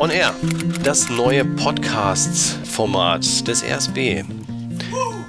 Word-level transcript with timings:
On 0.00 0.10
Air, 0.10 0.32
das 0.84 1.10
neue 1.10 1.44
Podcast-Format 1.44 3.48
des 3.48 3.64
RSB. 3.64 4.22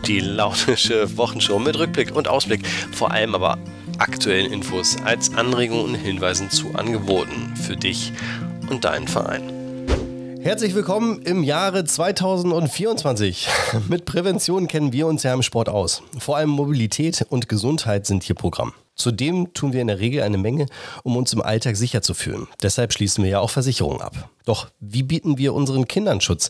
Die 0.05 0.19
launische 0.19 1.17
Wochenshow 1.17 1.57
mit 1.57 1.79
Rückblick 1.79 2.15
und 2.15 2.27
Ausblick, 2.27 2.67
vor 2.91 3.11
allem 3.11 3.33
aber 3.33 3.57
aktuellen 3.97 4.51
Infos 4.51 4.97
als 5.03 5.33
Anregungen 5.33 5.85
und 5.85 5.95
Hinweisen 5.95 6.51
zu 6.51 6.75
Angeboten 6.75 7.55
für 7.55 7.75
dich 7.75 8.13
und 8.69 8.85
deinen 8.85 9.07
Verein. 9.07 9.41
Herzlich 10.41 10.75
willkommen 10.75 11.23
im 11.23 11.43
Jahre 11.43 11.83
2024. 11.83 13.47
Mit 13.89 14.05
Prävention 14.05 14.67
kennen 14.67 14.93
wir 14.93 15.07
uns 15.07 15.23
ja 15.23 15.33
im 15.33 15.41
Sport 15.41 15.69
aus. 15.69 16.03
Vor 16.19 16.37
allem 16.37 16.49
Mobilität 16.49 17.25
und 17.29 17.49
Gesundheit 17.49 18.05
sind 18.05 18.23
hier 18.23 18.35
Programm. 18.35 18.73
Zudem 18.99 19.53
tun 19.53 19.71
wir 19.71 19.79
in 19.79 19.87
der 19.87 19.99
Regel 19.99 20.21
eine 20.23 20.37
Menge, 20.37 20.65
um 21.03 21.15
uns 21.15 21.31
im 21.31 21.41
Alltag 21.41 21.77
sicher 21.77 22.01
zu 22.01 22.13
fühlen. 22.13 22.47
Deshalb 22.61 22.91
schließen 22.91 23.23
wir 23.23 23.31
ja 23.31 23.39
auch 23.39 23.49
Versicherungen 23.49 24.01
ab. 24.01 24.29
Doch 24.43 24.67
wie 24.81 25.03
bieten 25.03 25.37
wir 25.37 25.53
unseren 25.53 25.87
Kindern 25.87 26.19
Schutz? 26.19 26.49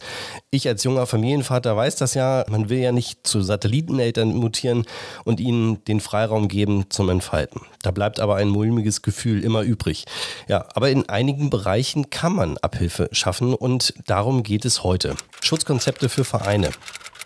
Ich 0.50 0.68
als 0.68 0.84
junger 0.84 1.06
Familienvater 1.06 1.78
weiß 1.78 1.98
das 1.98 2.16
ja, 2.16 2.46
man 2.50 2.70
will 2.70 2.80
ja 2.80 2.92
nicht 2.92 3.28
zu 3.28 3.42
Satelliteneltern 3.42 4.36
mutieren 4.36 4.86
und 5.26 5.40
ihnen 5.40 5.84
den 5.86 6.00
Freiraum 6.00 6.48
geben 6.48 6.86
zum 6.90 7.10
Entfalten. 7.10 7.62
Da 7.84 7.92
bleibt 7.92 8.20
aber 8.20 8.38
ein 8.38 8.50
mulmiges 8.50 9.04
Gefühl 9.04 9.44
immer 9.44 9.62
übrig. 9.62 10.06
Ja, 10.48 10.66
aber 10.74 10.90
in 10.90 11.08
einigen 11.08 11.52
Bereichen 11.52 12.10
kann 12.10 12.34
man 12.34 12.58
Abhilfe 12.58 13.10
schaffen 13.12 13.54
und 13.54 13.94
darum 14.08 14.42
geht 14.42 14.66
es 14.66 14.84
heute. 14.84 15.16
Schutzkonzepte 15.42 16.10
für 16.10 16.24
Vereine. 16.24 16.72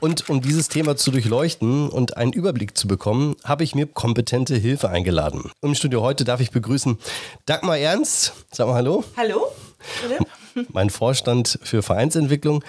Und 0.03 0.29
um 0.29 0.41
dieses 0.41 0.67
Thema 0.67 0.97
zu 0.97 1.11
durchleuchten 1.11 1.87
und 1.87 2.17
einen 2.17 2.33
Überblick 2.33 2.77
zu 2.77 2.89
bekommen, 2.89 3.37
habe 3.45 3.63
ich 3.63 3.73
mir 3.73 3.87
kompetente 3.87 4.53
Hilfe 4.53 4.89
eingeladen. 4.89 5.49
Im 5.61 5.75
Studio 5.75 6.01
heute 6.01 6.25
darf 6.25 6.41
ich 6.41 6.51
begrüßen 6.51 6.97
Dagmar 7.45 7.77
Ernst. 7.77 8.33
Sag 8.51 8.67
mal 8.67 8.73
Hallo. 8.73 9.05
Hallo. 9.15 9.47
Mein 10.73 10.89
Vorstand 10.89 11.57
für 11.63 11.81
Vereinsentwicklung. 11.81 12.65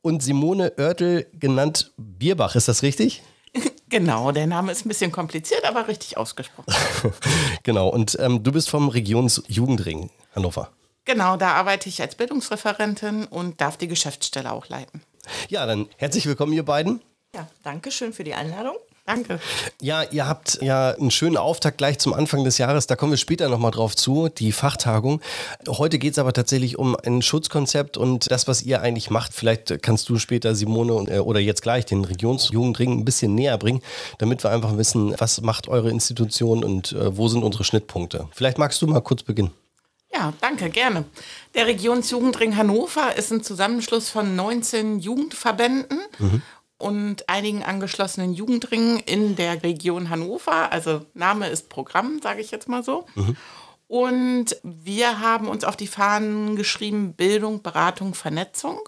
Und 0.00 0.22
Simone 0.22 0.72
Oertel, 0.78 1.26
genannt 1.38 1.92
Bierbach. 1.98 2.56
Ist 2.56 2.68
das 2.68 2.82
richtig? 2.82 3.22
Genau, 3.90 4.32
der 4.32 4.46
Name 4.46 4.70
ist 4.70 4.84
ein 4.84 4.90
bisschen 4.90 5.12
kompliziert, 5.12 5.64
aber 5.64 5.88
richtig 5.88 6.18
ausgesprochen. 6.18 6.70
genau, 7.62 7.88
und 7.88 8.18
ähm, 8.20 8.42
du 8.42 8.52
bist 8.52 8.68
vom 8.68 8.90
Regionsjugendring 8.90 10.10
Hannover. 10.34 10.70
Genau, 11.06 11.38
da 11.38 11.52
arbeite 11.52 11.88
ich 11.88 12.02
als 12.02 12.14
Bildungsreferentin 12.14 13.24
und 13.24 13.62
darf 13.62 13.78
die 13.78 13.88
Geschäftsstelle 13.88 14.52
auch 14.52 14.68
leiten. 14.68 15.00
Ja, 15.48 15.66
dann 15.66 15.88
herzlich 15.96 16.26
willkommen, 16.26 16.52
ihr 16.52 16.64
beiden. 16.64 17.00
Ja, 17.34 17.48
danke 17.62 17.90
schön 17.90 18.12
für 18.12 18.24
die 18.24 18.34
Einladung. 18.34 18.76
Danke. 19.08 19.40
Ja, 19.80 20.02
ihr 20.02 20.28
habt 20.28 20.58
ja 20.60 20.90
einen 20.90 21.10
schönen 21.10 21.38
Auftakt 21.38 21.78
gleich 21.78 21.98
zum 21.98 22.12
Anfang 22.12 22.44
des 22.44 22.58
Jahres. 22.58 22.86
Da 22.86 22.94
kommen 22.94 23.12
wir 23.12 23.16
später 23.16 23.48
nochmal 23.48 23.70
drauf 23.70 23.96
zu, 23.96 24.28
die 24.28 24.52
Fachtagung. 24.52 25.22
Heute 25.66 25.98
geht 25.98 26.12
es 26.12 26.18
aber 26.18 26.34
tatsächlich 26.34 26.78
um 26.78 26.94
ein 26.94 27.22
Schutzkonzept 27.22 27.96
und 27.96 28.30
das, 28.30 28.48
was 28.48 28.60
ihr 28.60 28.82
eigentlich 28.82 29.08
macht. 29.08 29.32
Vielleicht 29.32 29.82
kannst 29.82 30.10
du 30.10 30.18
später, 30.18 30.54
Simone, 30.54 31.10
äh, 31.10 31.18
oder 31.20 31.40
jetzt 31.40 31.62
gleich 31.62 31.86
den 31.86 32.04
Regionsjugendring 32.04 32.98
ein 32.98 33.04
bisschen 33.06 33.34
näher 33.34 33.56
bringen, 33.56 33.80
damit 34.18 34.44
wir 34.44 34.50
einfach 34.50 34.76
wissen, 34.76 35.14
was 35.16 35.40
macht 35.40 35.68
eure 35.68 35.88
Institution 35.88 36.62
und 36.62 36.92
äh, 36.92 37.16
wo 37.16 37.28
sind 37.28 37.44
unsere 37.44 37.64
Schnittpunkte. 37.64 38.28
Vielleicht 38.32 38.58
magst 38.58 38.82
du 38.82 38.86
mal 38.88 39.00
kurz 39.00 39.22
beginnen. 39.22 39.52
Ja, 40.12 40.32
danke, 40.40 40.70
gerne. 40.70 41.04
Der 41.54 41.66
Regionsjugendring 41.66 42.56
Hannover 42.56 43.16
ist 43.16 43.30
ein 43.30 43.42
Zusammenschluss 43.42 44.08
von 44.08 44.36
19 44.36 45.00
Jugendverbänden 45.00 46.00
mhm. 46.18 46.42
und 46.78 47.28
einigen 47.28 47.62
angeschlossenen 47.62 48.32
Jugendringen 48.32 49.00
in 49.00 49.36
der 49.36 49.62
Region 49.62 50.08
Hannover. 50.10 50.72
Also 50.72 51.04
Name 51.14 51.48
ist 51.48 51.68
Programm, 51.68 52.20
sage 52.22 52.40
ich 52.40 52.50
jetzt 52.50 52.68
mal 52.68 52.82
so. 52.82 53.06
Mhm. 53.14 53.36
Und 53.86 54.56
wir 54.62 55.20
haben 55.20 55.48
uns 55.48 55.64
auf 55.64 55.76
die 55.76 55.86
Fahnen 55.86 56.56
geschrieben 56.56 57.14
Bildung, 57.14 57.62
Beratung, 57.62 58.14
Vernetzung. 58.14 58.80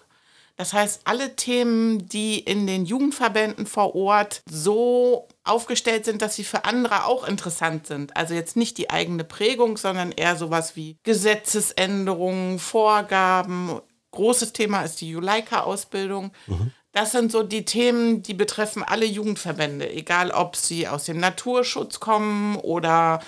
Das 0.60 0.74
heißt, 0.74 1.00
alle 1.04 1.36
Themen, 1.36 2.06
die 2.06 2.38
in 2.38 2.66
den 2.66 2.84
Jugendverbänden 2.84 3.64
vor 3.64 3.94
Ort 3.94 4.42
so 4.44 5.26
aufgestellt 5.42 6.04
sind, 6.04 6.20
dass 6.20 6.36
sie 6.36 6.44
für 6.44 6.66
andere 6.66 7.06
auch 7.06 7.26
interessant 7.26 7.86
sind. 7.86 8.14
Also 8.14 8.34
jetzt 8.34 8.58
nicht 8.58 8.76
die 8.76 8.90
eigene 8.90 9.24
Prägung, 9.24 9.78
sondern 9.78 10.12
eher 10.12 10.36
sowas 10.36 10.76
wie 10.76 10.98
Gesetzesänderungen, 11.02 12.58
Vorgaben. 12.58 13.80
Großes 14.10 14.52
Thema 14.52 14.82
ist 14.82 15.00
die 15.00 15.08
Juleika-Ausbildung. 15.08 16.30
Mhm. 16.46 16.72
Das 16.92 17.12
sind 17.12 17.32
so 17.32 17.42
die 17.42 17.64
Themen, 17.64 18.22
die 18.22 18.34
betreffen 18.34 18.82
alle 18.82 19.06
Jugendverbände, 19.06 19.90
egal 19.90 20.30
ob 20.30 20.56
sie 20.56 20.86
aus 20.86 21.06
dem 21.06 21.16
Naturschutz 21.16 22.00
kommen 22.00 22.56
oder 22.56 23.20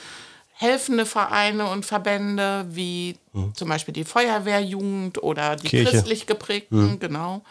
helfende 0.63 1.05
Vereine 1.05 1.69
und 1.69 1.85
Verbände, 1.85 2.65
wie 2.71 3.17
mhm. 3.33 3.55
zum 3.55 3.69
Beispiel 3.69 3.93
die 3.93 4.05
Feuerwehrjugend 4.05 5.23
oder 5.23 5.57
die 5.57 5.69
Kirche. 5.69 5.91
christlich 5.91 6.27
geprägten, 6.27 6.93
mhm. 6.93 6.99
genau. 7.01 7.43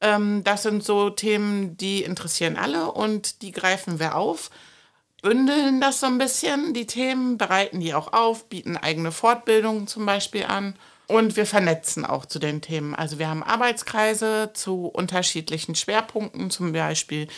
Ähm, 0.00 0.44
das 0.44 0.64
sind 0.64 0.84
so 0.84 1.10
Themen, 1.10 1.76
die 1.76 2.02
interessieren 2.02 2.56
alle 2.56 2.92
und 2.92 3.42
die 3.42 3.52
greifen 3.52 3.98
wir 3.98 4.16
auf, 4.16 4.50
bündeln 5.22 5.80
das 5.80 6.00
so 6.00 6.06
ein 6.06 6.18
bisschen, 6.18 6.74
die 6.74 6.86
Themen, 6.86 7.38
bereiten 7.38 7.80
die 7.80 7.94
auch 7.94 8.12
auf, 8.12 8.48
bieten 8.48 8.76
eigene 8.76 9.12
Fortbildungen 9.12 9.86
zum 9.86 10.04
Beispiel 10.04 10.44
an. 10.44 10.74
Und 11.08 11.36
wir 11.36 11.46
vernetzen 11.46 12.04
auch 12.04 12.26
zu 12.26 12.38
den 12.38 12.60
Themen. 12.60 12.94
Also 12.94 13.18
wir 13.18 13.28
haben 13.28 13.42
Arbeitskreise 13.42 14.50
zu 14.52 14.86
unterschiedlichen 14.86 15.74
Schwerpunkten, 15.74 16.50
zum 16.50 16.72
Beispiel 16.72 17.28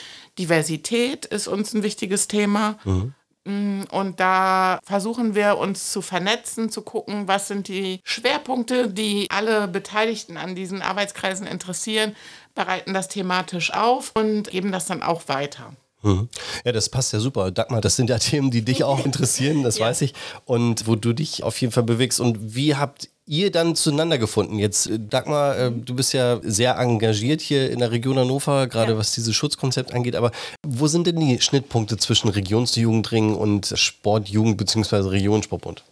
Diversität 0.41 1.25
ist 1.25 1.47
uns 1.47 1.73
ein 1.73 1.85
wichtiges 1.85 2.27
Thema. 2.27 2.79
Mhm. 2.83 3.15
Mm, 3.51 3.83
und 3.91 4.21
da 4.21 4.79
versuchen 4.85 5.35
wir 5.35 5.59
uns 5.59 5.91
zu 5.93 6.03
vernetzen, 6.03 6.71
zu 6.71 6.83
gucken, 6.83 7.27
was 7.27 7.49
sind 7.49 7.69
die 7.69 8.01
Schwerpunkte, 8.05 8.89
die 8.89 9.27
alle 9.31 9.67
Beteiligten 9.67 10.37
an 10.37 10.55
diesen 10.55 10.83
Arbeitskreisen 10.83 11.47
interessieren, 11.47 12.15
bereiten 12.55 12.95
das 12.95 13.09
thematisch 13.09 13.73
auf 13.73 14.13
und 14.15 14.51
geben 14.51 14.71
das 14.71 14.87
dann 14.87 15.03
auch 15.03 15.29
weiter. 15.29 15.73
Mhm. 16.03 16.29
Ja, 16.65 16.73
das 16.73 16.89
passt 16.89 17.13
ja 17.13 17.19
super. 17.19 17.51
Dagmar, 17.51 17.81
das 17.81 17.97
sind 17.97 18.09
ja 18.09 18.19
Themen, 18.21 18.51
die 18.51 18.63
dich 18.63 18.85
auch 18.85 19.05
interessieren, 19.05 19.63
das 19.63 19.79
ja. 19.79 19.87
weiß 19.87 20.03
ich. 20.03 20.15
Und 20.45 20.87
wo 20.87 20.95
du 20.95 21.13
dich 21.13 21.43
auf 21.43 21.61
jeden 21.61 21.73
Fall 21.73 21.83
bewegst. 21.83 22.21
Und 22.21 22.55
wie 22.55 22.77
habt 22.77 23.09
ihr 23.31 23.53
dann 23.53 23.77
zueinander 23.77 24.19
gefunden? 24.19 24.59
Jetzt, 24.59 24.87
äh, 24.91 24.99
Dagmar, 24.99 25.57
äh, 25.57 25.71
du 25.71 25.95
bist 25.95 26.13
ja 26.13 26.41
sehr 26.43 26.77
engagiert 26.77 27.41
hier 27.41 27.71
in 27.71 27.79
der 27.79 27.93
Region 27.93 28.19
Hannover, 28.19 28.67
gerade 28.67 28.93
ja. 28.93 28.99
was 28.99 29.13
dieses 29.13 29.35
Schutzkonzept 29.37 29.95
angeht. 29.95 30.17
Aber 30.17 30.33
wo 30.67 30.89
sind 30.89 31.07
denn 31.07 31.21
die 31.21 31.41
Schnittpunkte 31.41 31.97
zwischen 31.97 32.29
Regionsjugendring 32.29 33.37
und 33.37 33.73
Sportjugend 33.77 34.57
bzw. 34.57 35.09
Regionssportbund? 35.09 35.85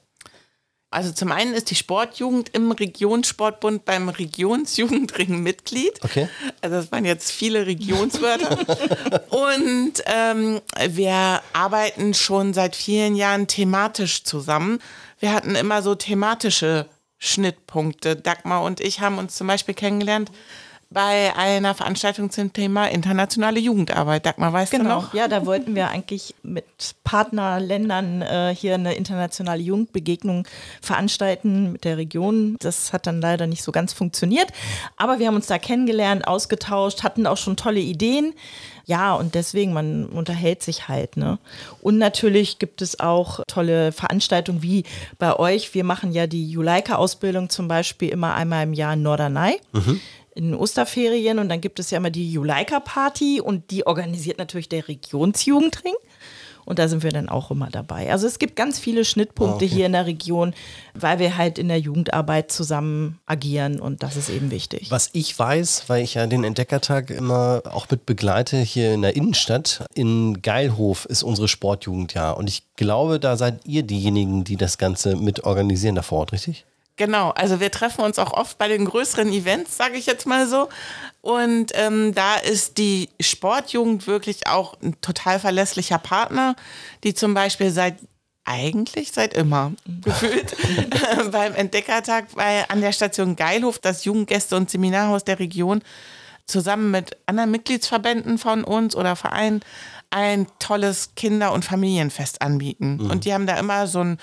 Also 0.90 1.12
zum 1.12 1.30
einen 1.30 1.52
ist 1.52 1.70
die 1.70 1.74
Sportjugend 1.74 2.48
im 2.54 2.72
Regionssportbund 2.72 3.84
beim 3.84 4.08
Regionsjugendring 4.08 5.42
Mitglied. 5.42 5.92
Okay. 6.02 6.28
Also 6.60 6.76
das 6.76 6.90
waren 6.90 7.04
jetzt 7.04 7.30
viele 7.30 7.66
Regionswörter. 7.66 8.58
Und 9.28 10.02
ähm, 10.06 10.60
wir 10.88 11.42
arbeiten 11.52 12.14
schon 12.14 12.52
seit 12.52 12.74
vielen 12.74 13.14
Jahren 13.14 13.46
thematisch 13.46 14.24
zusammen. 14.24 14.80
Wir 15.20 15.32
hatten 15.32 15.54
immer 15.54 15.82
so 15.82 15.94
thematische 15.94 16.86
Schnittpunkte. 17.18 18.16
Dagmar 18.16 18.62
und 18.62 18.80
ich 18.80 19.00
haben 19.00 19.18
uns 19.18 19.36
zum 19.36 19.46
Beispiel 19.46 19.74
kennengelernt 19.74 20.30
bei 20.90 21.36
einer 21.36 21.74
Veranstaltung 21.74 22.30
zum 22.30 22.52
Thema 22.52 22.86
internationale 22.86 23.60
Jugendarbeit. 23.60 24.24
Dagmar, 24.24 24.52
weißt 24.54 24.72
genau. 24.72 24.84
du 24.84 24.88
noch? 24.88 25.14
Ja, 25.14 25.28
da 25.28 25.44
wollten 25.44 25.74
wir 25.74 25.88
eigentlich 25.88 26.34
mit 26.42 26.64
Partnerländern 27.04 28.22
äh, 28.22 28.54
hier 28.56 28.74
eine 28.74 28.94
internationale 28.94 29.60
Jugendbegegnung 29.60 30.46
veranstalten 30.80 31.72
mit 31.72 31.84
der 31.84 31.98
Region. 31.98 32.56
Das 32.60 32.94
hat 32.94 33.06
dann 33.06 33.20
leider 33.20 33.46
nicht 33.46 33.62
so 33.62 33.70
ganz 33.70 33.92
funktioniert. 33.92 34.50
Aber 34.96 35.18
wir 35.18 35.26
haben 35.26 35.36
uns 35.36 35.46
da 35.46 35.58
kennengelernt, 35.58 36.26
ausgetauscht, 36.26 37.02
hatten 37.02 37.26
auch 37.26 37.36
schon 37.36 37.56
tolle 37.56 37.80
Ideen. 37.80 38.32
Ja, 38.88 39.14
und 39.14 39.34
deswegen, 39.34 39.74
man 39.74 40.06
unterhält 40.06 40.62
sich 40.62 40.88
halt. 40.88 41.18
Ne? 41.18 41.38
Und 41.82 41.98
natürlich 41.98 42.58
gibt 42.58 42.80
es 42.80 42.98
auch 42.98 43.40
tolle 43.46 43.92
Veranstaltungen 43.92 44.62
wie 44.62 44.84
bei 45.18 45.38
euch. 45.38 45.74
Wir 45.74 45.84
machen 45.84 46.12
ja 46.12 46.26
die 46.26 46.50
Juleika-Ausbildung 46.50 47.50
zum 47.50 47.68
Beispiel 47.68 48.08
immer 48.08 48.34
einmal 48.34 48.62
im 48.64 48.72
Jahr 48.72 48.94
in 48.94 49.02
Norderney. 49.02 49.60
Mhm 49.72 50.00
in 50.34 50.54
Osterferien 50.54 51.40
und 51.40 51.48
dann 51.48 51.60
gibt 51.60 51.80
es 51.80 51.90
ja 51.90 51.98
immer 51.98 52.10
die 52.10 52.30
Juleika-Party 52.30 53.40
und 53.40 53.72
die 53.72 53.88
organisiert 53.88 54.38
natürlich 54.38 54.68
der 54.68 54.86
Regionsjugendring. 54.86 55.94
Und 56.68 56.78
da 56.78 56.86
sind 56.86 57.02
wir 57.02 57.10
dann 57.10 57.30
auch 57.30 57.50
immer 57.50 57.70
dabei. 57.70 58.12
Also 58.12 58.26
es 58.26 58.38
gibt 58.38 58.54
ganz 58.54 58.78
viele 58.78 59.06
Schnittpunkte 59.06 59.64
okay. 59.64 59.74
hier 59.74 59.86
in 59.86 59.92
der 59.92 60.04
Region, 60.04 60.52
weil 60.92 61.18
wir 61.18 61.38
halt 61.38 61.58
in 61.58 61.68
der 61.68 61.80
Jugendarbeit 61.80 62.52
zusammen 62.52 63.18
agieren 63.24 63.80
und 63.80 64.02
das 64.02 64.16
ist 64.16 64.28
eben 64.28 64.50
wichtig. 64.50 64.90
Was 64.90 65.08
ich 65.14 65.38
weiß, 65.38 65.84
weil 65.86 66.04
ich 66.04 66.12
ja 66.12 66.26
den 66.26 66.44
Entdeckertag 66.44 67.08
immer 67.08 67.62
auch 67.64 67.86
mit 67.90 68.04
begleite 68.04 68.58
hier 68.58 68.92
in 68.92 69.00
der 69.00 69.16
Innenstadt, 69.16 69.86
in 69.94 70.42
Geilhof 70.42 71.06
ist 71.06 71.22
unsere 71.22 71.48
Sportjugend 71.48 72.12
ja. 72.12 72.32
Und 72.32 72.50
ich 72.50 72.64
glaube, 72.76 73.18
da 73.18 73.38
seid 73.38 73.60
ihr 73.64 73.82
diejenigen, 73.82 74.44
die 74.44 74.56
das 74.56 74.76
Ganze 74.76 75.16
mit 75.16 75.44
organisieren 75.44 75.94
da 75.94 76.02
vor 76.02 76.18
Ort, 76.18 76.32
richtig? 76.32 76.66
Genau, 76.98 77.30
also 77.30 77.60
wir 77.60 77.70
treffen 77.70 78.02
uns 78.04 78.18
auch 78.18 78.32
oft 78.32 78.58
bei 78.58 78.68
den 78.68 78.84
größeren 78.84 79.32
Events, 79.32 79.76
sage 79.76 79.96
ich 79.96 80.06
jetzt 80.06 80.26
mal 80.26 80.46
so. 80.46 80.68
Und 81.22 81.72
ähm, 81.74 82.14
da 82.14 82.36
ist 82.36 82.76
die 82.76 83.08
Sportjugend 83.20 84.06
wirklich 84.06 84.46
auch 84.46 84.74
ein 84.82 85.00
total 85.00 85.40
verlässlicher 85.40 85.98
Partner, 85.98 86.56
die 87.04 87.14
zum 87.14 87.34
Beispiel 87.34 87.70
seit 87.70 87.96
eigentlich 88.44 89.12
seit 89.12 89.34
immer 89.34 89.72
gefühlt 90.02 90.56
beim 91.30 91.54
Entdeckertag 91.54 92.34
bei, 92.34 92.68
an 92.68 92.80
der 92.80 92.92
Station 92.92 93.36
Geilhof, 93.36 93.78
das 93.78 94.04
Jugendgäste- 94.04 94.56
und 94.56 94.68
Seminarhaus 94.68 95.24
der 95.24 95.38
Region, 95.38 95.82
zusammen 96.46 96.90
mit 96.90 97.16
anderen 97.26 97.50
Mitgliedsverbänden 97.50 98.38
von 98.38 98.64
uns 98.64 98.96
oder 98.96 99.16
Vereinen 99.16 99.60
ein 100.10 100.46
tolles 100.58 101.14
Kinder- 101.14 101.52
und 101.52 101.64
Familienfest 101.64 102.40
anbieten. 102.42 102.98
Mhm. 103.00 103.10
Und 103.10 103.24
die 103.24 103.34
haben 103.34 103.46
da 103.46 103.58
immer 103.58 103.86
so 103.86 104.00
ein, 104.00 104.18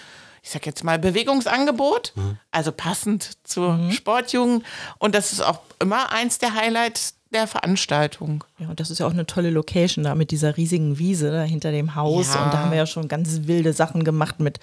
ich 0.46 0.52
sag 0.52 0.68
jetzt 0.68 0.84
mal, 0.84 1.00
Bewegungsangebot, 1.00 2.14
mhm. 2.14 2.38
also 2.52 2.72
passend 2.72 3.32
zur 3.46 3.74
mhm. 3.74 3.92
Sportjugend. 3.92 4.64
Und 5.00 5.16
das 5.16 5.34
ist 5.34 5.42
auch 5.42 5.62
immer 5.80 6.12
eins 6.12 6.38
der 6.38 6.54
Highlights 6.54 7.16
der 7.36 7.48
Veranstaltung. 7.48 8.44
Ja, 8.58 8.70
und 8.70 8.80
das 8.80 8.90
ist 8.90 9.00
ja 9.00 9.06
auch 9.06 9.12
eine 9.12 9.26
tolle 9.26 9.50
Location 9.50 10.06
da 10.06 10.16
mit 10.16 10.32
dieser 10.32 10.56
riesigen 10.56 10.98
Wiese 10.98 11.32
da 11.32 11.44
hinter 11.44 11.72
dem 11.72 11.96
Haus. 11.96 12.34
Ja. 12.34 12.46
Und 12.46 12.54
da 12.54 12.60
haben 12.60 12.72
wir 12.72 12.78
ja 12.78 12.86
schon 12.86 13.08
ganz 13.08 13.42
wilde 13.44 13.74
Sachen 13.74 14.04
gemacht 14.04 14.40
mit 14.40 14.60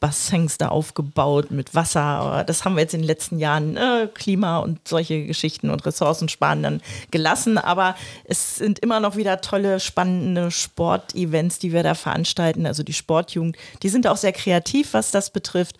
Bassins 0.00 0.58
da 0.58 0.68
aufgebaut, 0.68 1.50
mit 1.50 1.74
Wasser. 1.74 2.02
Aber 2.02 2.44
das 2.44 2.64
haben 2.64 2.74
wir 2.74 2.82
jetzt 2.82 2.94
in 2.94 3.00
den 3.00 3.06
letzten 3.06 3.38
Jahren 3.38 3.76
äh, 3.76 4.08
Klima 4.12 4.58
und 4.58 4.86
solche 4.86 5.26
Geschichten 5.26 5.70
und 5.70 5.86
Ressourcen 5.86 6.28
sparen 6.28 6.62
dann 6.62 6.82
gelassen. 7.10 7.56
Aber 7.56 7.94
es 8.24 8.56
sind 8.56 8.80
immer 8.80 8.98
noch 8.98 9.16
wieder 9.16 9.40
tolle, 9.40 9.78
spannende 9.78 10.50
Sportevents, 10.50 11.60
die 11.60 11.72
wir 11.72 11.84
da 11.84 11.94
veranstalten. 11.94 12.66
Also 12.66 12.82
die 12.82 12.92
Sportjugend, 12.92 13.56
die 13.82 13.88
sind 13.88 14.06
auch 14.08 14.16
sehr 14.16 14.32
kreativ, 14.32 14.92
was 14.92 15.12
das 15.12 15.30
betrifft 15.30 15.76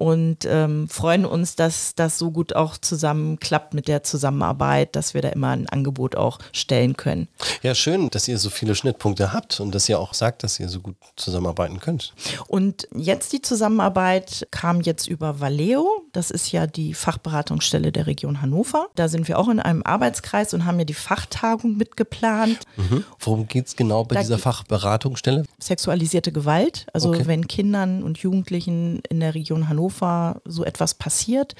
und 0.00 0.46
ähm, 0.46 0.88
freuen 0.88 1.26
uns, 1.26 1.56
dass 1.56 1.94
das 1.94 2.16
so 2.16 2.30
gut 2.30 2.56
auch 2.56 2.78
zusammenklappt 2.78 3.74
mit 3.74 3.86
der 3.86 4.02
Zusammenarbeit, 4.02 4.96
dass 4.96 5.12
wir 5.12 5.20
da 5.20 5.28
immer 5.28 5.50
ein 5.50 5.68
Angebot 5.68 6.16
auch 6.16 6.38
stellen 6.52 6.96
können. 6.96 7.28
Ja, 7.62 7.74
schön, 7.74 8.08
dass 8.08 8.26
ihr 8.26 8.38
so 8.38 8.48
viele 8.48 8.74
Schnittpunkte 8.74 9.34
habt 9.34 9.60
und 9.60 9.74
dass 9.74 9.90
ihr 9.90 10.00
auch 10.00 10.14
sagt, 10.14 10.42
dass 10.42 10.58
ihr 10.58 10.70
so 10.70 10.80
gut 10.80 10.96
zusammenarbeiten 11.16 11.80
könnt. 11.80 12.14
Und 12.48 12.88
jetzt 12.96 13.34
die 13.34 13.42
Zusammenarbeit 13.42 14.48
kam 14.50 14.80
jetzt 14.80 15.06
über 15.06 15.38
Valeo. 15.38 15.86
Das 16.14 16.30
ist 16.30 16.50
ja 16.50 16.66
die 16.66 16.94
Fachberatungsstelle 16.94 17.92
der 17.92 18.06
Region 18.06 18.40
Hannover. 18.40 18.86
Da 18.94 19.06
sind 19.06 19.28
wir 19.28 19.38
auch 19.38 19.48
in 19.48 19.60
einem 19.60 19.82
Arbeitskreis 19.82 20.54
und 20.54 20.64
haben 20.64 20.78
ja 20.78 20.86
die 20.86 20.94
Fachtagung 20.94 21.76
mitgeplant. 21.76 22.60
Mhm. 22.78 23.04
Worum 23.18 23.48
geht 23.48 23.66
es 23.66 23.76
genau 23.76 24.04
bei 24.04 24.14
da 24.14 24.22
dieser 24.22 24.38
Fachberatungsstelle? 24.38 25.44
Sexualisierte 25.58 26.32
Gewalt. 26.32 26.86
Also 26.94 27.10
okay. 27.10 27.26
wenn 27.26 27.46
Kindern 27.48 28.02
und 28.02 28.16
Jugendlichen 28.16 29.02
in 29.10 29.20
der 29.20 29.34
Region 29.34 29.68
Hannover 29.68 29.89
Hannover 29.90 30.40
so 30.44 30.64
etwas 30.64 30.94
passiert, 30.94 31.54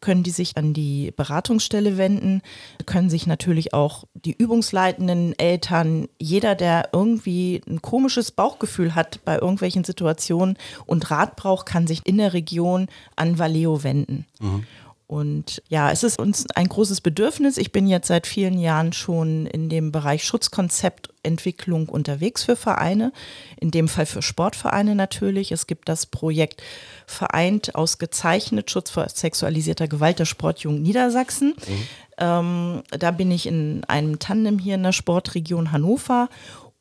können 0.00 0.22
die 0.22 0.30
sich 0.30 0.56
an 0.56 0.74
die 0.74 1.12
Beratungsstelle 1.16 1.96
wenden, 1.96 2.42
können 2.86 3.10
sich 3.10 3.26
natürlich 3.26 3.74
auch 3.74 4.04
die 4.14 4.32
übungsleitenden 4.32 5.36
Eltern, 5.38 6.08
jeder, 6.18 6.54
der 6.54 6.90
irgendwie 6.92 7.62
ein 7.68 7.82
komisches 7.82 8.30
Bauchgefühl 8.30 8.94
hat 8.94 9.24
bei 9.24 9.38
irgendwelchen 9.38 9.84
Situationen 9.84 10.56
und 10.86 11.10
Rat 11.10 11.36
braucht, 11.36 11.66
kann 11.66 11.86
sich 11.86 12.06
in 12.06 12.18
der 12.18 12.32
Region 12.32 12.88
an 13.16 13.38
Valeo 13.38 13.82
wenden. 13.82 14.26
Mhm. 14.40 14.64
Und 15.08 15.62
ja, 15.68 15.90
es 15.90 16.02
ist 16.02 16.18
uns 16.18 16.44
ein 16.54 16.68
großes 16.68 17.00
Bedürfnis. 17.00 17.56
Ich 17.56 17.72
bin 17.72 17.86
jetzt 17.86 18.08
seit 18.08 18.26
vielen 18.26 18.58
Jahren 18.58 18.92
schon 18.92 19.46
in 19.46 19.70
dem 19.70 19.90
Bereich 19.90 20.22
Schutzkonzeptentwicklung 20.22 21.88
unterwegs 21.88 22.44
für 22.44 22.56
Vereine, 22.56 23.12
in 23.58 23.70
dem 23.70 23.88
Fall 23.88 24.04
für 24.04 24.20
Sportvereine 24.20 24.94
natürlich. 24.94 25.50
Es 25.50 25.66
gibt 25.66 25.88
das 25.88 26.04
Projekt 26.04 26.62
Vereint 27.06 27.74
ausgezeichnet 27.74 28.70
Schutz 28.70 28.90
vor 28.90 29.08
sexualisierter 29.08 29.88
Gewalt 29.88 30.18
der 30.18 30.26
Sportjugend 30.26 30.82
Niedersachsen. 30.82 31.54
Mhm. 31.56 31.82
Ähm, 32.18 32.82
da 32.90 33.10
bin 33.10 33.30
ich 33.30 33.46
in 33.46 33.84
einem 33.84 34.18
Tandem 34.18 34.58
hier 34.58 34.74
in 34.74 34.82
der 34.82 34.92
Sportregion 34.92 35.72
Hannover 35.72 36.28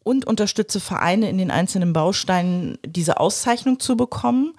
und 0.04 0.26
unterstütze 0.26 0.82
Vereine 0.82 1.30
in 1.30 1.38
den 1.38 1.50
einzelnen 1.50 1.94
Bausteinen, 1.94 2.78
diese 2.86 3.22
Auszeichnung 3.22 3.80
zu 3.80 3.96
bekommen 3.96 4.54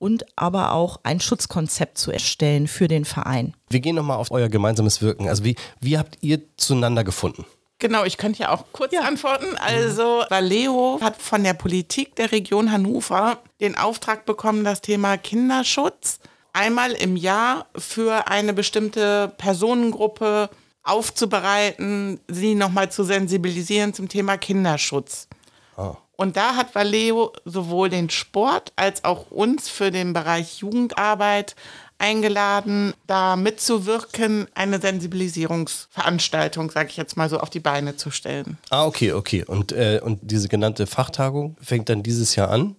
und 0.00 0.24
aber 0.34 0.72
auch 0.72 0.98
ein 1.04 1.20
Schutzkonzept 1.20 1.98
zu 1.98 2.10
erstellen 2.10 2.66
für 2.66 2.88
den 2.88 3.04
Verein. 3.04 3.54
Wir 3.68 3.78
gehen 3.78 3.94
nochmal 3.94 4.16
auf 4.16 4.32
euer 4.32 4.48
gemeinsames 4.48 5.00
Wirken. 5.02 5.28
Also 5.28 5.44
wie, 5.44 5.54
wie 5.80 5.96
habt 5.96 6.18
ihr 6.22 6.40
zueinander 6.56 7.04
gefunden? 7.04 7.44
Genau, 7.78 8.04
ich 8.04 8.16
könnte 8.16 8.40
ja 8.40 8.50
auch 8.50 8.64
kurz 8.72 8.92
ja. 8.92 9.02
antworten. 9.02 9.56
Also, 9.56 10.24
Valeo 10.28 10.98
hat 11.00 11.20
von 11.20 11.42
der 11.42 11.54
Politik 11.54 12.14
der 12.16 12.30
Region 12.30 12.70
Hannover 12.70 13.38
den 13.60 13.76
Auftrag 13.76 14.26
bekommen, 14.26 14.64
das 14.64 14.82
Thema 14.82 15.16
Kinderschutz 15.16 16.18
einmal 16.52 16.92
im 16.92 17.16
Jahr 17.16 17.66
für 17.76 18.28
eine 18.28 18.52
bestimmte 18.52 19.32
Personengruppe 19.38 20.50
aufzubereiten, 20.82 22.20
sie 22.28 22.54
nochmal 22.54 22.90
zu 22.90 23.04
sensibilisieren 23.04 23.94
zum 23.94 24.08
Thema 24.08 24.36
Kinderschutz. 24.36 25.28
Ah. 25.76 25.96
Und 26.20 26.36
da 26.36 26.54
hat 26.54 26.74
Valeo 26.74 27.32
sowohl 27.46 27.88
den 27.88 28.10
Sport 28.10 28.74
als 28.76 29.04
auch 29.04 29.30
uns 29.30 29.70
für 29.70 29.90
den 29.90 30.12
Bereich 30.12 30.58
Jugendarbeit 30.58 31.56
eingeladen, 31.96 32.92
da 33.06 33.36
mitzuwirken, 33.36 34.46
eine 34.54 34.82
Sensibilisierungsveranstaltung, 34.82 36.70
sage 36.70 36.90
ich 36.90 36.98
jetzt 36.98 37.16
mal 37.16 37.30
so, 37.30 37.40
auf 37.40 37.48
die 37.48 37.60
Beine 37.60 37.96
zu 37.96 38.10
stellen. 38.10 38.58
Ah, 38.68 38.84
okay, 38.84 39.12
okay. 39.12 39.44
Und, 39.46 39.72
äh, 39.72 40.02
und 40.04 40.18
diese 40.20 40.48
genannte 40.48 40.86
Fachtagung 40.86 41.56
fängt 41.62 41.88
dann 41.88 42.02
dieses 42.02 42.36
Jahr 42.36 42.50
an. 42.50 42.76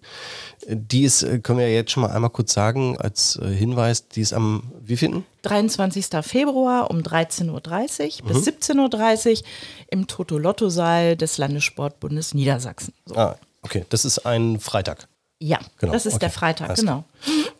Die 0.67 1.03
ist, 1.03 1.23
äh, 1.23 1.39
können 1.39 1.59
wir 1.59 1.71
jetzt 1.71 1.91
schon 1.91 2.01
mal 2.01 2.11
einmal 2.11 2.29
kurz 2.29 2.53
sagen, 2.53 2.97
als 2.97 3.37
äh, 3.37 3.47
Hinweis, 3.47 4.07
die 4.07 4.21
ist 4.21 4.33
am 4.33 4.71
wievielten? 4.79 5.25
23. 5.43 6.07
Februar 6.21 6.91
um 6.91 6.99
13.30 6.99 7.49
Uhr 7.49 8.29
mhm. 8.29 8.33
bis 8.33 8.47
17.30 8.47 9.31
Uhr 9.41 9.47
im 9.89 10.07
Toto-Lotto-Saal 10.07 11.17
des 11.17 11.37
Landessportbundes 11.37 12.33
Niedersachsen. 12.33 12.93
So. 13.05 13.15
Ah, 13.15 13.37
okay. 13.63 13.85
Das 13.89 14.05
ist 14.05 14.25
ein 14.25 14.59
Freitag. 14.59 15.07
Ja, 15.43 15.57
genau. 15.79 15.93
das 15.93 16.05
ist 16.05 16.13
okay. 16.13 16.19
der 16.19 16.29
Freitag, 16.29 16.69
Alles 16.69 16.81
genau. 16.81 17.03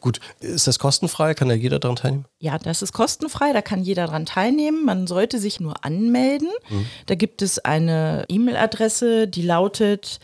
Gut, 0.01 0.19
ist 0.39 0.67
das 0.67 0.77
kostenfrei? 0.77 1.33
Kann 1.33 1.49
da 1.49 1.55
jeder 1.55 1.79
daran 1.79 1.95
teilnehmen? 1.95 2.25
Ja, 2.37 2.59
das 2.59 2.83
ist 2.83 2.93
kostenfrei, 2.93 3.53
da 3.53 3.63
kann 3.63 3.81
jeder 3.81 4.05
daran 4.05 4.27
teilnehmen. 4.27 4.85
Man 4.85 5.07
sollte 5.07 5.39
sich 5.39 5.59
nur 5.59 5.83
anmelden. 5.83 6.49
Mhm. 6.69 6.85
Da 7.07 7.15
gibt 7.15 7.41
es 7.41 7.57
eine 7.57 8.25
E-Mail-Adresse, 8.29 9.27
die 9.27 9.41
lautet 9.41 10.19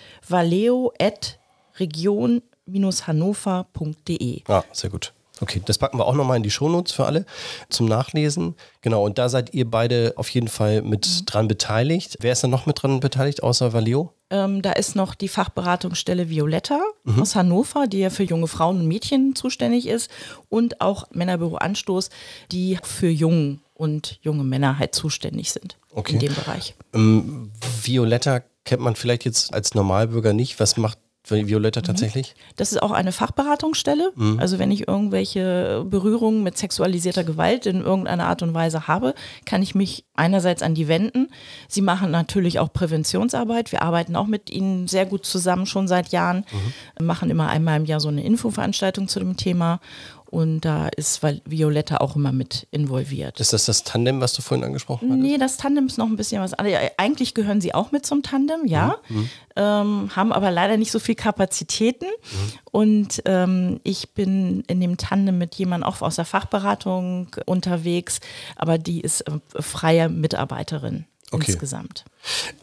valeo.region-hannover.de. 2.67 4.43
Ah, 4.47 4.63
sehr 4.71 4.89
gut. 4.89 5.13
Okay, 5.39 5.61
das 5.63 5.77
packen 5.77 5.99
wir 5.99 6.05
auch 6.05 6.15
nochmal 6.15 6.37
in 6.37 6.43
die 6.43 6.49
Shownotes 6.49 6.93
für 6.93 7.05
alle 7.05 7.25
zum 7.69 7.87
Nachlesen. 7.87 8.55
Genau, 8.81 9.05
und 9.05 9.17
da 9.17 9.29
seid 9.29 9.53
ihr 9.53 9.69
beide 9.69 10.13
auf 10.15 10.29
jeden 10.29 10.47
Fall 10.47 10.81
mit 10.81 11.07
mhm. 11.07 11.25
dran 11.25 11.47
beteiligt. 11.47 12.17
Wer 12.21 12.31
ist 12.31 12.43
da 12.43 12.47
noch 12.47 12.65
mit 12.65 12.81
dran 12.81 12.99
beteiligt, 12.99 13.43
außer 13.43 13.73
Valeo? 13.73 14.13
Ähm, 14.29 14.61
da 14.61 14.73
ist 14.73 14.95
noch 14.95 15.15
die 15.15 15.27
Fachberatungsstelle 15.27 16.29
Violetta 16.29 16.81
mhm. 17.03 17.21
aus 17.21 17.35
Hannover, 17.35 17.87
die 17.87 17.99
ja 17.99 18.09
für 18.09 18.23
junge 18.23 18.47
Frauen 18.47 18.81
und 18.81 18.87
Mädchen 18.87 19.35
zuständig 19.35 19.87
ist. 19.87 20.09
Und 20.49 20.81
auch 20.81 21.05
Männerbüro 21.11 21.57
Anstoß, 21.57 22.09
die 22.51 22.77
für 22.83 23.09
Jungen 23.09 23.61
und 23.73 24.19
junge 24.21 24.43
Männer 24.43 24.79
halt 24.79 24.95
zuständig 24.95 25.51
sind 25.51 25.77
okay. 25.93 26.13
in 26.13 26.19
dem 26.19 26.33
Bereich. 26.33 26.75
Ähm, 26.93 27.51
Violetta 27.83 28.41
kennt 28.65 28.81
man 28.81 28.95
vielleicht 28.95 29.23
jetzt 29.23 29.53
als 29.53 29.75
Normalbürger 29.75 30.33
nicht. 30.33 30.59
Was 30.59 30.77
macht 30.77 30.97
Violetta 31.29 31.81
mhm. 31.81 31.85
tatsächlich? 31.85 32.35
Das 32.55 32.71
ist 32.71 32.81
auch 32.81 32.91
eine 32.91 33.11
Fachberatungsstelle. 33.11 34.11
Mhm. 34.15 34.39
Also 34.39 34.59
wenn 34.59 34.71
ich 34.71 34.87
irgendwelche 34.87 35.85
Berührungen 35.87 36.43
mit 36.43 36.57
sexualisierter 36.57 37.23
Gewalt 37.23 37.65
in 37.65 37.81
irgendeiner 37.81 38.27
Art 38.27 38.41
und 38.41 38.53
Weise 38.53 38.87
habe, 38.87 39.13
kann 39.45 39.61
ich 39.61 39.75
mich 39.75 40.05
einerseits 40.15 40.63
an 40.63 40.73
die 40.73 40.87
wenden. 40.87 41.29
Sie 41.67 41.81
machen 41.81 42.11
natürlich 42.11 42.59
auch 42.59 42.71
Präventionsarbeit. 42.71 43.71
Wir 43.71 43.81
arbeiten 43.81 44.15
auch 44.15 44.27
mit 44.27 44.49
ihnen 44.49 44.87
sehr 44.87 45.05
gut 45.05 45.25
zusammen 45.25 45.65
schon 45.65 45.87
seit 45.87 46.09
Jahren, 46.09 46.45
mhm. 46.99 47.05
machen 47.05 47.29
immer 47.29 47.49
einmal 47.49 47.77
im 47.77 47.85
Jahr 47.85 47.99
so 47.99 48.07
eine 48.07 48.23
Infoveranstaltung 48.23 49.07
zu 49.07 49.19
dem 49.19 49.37
Thema 49.37 49.79
und 50.29 50.61
da 50.61 50.87
ist 50.87 51.21
Violetta 51.45 51.97
auch 51.97 52.15
immer 52.15 52.31
mit 52.31 52.67
involviert. 52.71 53.39
Ist 53.39 53.53
das 53.53 53.65
das 53.65 53.83
Tandem, 53.83 54.19
was 54.19 54.33
du 54.33 54.41
vorhin 54.41 54.65
angesprochen 54.65 55.09
hast? 55.09 55.17
Nee, 55.17 55.37
das 55.37 55.57
Tandem 55.57 55.87
ist 55.87 55.97
noch 55.97 56.07
ein 56.07 56.17
bisschen 56.17 56.41
was 56.41 56.53
anderes. 56.53 56.79
Eigentlich 56.97 57.33
gehören 57.33 57.61
sie 57.61 57.73
auch 57.73 57.91
mit 57.91 58.05
zum 58.05 58.23
Tandem, 58.23 58.65
ja. 58.65 58.97
Mhm. 59.07 59.17
mhm. 59.17 59.29
Ähm, 59.55 60.15
haben 60.15 60.31
aber 60.33 60.51
leider 60.51 60.77
nicht 60.77 60.91
so 60.91 60.99
viel 60.99 61.15
Kapazitäten. 61.15 62.05
Mhm. 62.05 62.59
Und 62.71 63.21
ähm, 63.25 63.79
ich 63.83 64.09
bin 64.11 64.63
in 64.67 64.79
dem 64.79 64.97
Tandem 64.97 65.39
mit 65.39 65.55
jemandem 65.55 65.89
auch 65.89 66.01
aus 66.01 66.17
der 66.17 66.25
Fachberatung 66.25 67.29
unterwegs, 67.45 68.19
aber 68.55 68.77
die 68.77 69.01
ist 69.01 69.21
äh, 69.21 69.31
freie 69.59 70.09
Mitarbeiterin. 70.09 71.05
Okay. 71.31 71.51
insgesamt. 71.51 72.05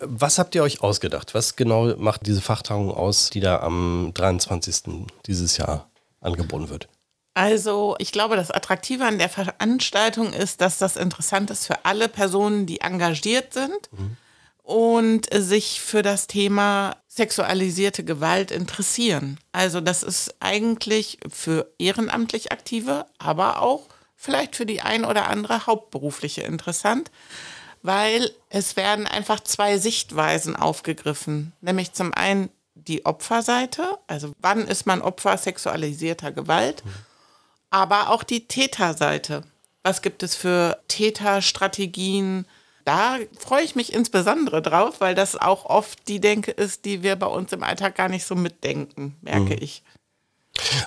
Was 0.01 0.39
habt 0.39 0.55
ihr 0.55 0.63
euch 0.63 0.83
ausgedacht? 0.83 1.35
Was 1.35 1.55
genau 1.55 1.97
macht 1.99 2.27
diese 2.27 2.41
Fachtagung 2.41 2.91
aus, 2.91 3.29
die 3.29 3.41
da 3.41 3.61
am 3.61 4.13
23. 4.15 5.07
dieses 5.27 5.59
Jahr 5.59 5.91
angeboten 6.23 6.71
wird? 6.71 6.89
Also 7.35 7.97
ich 7.99 8.13
glaube, 8.13 8.37
das 8.37 8.53
Attraktive 8.53 9.05
an 9.05 9.19
der 9.19 9.29
Veranstaltung 9.29 10.33
ist, 10.33 10.61
dass 10.61 10.79
das 10.79 10.97
interessant 10.97 11.51
ist 11.51 11.67
für 11.67 11.85
alle 11.85 12.09
Personen, 12.09 12.67
die 12.67 12.81
engagiert 12.81 13.53
sind 13.53 13.91
mhm. 13.91 14.17
und 14.63 15.27
sich 15.35 15.81
für 15.81 16.03
das 16.03 16.29
Thema 16.29 16.97
sexualisierte 17.09 18.05
Gewalt 18.05 18.53
interessieren. 18.53 19.39
Also 19.51 19.81
das 19.81 20.05
ist 20.05 20.37
eigentlich 20.39 21.19
für 21.29 21.73
ehrenamtlich 21.79 22.53
Aktive, 22.53 23.07
aber 23.19 23.61
auch 23.63 23.89
vielleicht 24.17 24.55
für 24.55 24.67
die 24.67 24.81
ein 24.81 25.05
oder 25.05 25.29
andere 25.29 25.67
Hauptberufliche 25.67 26.43
interessant, 26.43 27.11
weil 27.83 28.31
es 28.49 28.77
werden 28.77 29.09
einfach 29.09 29.41
zwei 29.41 29.79
Sichtweisen 29.79 30.55
aufgegriffen. 30.55 31.53
Nämlich 31.61 31.93
zum 31.93 32.15
einen 32.15 32.49
die 32.75 33.05
Opferseite, 33.07 33.99
also 34.07 34.33
wann 34.39 34.67
ist 34.67 34.87
man 34.87 35.03
Opfer 35.03 35.37
sexualisierter 35.37 36.33
Gewalt, 36.33 36.83
aber 37.75 38.11
auch 38.11 38.23
die 38.23 38.47
Täterseite. 38.47 39.43
Was 39.83 40.01
gibt 40.01 40.23
es 40.23 40.37
für 40.37 40.79
Täterstrategien? 40.87 42.47
Da 42.85 43.19
freue 43.37 43.65
ich 43.65 43.75
mich 43.75 43.93
insbesondere 43.93 44.63
drauf, 44.63 45.01
weil 45.01 45.17
das 45.17 45.37
auch 45.37 45.65
oft 45.65 46.07
die 46.07 46.21
Denke 46.21 46.53
ist, 46.53 46.85
die 46.85 47.03
wir 47.03 47.17
bei 47.17 47.27
uns 47.27 47.53
im 47.53 47.65
Alltag 47.65 47.97
gar 47.97 48.09
nicht 48.09 48.27
so 48.27 48.37
mitdenken, 48.37 49.17
merke 49.23 49.55
ich. 49.55 49.83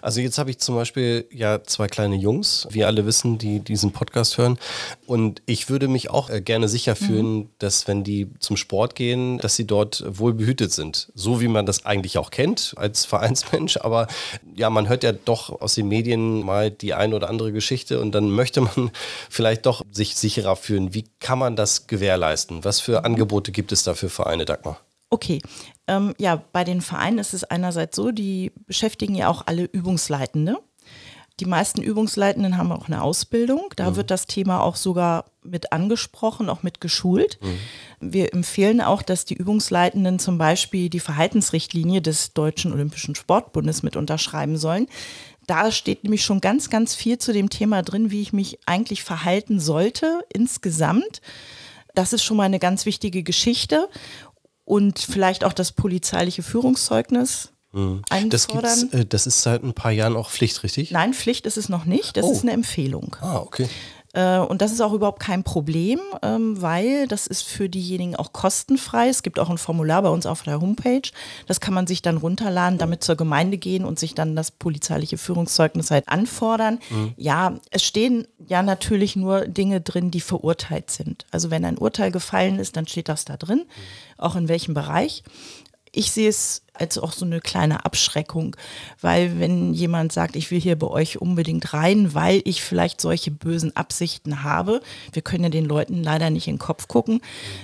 Also 0.01 0.21
jetzt 0.21 0.37
habe 0.37 0.49
ich 0.49 0.59
zum 0.59 0.75
Beispiel 0.75 1.27
ja 1.31 1.63
zwei 1.63 1.87
kleine 1.87 2.15
Jungs, 2.15 2.67
wie 2.71 2.85
alle 2.85 3.05
wissen, 3.05 3.37
die 3.37 3.59
diesen 3.59 3.91
Podcast 3.91 4.37
hören. 4.37 4.57
Und 5.05 5.41
ich 5.45 5.69
würde 5.69 5.87
mich 5.87 6.09
auch 6.09 6.29
äh, 6.29 6.41
gerne 6.41 6.67
sicher 6.67 6.95
mhm. 6.99 7.05
fühlen, 7.05 7.35
mhm. 7.35 7.49
dass 7.59 7.87
wenn 7.87 8.03
die 8.03 8.29
zum 8.39 8.57
Sport 8.57 8.95
gehen, 8.95 9.37
dass 9.39 9.55
sie 9.55 9.67
dort 9.67 10.03
wohl 10.07 10.33
behütet 10.33 10.71
sind. 10.71 11.11
So 11.15 11.41
wie 11.41 11.47
man 11.47 11.65
das 11.65 11.85
eigentlich 11.85 12.17
auch 12.17 12.31
kennt 12.31 12.73
als 12.77 13.05
Vereinsmensch. 13.05 13.77
Aber 13.81 14.07
ja, 14.55 14.69
man 14.69 14.87
hört 14.87 15.03
ja 15.03 15.11
doch 15.11 15.61
aus 15.61 15.75
den 15.75 15.87
Medien 15.87 16.43
mal 16.43 16.71
die 16.71 16.93
eine 16.93 17.15
oder 17.15 17.29
andere 17.29 17.51
Geschichte 17.51 17.99
und 17.99 18.13
dann 18.13 18.31
möchte 18.31 18.61
man 18.61 18.91
vielleicht 19.29 19.65
doch 19.65 19.83
sich 19.91 20.15
sicherer 20.15 20.55
fühlen. 20.55 20.93
Wie 20.93 21.05
kann 21.19 21.39
man 21.39 21.55
das 21.55 21.87
gewährleisten? 21.87 22.63
Was 22.63 22.79
für 22.79 22.99
mhm. 22.99 23.05
Angebote 23.05 23.51
gibt 23.51 23.71
es 23.71 23.83
da 23.83 23.93
für 23.93 24.09
Vereine, 24.09 24.45
Dagmar? 24.45 24.79
Okay, 25.09 25.41
ähm, 25.87 26.13
ja, 26.17 26.43
bei 26.51 26.63
den 26.63 26.81
Vereinen 26.81 27.17
ist 27.17 27.33
es 27.33 27.43
einerseits 27.43 27.95
so, 27.95 28.11
die 28.11 28.51
beschäftigen 28.65 29.15
ja 29.15 29.29
auch 29.29 29.43
alle 29.45 29.63
Übungsleitende. 29.63 30.57
Die 31.39 31.45
meisten 31.45 31.83
Übungsleitenden 31.83 32.57
haben 32.57 32.71
auch 32.71 32.87
eine 32.87 33.03
Ausbildung. 33.03 33.71
Da 33.75 33.91
mhm. 33.91 33.95
wird 33.95 34.11
das 34.11 34.25
Thema 34.25 34.61
auch 34.61 34.75
sogar 34.75 35.25
mit 35.43 35.71
angesprochen, 35.71 36.49
auch 36.49 36.63
mit 36.63 36.81
geschult. 36.81 37.39
Mhm. 37.41 38.11
Wir 38.11 38.33
empfehlen 38.33 38.81
auch, 38.81 39.03
dass 39.03 39.23
die 39.23 39.35
Übungsleitenden 39.35 40.17
zum 40.17 40.39
Beispiel 40.39 40.89
die 40.89 40.99
Verhaltensrichtlinie 40.99 42.01
des 42.01 42.33
Deutschen 42.33 42.73
Olympischen 42.73 43.13
Sportbundes 43.13 43.83
mit 43.83 43.95
unterschreiben 43.95 44.57
sollen. 44.57 44.87
Da 45.45 45.71
steht 45.71 46.03
nämlich 46.03 46.25
schon 46.25 46.41
ganz, 46.41 46.69
ganz 46.71 46.95
viel 46.95 47.19
zu 47.19 47.31
dem 47.31 47.49
Thema 47.49 47.83
drin, 47.83 48.09
wie 48.09 48.21
ich 48.21 48.33
mich 48.33 48.59
eigentlich 48.65 49.03
verhalten 49.03 49.59
sollte 49.59 50.25
insgesamt. 50.33 51.21
Das 51.93 52.13
ist 52.13 52.23
schon 52.23 52.37
mal 52.37 52.43
eine 52.43 52.59
ganz 52.59 52.85
wichtige 52.85 53.23
Geschichte 53.23 53.89
und 54.67 54.99
vielleicht 54.99 55.45
auch 55.45 55.53
das 55.53 55.71
polizeiliche 55.71 56.43
Führungszeugnis 56.43 57.53
mhm. 57.71 58.01
Das, 58.63 58.83
äh, 58.91 59.05
das 59.05 59.25
ist 59.25 59.41
seit 59.41 59.63
ein 59.63 59.73
paar 59.73 59.91
Jahren 59.91 60.17
auch 60.17 60.29
Pflicht, 60.29 60.61
richtig? 60.63 60.91
Nein, 60.91 61.13
Pflicht 61.13 61.45
ist 61.45 61.55
es 61.55 61.69
noch 61.69 61.85
nicht. 61.85 62.17
Das 62.17 62.25
oh. 62.25 62.33
ist 62.33 62.43
eine 62.43 62.51
Empfehlung. 62.51 63.15
Ah, 63.21 63.37
okay. 63.37 63.69
Äh, 64.17 64.39
und 64.39 64.63
das 64.63 64.71
ist 64.71 64.81
auch 64.81 64.93
überhaupt 64.93 65.19
kein 65.19 65.43
Problem, 65.43 65.99
ähm, 66.23 66.59
weil 66.59 67.07
das 67.07 67.27
ist 67.27 67.43
für 67.43 67.69
diejenigen 67.69 68.15
auch 68.15 68.33
kostenfrei. 68.33 69.09
Es 69.09 69.21
gibt 69.21 69.37
auch 69.37 69.51
ein 69.51 69.59
Formular 69.59 70.01
bei 70.01 70.09
uns 70.09 70.25
auf 70.25 70.41
der 70.41 70.59
Homepage. 70.59 71.07
Das 71.45 71.59
kann 71.59 71.75
man 71.75 71.85
sich 71.85 72.01
dann 72.01 72.17
runterladen, 72.17 72.79
damit 72.79 73.03
zur 73.03 73.15
Gemeinde 73.15 73.59
gehen 73.59 73.85
und 73.85 73.99
sich 73.99 74.15
dann 74.15 74.35
das 74.35 74.49
polizeiliche 74.49 75.19
Führungszeugnis 75.19 75.91
halt 75.91 76.09
anfordern. 76.09 76.79
Mhm. 76.89 77.13
Ja, 77.15 77.59
es 77.69 77.83
stehen 77.83 78.27
ja 78.47 78.63
natürlich 78.63 79.15
nur 79.15 79.47
Dinge 79.47 79.81
drin, 79.81 80.09
die 80.09 80.21
verurteilt 80.21 80.89
sind. 80.89 81.27
Also 81.29 81.51
wenn 81.51 81.63
ein 81.63 81.77
Urteil 81.77 82.11
gefallen 82.11 82.57
ist, 82.57 82.75
dann 82.75 82.87
steht 82.87 83.09
das 83.09 83.23
da 83.23 83.37
drin, 83.37 83.59
mhm. 83.59 83.63
auch 84.17 84.35
in 84.35 84.47
welchem 84.47 84.73
Bereich 84.73 85.23
ich 85.97 86.11
sehe 86.11 86.29
es 86.29 86.61
als 86.79 86.97
auch 86.97 87.11
so 87.11 87.25
eine 87.25 87.39
kleine 87.39 87.85
Abschreckung, 87.85 88.55
weil 89.01 89.39
wenn 89.39 89.73
jemand 89.73 90.11
sagt, 90.11 90.35
ich 90.35 90.51
will 90.51 90.59
hier 90.59 90.77
bei 90.77 90.87
euch 90.87 91.19
unbedingt 91.21 91.73
rein, 91.73 92.13
weil 92.13 92.41
ich 92.45 92.63
vielleicht 92.63 93.01
solche 93.01 93.31
bösen 93.31 93.75
Absichten 93.75 94.43
habe, 94.43 94.81
wir 95.13 95.21
können 95.21 95.43
ja 95.43 95.49
den 95.49 95.65
Leuten 95.65 96.03
leider 96.03 96.29
nicht 96.29 96.47
in 96.47 96.55
den 96.55 96.59
Kopf 96.59 96.87
gucken, 96.87 97.21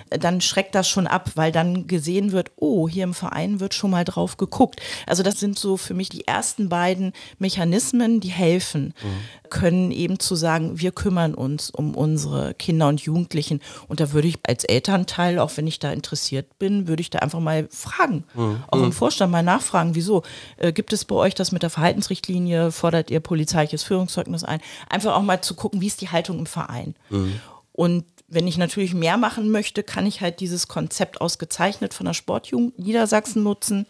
dann 0.09 0.41
schreckt 0.41 0.75
das 0.75 0.87
schon 0.87 1.07
ab, 1.07 1.31
weil 1.35 1.51
dann 1.51 1.87
gesehen 1.87 2.31
wird, 2.31 2.51
oh, 2.55 2.87
hier 2.87 3.03
im 3.03 3.13
Verein 3.13 3.59
wird 3.59 3.73
schon 3.73 3.91
mal 3.91 4.05
drauf 4.05 4.37
geguckt. 4.37 4.81
Also 5.07 5.23
das 5.23 5.39
sind 5.39 5.57
so 5.57 5.77
für 5.77 5.93
mich 5.93 6.09
die 6.09 6.27
ersten 6.27 6.69
beiden 6.69 7.13
Mechanismen, 7.39 8.19
die 8.19 8.29
helfen 8.29 8.93
mhm. 9.03 9.49
können, 9.49 9.91
eben 9.91 10.19
zu 10.19 10.35
sagen, 10.35 10.79
wir 10.79 10.91
kümmern 10.91 11.33
uns 11.33 11.69
um 11.69 11.95
unsere 11.95 12.53
Kinder 12.53 12.87
und 12.87 13.01
Jugendlichen. 13.01 13.61
Und 13.87 13.99
da 13.99 14.11
würde 14.11 14.27
ich 14.27 14.39
als 14.47 14.63
Elternteil, 14.63 15.39
auch 15.39 15.51
wenn 15.55 15.67
ich 15.67 15.79
da 15.79 15.91
interessiert 15.91 16.59
bin, 16.59 16.87
würde 16.87 17.01
ich 17.01 17.09
da 17.09 17.19
einfach 17.19 17.39
mal 17.39 17.67
fragen, 17.69 18.23
mhm. 18.33 18.63
auch 18.67 18.81
im 18.81 18.91
Vorstand 19.03 19.33
mal 19.33 19.43
nachfragen, 19.43 19.95
wieso? 19.95 20.23
Äh, 20.55 20.71
gibt 20.71 20.93
es 20.93 21.03
bei 21.03 21.15
euch 21.15 21.35
das 21.35 21.51
mit 21.51 21.61
der 21.61 21.69
Verhaltensrichtlinie? 21.69 22.71
Fordert 22.71 23.11
ihr 23.11 23.19
polizeiliches 23.19 23.83
Führungszeugnis 23.83 24.45
ein? 24.45 24.61
Einfach 24.89 25.13
auch 25.13 25.21
mal 25.23 25.41
zu 25.41 25.55
gucken, 25.55 25.81
wie 25.81 25.87
ist 25.87 25.99
die 25.99 26.07
Haltung 26.07 26.39
im 26.39 26.45
Verein? 26.45 26.95
Mhm. 27.09 27.41
Und 27.73 28.05
wenn 28.29 28.47
ich 28.47 28.57
natürlich 28.57 28.93
mehr 28.93 29.17
machen 29.17 29.51
möchte, 29.51 29.83
kann 29.83 30.05
ich 30.05 30.21
halt 30.21 30.39
dieses 30.39 30.69
Konzept 30.69 31.19
ausgezeichnet 31.19 31.93
von 31.93 32.05
der 32.05 32.13
Sportjugend 32.13 32.79
Niedersachsen 32.79 33.43
nutzen. 33.43 33.87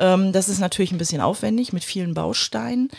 Ähm, 0.00 0.32
das 0.32 0.48
ist 0.48 0.58
natürlich 0.58 0.90
ein 0.90 0.98
bisschen 0.98 1.20
aufwendig 1.20 1.72
mit 1.72 1.84
vielen 1.84 2.12
Bausteinen. 2.12 2.90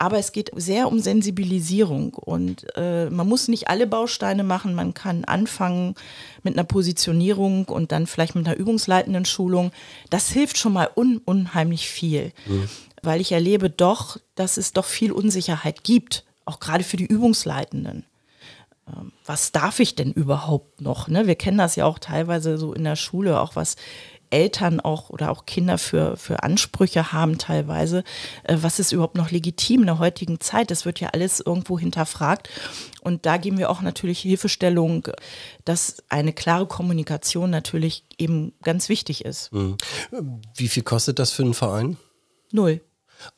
Aber 0.00 0.16
es 0.18 0.30
geht 0.30 0.52
sehr 0.54 0.86
um 0.86 1.00
Sensibilisierung 1.00 2.14
und 2.14 2.64
äh, 2.76 3.10
man 3.10 3.28
muss 3.28 3.48
nicht 3.48 3.68
alle 3.68 3.88
Bausteine 3.88 4.44
machen. 4.44 4.72
Man 4.72 4.94
kann 4.94 5.24
anfangen 5.24 5.96
mit 6.44 6.54
einer 6.54 6.62
Positionierung 6.62 7.64
und 7.64 7.90
dann 7.90 8.06
vielleicht 8.06 8.36
mit 8.36 8.46
einer 8.46 8.56
übungsleitenden 8.56 9.24
Schulung. 9.24 9.72
Das 10.08 10.28
hilft 10.30 10.56
schon 10.56 10.72
mal 10.72 10.88
un 10.94 11.18
unheimlich 11.24 11.88
viel, 11.88 12.30
mhm. 12.46 12.68
weil 13.02 13.20
ich 13.20 13.32
erlebe 13.32 13.70
doch, 13.70 14.18
dass 14.36 14.56
es 14.56 14.72
doch 14.72 14.84
viel 14.84 15.10
Unsicherheit 15.10 15.82
gibt, 15.82 16.24
auch 16.44 16.60
gerade 16.60 16.84
für 16.84 16.96
die 16.96 17.06
Übungsleitenden 17.06 18.04
ähm, 18.86 19.10
was 19.26 19.50
darf 19.50 19.80
ich 19.80 19.96
denn 19.96 20.12
überhaupt 20.12 20.80
noch? 20.80 21.08
Ne? 21.08 21.26
Wir 21.26 21.34
kennen 21.34 21.58
das 21.58 21.74
ja 21.74 21.86
auch 21.86 21.98
teilweise 21.98 22.56
so 22.56 22.72
in 22.72 22.84
der 22.84 22.96
Schule, 22.96 23.40
auch 23.40 23.56
was 23.56 23.74
Eltern 24.30 24.80
auch 24.80 25.10
oder 25.10 25.30
auch 25.30 25.46
Kinder 25.46 25.78
für, 25.78 26.16
für 26.16 26.42
Ansprüche 26.42 27.12
haben 27.12 27.38
teilweise. 27.38 28.04
Äh, 28.44 28.58
was 28.60 28.78
ist 28.78 28.92
überhaupt 28.92 29.16
noch 29.16 29.30
legitim 29.30 29.80
in 29.80 29.86
der 29.86 29.98
heutigen 29.98 30.40
Zeit? 30.40 30.70
Das 30.70 30.84
wird 30.84 31.00
ja 31.00 31.08
alles 31.12 31.40
irgendwo 31.40 31.78
hinterfragt. 31.78 32.48
Und 33.00 33.26
da 33.26 33.36
geben 33.36 33.58
wir 33.58 33.70
auch 33.70 33.80
natürlich 33.80 34.20
Hilfestellung, 34.20 35.08
dass 35.64 36.02
eine 36.08 36.32
klare 36.32 36.66
Kommunikation 36.66 37.50
natürlich 37.50 38.04
eben 38.18 38.52
ganz 38.62 38.88
wichtig 38.88 39.24
ist. 39.24 39.52
Mhm. 39.52 39.76
Wie 40.54 40.68
viel 40.68 40.82
kostet 40.82 41.18
das 41.18 41.32
für 41.32 41.42
einen 41.42 41.54
Verein? 41.54 41.96
Null. 42.52 42.80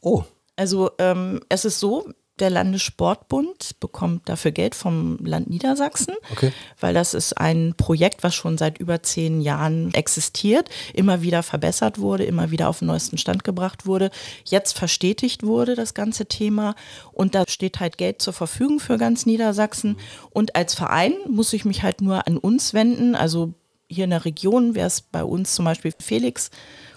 Oh. 0.00 0.24
Also 0.56 0.90
ähm, 0.98 1.40
es 1.48 1.64
ist 1.64 1.80
so, 1.80 2.12
der 2.40 2.50
Landessportbund 2.50 3.78
bekommt 3.80 4.28
dafür 4.28 4.50
Geld 4.50 4.74
vom 4.74 5.18
Land 5.24 5.50
Niedersachsen, 5.50 6.14
okay. 6.32 6.52
weil 6.78 6.94
das 6.94 7.14
ist 7.14 7.34
ein 7.34 7.74
Projekt, 7.76 8.22
was 8.22 8.34
schon 8.34 8.58
seit 8.58 8.78
über 8.78 9.02
zehn 9.02 9.40
Jahren 9.40 9.92
existiert, 9.94 10.68
immer 10.94 11.22
wieder 11.22 11.42
verbessert 11.42 11.98
wurde, 11.98 12.24
immer 12.24 12.50
wieder 12.50 12.68
auf 12.68 12.80
den 12.80 12.88
neuesten 12.88 13.18
Stand 13.18 13.44
gebracht 13.44 13.86
wurde, 13.86 14.10
jetzt 14.44 14.76
verstetigt 14.76 15.42
wurde 15.42 15.74
das 15.74 15.94
ganze 15.94 16.26
Thema 16.26 16.74
und 17.12 17.34
da 17.34 17.44
steht 17.48 17.80
halt 17.80 17.98
Geld 17.98 18.22
zur 18.22 18.32
Verfügung 18.32 18.80
für 18.80 18.98
ganz 18.98 19.26
Niedersachsen 19.26 19.96
und 20.30 20.56
als 20.56 20.74
Verein 20.74 21.14
muss 21.28 21.52
ich 21.52 21.64
mich 21.64 21.82
halt 21.82 22.00
nur 22.00 22.26
an 22.26 22.36
uns 22.36 22.74
wenden, 22.74 23.14
also 23.14 23.54
hier 23.90 24.04
in 24.04 24.10
der 24.10 24.24
Region 24.24 24.74
wäre 24.74 24.86
es 24.86 25.00
bei 25.00 25.24
uns 25.24 25.54
zum 25.54 25.64
Beispiel 25.64 25.92
Felix 25.98 26.50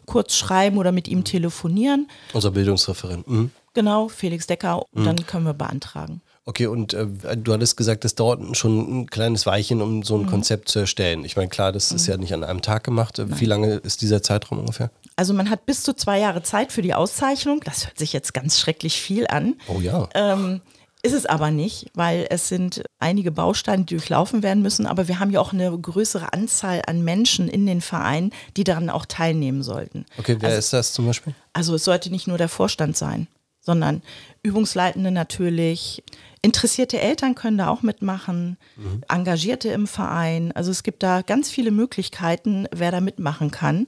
kurz 0.05 0.35
schreiben 0.35 0.77
oder 0.77 0.91
mit 0.91 1.07
ihm 1.07 1.23
telefonieren. 1.23 2.07
Unser 2.33 2.51
Bildungsreferent. 2.51 3.27
Mhm. 3.27 3.51
Genau, 3.73 4.07
Felix 4.07 4.47
Decker, 4.47 4.85
mhm. 4.93 5.05
dann 5.05 5.27
können 5.27 5.45
wir 5.45 5.53
beantragen. 5.53 6.21
Okay, 6.45 6.67
und 6.67 6.93
äh, 6.93 7.07
du 7.37 7.53
hattest 7.53 7.77
gesagt, 7.77 8.03
das 8.03 8.15
dauert 8.15 8.57
schon 8.57 9.01
ein 9.01 9.07
kleines 9.07 9.45
Weilchen, 9.45 9.81
um 9.81 10.03
so 10.03 10.15
ein 10.15 10.23
mhm. 10.23 10.27
Konzept 10.27 10.67
zu 10.67 10.79
erstellen. 10.79 11.23
Ich 11.23 11.37
meine, 11.37 11.47
klar, 11.47 11.71
das 11.71 11.91
mhm. 11.91 11.95
ist 11.95 12.07
ja 12.07 12.17
nicht 12.17 12.33
an 12.33 12.43
einem 12.43 12.61
Tag 12.61 12.83
gemacht. 12.83 13.17
Nein. 13.17 13.39
Wie 13.39 13.45
lange 13.45 13.75
ist 13.75 14.01
dieser 14.01 14.21
Zeitraum 14.21 14.59
ungefähr? 14.59 14.91
Also 15.15 15.33
man 15.33 15.49
hat 15.49 15.65
bis 15.65 15.83
zu 15.83 15.95
zwei 15.95 16.19
Jahre 16.19 16.43
Zeit 16.43 16.71
für 16.71 16.81
die 16.81 16.93
Auszeichnung. 16.93 17.61
Das 17.63 17.85
hört 17.85 17.97
sich 17.97 18.11
jetzt 18.11 18.33
ganz 18.33 18.59
schrecklich 18.59 18.99
viel 18.99 19.25
an. 19.27 19.55
Oh 19.67 19.79
ja. 19.79 20.09
Ähm, 20.15 20.59
ist 21.01 21.13
es 21.13 21.25
aber 21.25 21.51
nicht, 21.51 21.87
weil 21.93 22.27
es 22.29 22.49
sind 22.49 22.83
einige 22.99 23.31
Bausteine, 23.31 23.83
die 23.83 23.95
durchlaufen 23.95 24.43
werden 24.43 24.63
müssen. 24.63 24.85
Aber 24.85 25.07
wir 25.07 25.19
haben 25.19 25.31
ja 25.31 25.39
auch 25.39 25.53
eine 25.53 25.77
größere 25.77 26.33
Anzahl 26.33 26.81
an 26.87 27.03
Menschen 27.03 27.47
in 27.47 27.65
den 27.65 27.79
Vereinen, 27.79 28.31
die 28.57 28.63
daran 28.65 28.89
auch 28.89 29.05
teilnehmen 29.05 29.63
sollten. 29.63 30.05
Okay, 30.17 30.37
wer 30.39 30.49
also, 30.49 30.59
ist 30.59 30.73
das 30.73 30.93
zum 30.93 31.05
Beispiel? 31.05 31.35
Also 31.53 31.75
es 31.75 31.85
sollte 31.85 32.09
nicht 32.09 32.27
nur 32.27 32.37
der 32.37 32.49
Vorstand 32.49 32.97
sein 32.97 33.27
sondern 33.63 34.03
Übungsleitende 34.43 35.09
natürlich. 35.09 36.03
Interessierte 36.41 36.99
Eltern 36.99 37.35
können 37.35 37.57
da 37.57 37.69
auch 37.69 37.81
mitmachen, 37.81 38.57
mhm. 38.75 39.01
Engagierte 39.07 39.69
im 39.69 39.87
Verein. 39.87 40.51
Also 40.51 40.71
es 40.71 40.83
gibt 40.83 41.01
da 41.01 41.21
ganz 41.21 41.49
viele 41.49 41.71
Möglichkeiten, 41.71 42.67
wer 42.71 42.91
da 42.91 42.99
mitmachen 42.99 43.49
kann. 43.49 43.87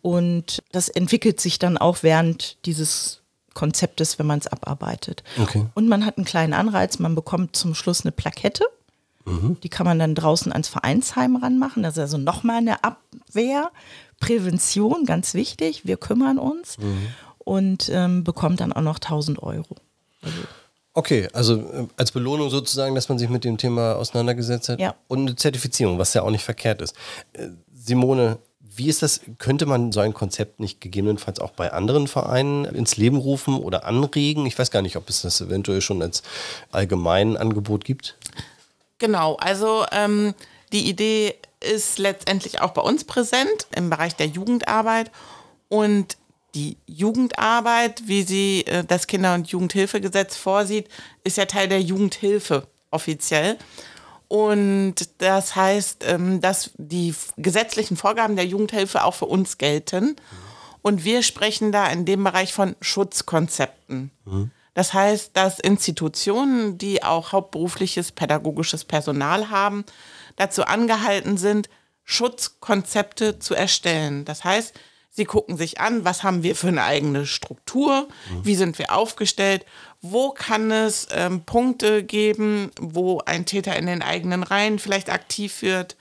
Und 0.00 0.62
das 0.72 0.88
entwickelt 0.88 1.40
sich 1.40 1.58
dann 1.58 1.76
auch 1.76 2.02
während 2.02 2.64
dieses 2.64 3.22
Konzeptes, 3.54 4.18
wenn 4.18 4.26
man 4.26 4.38
es 4.38 4.46
abarbeitet. 4.46 5.24
Okay. 5.38 5.66
Und 5.74 5.88
man 5.88 6.06
hat 6.06 6.16
einen 6.16 6.24
kleinen 6.24 6.54
Anreiz, 6.54 7.00
man 7.00 7.16
bekommt 7.16 7.56
zum 7.56 7.74
Schluss 7.74 8.02
eine 8.02 8.12
Plakette. 8.12 8.64
Mhm. 9.26 9.58
Die 9.62 9.68
kann 9.68 9.84
man 9.84 9.98
dann 9.98 10.14
draußen 10.14 10.52
ans 10.52 10.68
Vereinsheim 10.68 11.36
ranmachen. 11.36 11.82
Das 11.82 11.94
ist 11.94 12.00
also 12.00 12.18
nochmal 12.18 12.58
eine 12.58 12.84
Abwehr, 12.84 13.72
Prävention, 14.20 15.04
ganz 15.04 15.34
wichtig. 15.34 15.84
Wir 15.84 15.96
kümmern 15.96 16.38
uns. 16.38 16.78
Mhm 16.78 17.08
und 17.50 17.90
ähm, 17.92 18.22
bekommt 18.22 18.60
dann 18.60 18.72
auch 18.72 18.80
noch 18.80 18.98
1000 18.98 19.42
Euro. 19.42 19.74
Also 20.22 20.38
Okay, 20.92 21.28
also 21.32 21.56
äh, 21.56 21.86
als 21.96 22.12
Belohnung 22.12 22.48
sozusagen, 22.48 22.94
dass 22.94 23.08
man 23.08 23.18
sich 23.18 23.28
mit 23.28 23.42
dem 23.42 23.58
Thema 23.58 23.96
auseinandergesetzt 23.96 24.68
hat. 24.68 24.78
Ja. 24.78 24.94
Und 25.08 25.20
eine 25.20 25.34
Zertifizierung, 25.34 25.98
was 25.98 26.14
ja 26.14 26.22
auch 26.22 26.30
nicht 26.30 26.44
verkehrt 26.44 26.80
ist. 26.80 26.94
Äh, 27.32 27.48
Simone, 27.74 28.38
Wie 28.60 28.88
ist 28.88 29.02
das? 29.02 29.20
Könnte 29.38 29.66
man 29.66 29.90
so 29.90 29.98
ein 29.98 30.14
Konzept 30.14 30.60
nicht 30.60 30.80
gegebenenfalls 30.80 31.40
auch 31.40 31.50
bei 31.50 31.72
anderen 31.72 32.06
Vereinen 32.06 32.66
ins 32.66 32.96
Leben 32.96 33.16
rufen 33.16 33.56
oder 33.56 33.84
anregen? 33.84 34.46
Ich 34.46 34.56
weiß 34.56 34.70
gar 34.70 34.82
nicht, 34.82 34.96
ob 34.96 35.08
es 35.08 35.22
das 35.22 35.40
eventuell 35.40 35.80
schon 35.80 36.02
als 36.02 36.22
allgemein 36.70 37.36
Angebot 37.36 37.84
gibt. 37.84 38.16
Genau, 38.98 39.34
also 39.36 39.84
ähm, 39.90 40.34
die 40.72 40.88
Idee 40.88 41.34
ist 41.58 41.98
letztendlich 41.98 42.60
auch 42.60 42.70
bei 42.70 42.82
uns 42.82 43.02
präsent 43.02 43.66
im 43.74 43.90
Bereich 43.90 44.14
der 44.14 44.26
Jugendarbeit 44.26 45.10
und 45.68 46.16
die 46.54 46.76
Jugendarbeit, 46.86 48.02
wie 48.06 48.22
sie 48.22 48.66
äh, 48.66 48.84
das 48.84 49.06
Kinder- 49.06 49.34
und 49.34 49.48
Jugendhilfegesetz 49.48 50.36
vorsieht, 50.36 50.88
ist 51.24 51.36
ja 51.36 51.46
Teil 51.46 51.68
der 51.68 51.80
Jugendhilfe 51.80 52.66
offiziell. 52.90 53.56
Und 54.28 54.94
das 55.18 55.56
heißt, 55.56 56.04
ähm, 56.06 56.40
dass 56.40 56.70
die 56.76 57.14
gesetzlichen 57.36 57.96
Vorgaben 57.96 58.36
der 58.36 58.46
Jugendhilfe 58.46 59.04
auch 59.04 59.14
für 59.14 59.26
uns 59.26 59.58
gelten. 59.58 60.16
Und 60.82 61.04
wir 61.04 61.22
sprechen 61.22 61.72
da 61.72 61.88
in 61.88 62.04
dem 62.04 62.24
Bereich 62.24 62.52
von 62.52 62.76
Schutzkonzepten. 62.80 64.10
Mhm. 64.24 64.50
Das 64.74 64.94
heißt, 64.94 65.32
dass 65.36 65.58
Institutionen, 65.58 66.78
die 66.78 67.02
auch 67.02 67.32
hauptberufliches 67.32 68.12
pädagogisches 68.12 68.84
Personal 68.84 69.50
haben, 69.50 69.84
dazu 70.36 70.64
angehalten 70.64 71.36
sind, 71.36 71.68
Schutzkonzepte 72.04 73.38
zu 73.40 73.54
erstellen. 73.54 74.24
Das 74.24 74.44
heißt, 74.44 74.74
sie 75.20 75.26
gucken 75.26 75.58
sich 75.58 75.80
an, 75.80 76.06
was 76.06 76.22
haben 76.22 76.42
wir 76.42 76.56
für 76.56 76.68
eine 76.68 76.82
eigene 76.82 77.26
Struktur, 77.26 78.08
wie 78.42 78.54
sind 78.54 78.78
wir 78.78 78.96
aufgestellt, 78.96 79.66
wo 80.00 80.30
kann 80.30 80.70
es 80.70 81.08
ähm, 81.12 81.42
Punkte 81.44 82.02
geben, 82.02 82.70
wo 82.80 83.20
ein 83.26 83.44
Täter 83.44 83.76
in 83.76 83.84
den 83.84 84.00
eigenen 84.00 84.42
Reihen 84.42 84.78
vielleicht 84.78 85.10
aktiv 85.10 85.60
wird, 85.60 85.98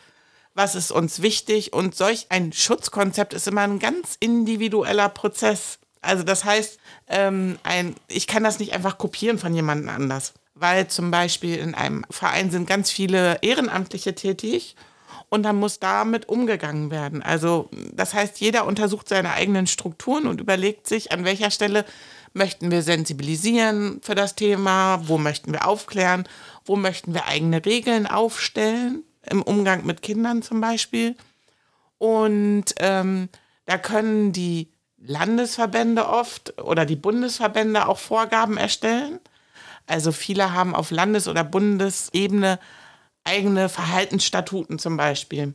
was 0.54 0.74
ist 0.74 0.92
uns 0.92 1.22
wichtig? 1.22 1.74
Und 1.74 1.96
solch 1.96 2.28
ein 2.30 2.54
Schutzkonzept 2.54 3.34
ist 3.34 3.46
immer 3.46 3.62
ein 3.62 3.80
ganz 3.80 4.16
individueller 4.22 5.10
Prozess. 5.10 5.80
Also 6.00 6.24
das 6.24 6.46
heißt, 6.46 6.80
ähm, 7.10 7.60
ein, 7.64 7.96
ich 8.08 8.26
kann 8.26 8.46
das 8.46 8.60
nicht 8.60 8.72
einfach 8.72 8.98
kopieren 8.98 9.38
von 9.38 9.54
jemandem 9.54 9.90
anders, 9.90 10.34
weil 10.54 10.88
zum 10.88 11.12
Beispiel 11.12 11.58
in 11.58 11.76
einem 11.76 12.06
Verein 12.10 12.52
sind 12.52 12.70
ganz 12.70 12.90
viele 12.90 13.40
Ehrenamtliche 13.42 14.16
tätig 14.16 14.78
und 15.30 15.44
dann 15.44 15.56
muss 15.56 15.80
damit 15.80 16.28
umgegangen 16.28 16.92
werden. 16.92 17.22
Also 17.22 17.70
das 17.94 18.14
heißt, 18.14 18.42
jeder 18.42 18.66
untersucht 18.66 19.08
seine 19.08 19.34
eigenen 19.34 19.68
Strukturen 19.68 20.28
und 20.28 20.42
überlegt 20.42 20.88
sich, 20.88 21.12
an 21.12 21.24
welcher 21.24 21.52
Stelle 21.52 21.86
möchten 22.34 22.72
wir 22.72 22.82
sensibilisieren 22.82 24.02
für 24.04 24.16
das 24.16 24.36
Thema, 24.36 25.08
wo 25.08 25.18
möchten 25.18 25.52
wir 25.52 25.68
aufklären, 25.68 26.28
wo 26.66 26.76
möchten 26.76 27.14
wir 27.14 27.26
eigene 27.28 27.66
Regeln 27.66 28.08
aufstellen, 28.08 29.04
im 29.30 29.42
Umgang 29.42 29.86
mit 29.86 30.02
Kindern 30.02 30.42
zum 30.42 30.62
Beispiel. 30.62 31.16
Und 31.98 32.66
ähm, 32.78 33.30
da 33.66 33.78
können 33.78 34.32
die 34.32 34.72
Landesverbände 34.98 36.08
oft 36.08 36.62
oder 36.62 36.86
die 36.86 36.96
Bundesverbände 36.96 37.88
auch 37.88 38.00
Vorgaben 38.00 38.58
erstellen. 38.58 39.20
Also 39.88 40.12
viele 40.12 40.54
haben 40.54 40.76
auf 40.76 40.92
Landes- 40.92 41.28
oder 41.28 41.44
Bundesebene 41.44 42.60
eigene 43.24 43.70
Verhaltensstatuten 43.70 44.80
zum 44.80 44.98
Beispiel. 44.98 45.54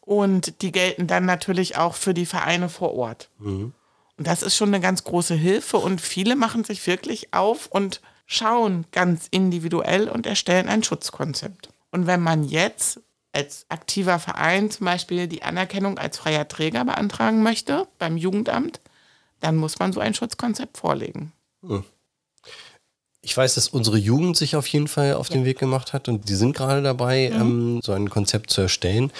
Und 0.00 0.62
die 0.62 0.72
gelten 0.72 1.06
dann 1.06 1.24
natürlich 1.24 1.76
auch 1.76 1.94
für 1.94 2.14
die 2.14 2.26
Vereine 2.26 2.68
vor 2.68 2.94
Ort. 2.94 3.30
Mhm. 3.38 3.72
Und 4.16 4.26
das 4.26 4.42
ist 4.42 4.56
schon 4.56 4.68
eine 4.68 4.80
ganz 4.80 5.04
große 5.04 5.34
Hilfe 5.34 5.78
und 5.78 6.00
viele 6.00 6.36
machen 6.36 6.64
sich 6.64 6.86
wirklich 6.86 7.32
auf 7.34 7.66
und 7.66 8.00
schauen 8.26 8.86
ganz 8.92 9.26
individuell 9.30 10.08
und 10.08 10.26
erstellen 10.26 10.68
ein 10.68 10.82
Schutzkonzept. 10.82 11.70
Und 11.90 12.06
wenn 12.06 12.20
man 12.20 12.44
jetzt 12.44 13.00
als 13.32 13.66
aktiver 13.68 14.18
Verein 14.18 14.70
zum 14.70 14.86
Beispiel 14.86 15.26
die 15.26 15.42
Anerkennung 15.42 15.98
als 15.98 16.18
freier 16.18 16.46
Träger 16.46 16.84
beantragen 16.84 17.42
möchte 17.42 17.88
beim 17.98 18.16
Jugendamt, 18.16 18.80
dann 19.40 19.56
muss 19.56 19.78
man 19.78 19.92
so 19.92 20.00
ein 20.00 20.14
Schutzkonzept 20.14 20.78
vorlegen. 20.78 21.32
Hm. 21.62 21.84
Ich 23.24 23.34
weiß, 23.34 23.54
dass 23.54 23.68
unsere 23.68 23.96
Jugend 23.96 24.36
sich 24.36 24.54
auf 24.54 24.66
jeden 24.66 24.86
Fall 24.86 25.14
auf 25.14 25.30
ja. 25.30 25.36
den 25.36 25.46
Weg 25.46 25.58
gemacht 25.58 25.94
hat 25.94 26.08
und 26.08 26.28
die 26.28 26.34
sind 26.34 26.54
gerade 26.54 26.82
dabei, 26.82 27.30
mhm. 27.32 27.40
ähm, 27.40 27.80
so 27.82 27.92
ein 27.92 28.10
Konzept 28.10 28.50
zu 28.50 28.60
erstellen. 28.60 29.10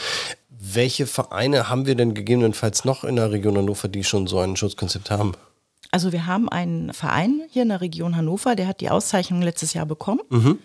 Welche 0.51 1.07
Vereine 1.07 1.69
haben 1.69 1.87
wir 1.87 1.95
denn 1.95 2.14
gegebenenfalls 2.14 2.85
noch 2.85 3.05
in 3.05 3.17
der 3.17 3.33
Region 3.33 3.57
Hannover, 3.57 3.88
die 3.88 4.05
schon 4.05 4.27
so 4.27 4.38
ein 4.38 4.57
Schutzkonzept 4.57 5.11
haben? 5.11 5.33
Also 5.90 6.12
wir 6.12 6.27
haben 6.27 6.49
einen 6.49 6.93
Verein 6.93 7.43
hier 7.51 7.62
in 7.62 7.71
der 7.71 7.81
Region 7.81 8.17
Hannover, 8.17 8.55
der 8.57 8.67
hat 8.67 8.81
die 8.81 8.90
Auszeichnung 8.90 9.40
letztes 9.40 9.73
Jahr 9.73 9.87
bekommen. 9.87 10.21
Mhm. 10.29 10.59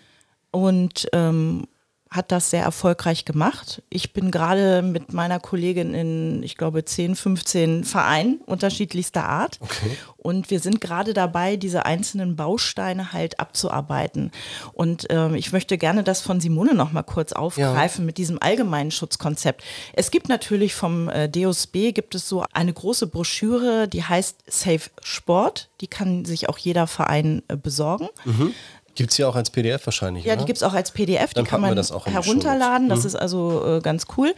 Und 0.50 1.08
ähm, 1.12 1.64
hat 2.10 2.32
das 2.32 2.50
sehr 2.50 2.64
erfolgreich 2.64 3.24
gemacht. 3.24 3.82
Ich 3.88 4.12
bin 4.12 4.32
gerade 4.32 4.82
mit 4.82 5.12
meiner 5.12 5.38
Kollegin 5.38 5.94
in, 5.94 6.42
ich 6.42 6.56
glaube, 6.56 6.84
10, 6.84 7.14
15 7.14 7.84
Vereinen 7.84 8.40
unterschiedlichster 8.46 9.24
Art. 9.28 9.58
Okay. 9.60 9.96
Und 10.16 10.50
wir 10.50 10.58
sind 10.58 10.80
gerade 10.80 11.14
dabei, 11.14 11.54
diese 11.56 11.86
einzelnen 11.86 12.34
Bausteine 12.34 13.12
halt 13.12 13.38
abzuarbeiten. 13.38 14.32
Und 14.72 15.06
ähm, 15.08 15.36
ich 15.36 15.52
möchte 15.52 15.78
gerne 15.78 16.02
das 16.02 16.20
von 16.20 16.40
Simone 16.40 16.74
noch 16.74 16.90
mal 16.90 17.04
kurz 17.04 17.32
aufgreifen 17.32 18.02
ja. 18.02 18.06
mit 18.06 18.18
diesem 18.18 18.42
allgemeinen 18.42 18.90
Schutzkonzept. 18.90 19.62
Es 19.92 20.10
gibt 20.10 20.28
natürlich 20.28 20.74
vom 20.74 21.08
äh, 21.08 21.28
DOSB 21.28 21.92
gibt 21.92 22.16
es 22.16 22.28
so 22.28 22.44
eine 22.52 22.72
große 22.72 23.06
Broschüre, 23.06 23.86
die 23.86 24.02
heißt 24.02 24.36
Safe 24.48 24.90
Sport. 25.02 25.68
Die 25.80 25.86
kann 25.86 26.24
sich 26.24 26.48
auch 26.48 26.58
jeder 26.58 26.88
Verein 26.88 27.42
äh, 27.46 27.56
besorgen. 27.56 28.08
Mhm. 28.24 28.52
Gibt 28.94 29.12
es 29.12 29.18
ja 29.18 29.28
auch 29.28 29.36
als 29.36 29.50
PDF 29.50 29.86
wahrscheinlich. 29.86 30.24
Ja, 30.24 30.32
oder? 30.32 30.42
die 30.42 30.46
gibt 30.46 30.58
es 30.58 30.62
auch 30.62 30.74
als 30.74 30.90
PDF. 30.90 31.32
Dann 31.34 31.44
die 31.44 31.50
kann 31.50 31.60
man 31.60 31.76
das 31.76 31.92
herunterladen. 31.92 32.88
Das 32.88 33.00
mhm. 33.00 33.06
ist 33.06 33.16
also 33.16 33.76
äh, 33.76 33.80
ganz 33.80 34.06
cool. 34.16 34.34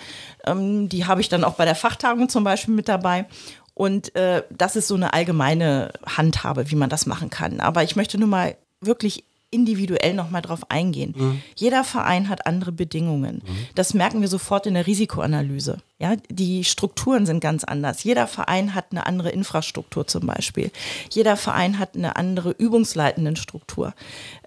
Ähm, 0.47 0.89
die 0.89 1.07
habe 1.07 1.21
ich 1.21 1.29
dann 1.29 1.45
auch 1.45 1.55
bei 1.55 1.65
der 1.65 1.75
Fachtagung 1.75 2.29
zum 2.29 2.45
Beispiel 2.45 2.75
mit 2.75 2.89
dabei. 2.89 3.27
Und 3.75 4.15
äh, 4.15 4.43
das 4.51 4.77
ist 4.77 4.89
so 4.89 4.95
eine 4.95 5.15
allgemeine 5.15 5.93
Handhabe, 6.05 6.71
wie 6.71 6.77
man 6.77 6.91
das 6.91 7.07
machen 7.07 7.31
kann. 7.31 7.61
Aber 7.61 7.83
ich 7.83 7.97
möchte 7.97 8.19
nur 8.19 8.29
mal 8.29 8.57
wirklich 8.81 9.25
individuell 9.53 10.15
nochmal 10.15 10.43
drauf 10.43 10.71
eingehen. 10.71 11.15
Mhm. 11.17 11.43
Jeder 11.55 11.85
Verein 11.85 12.29
hat 12.29 12.47
andere 12.47 12.73
Bedingungen. 12.73 13.43
Mhm. 13.45 13.67
Das 13.75 13.95
merken 13.95 14.21
wir 14.21 14.29
sofort 14.29 14.67
in 14.67 14.75
der 14.75 14.87
Risikoanalyse. 14.87 15.79
Ja, 15.99 16.17
die 16.29 16.65
Strukturen 16.65 17.27
sind 17.27 17.41
ganz 17.41 17.63
anders. 17.63 18.03
Jeder 18.03 18.27
Verein 18.27 18.75
hat 18.75 18.87
eine 18.91 19.07
andere 19.07 19.31
Infrastruktur 19.31 20.07
zum 20.07 20.27
Beispiel. 20.27 20.73
Jeder 21.11 21.37
Verein 21.37 21.79
hat 21.79 21.95
eine 21.95 22.17
andere 22.17 22.51
übungsleitenden 22.51 23.37
Struktur. 23.37 23.95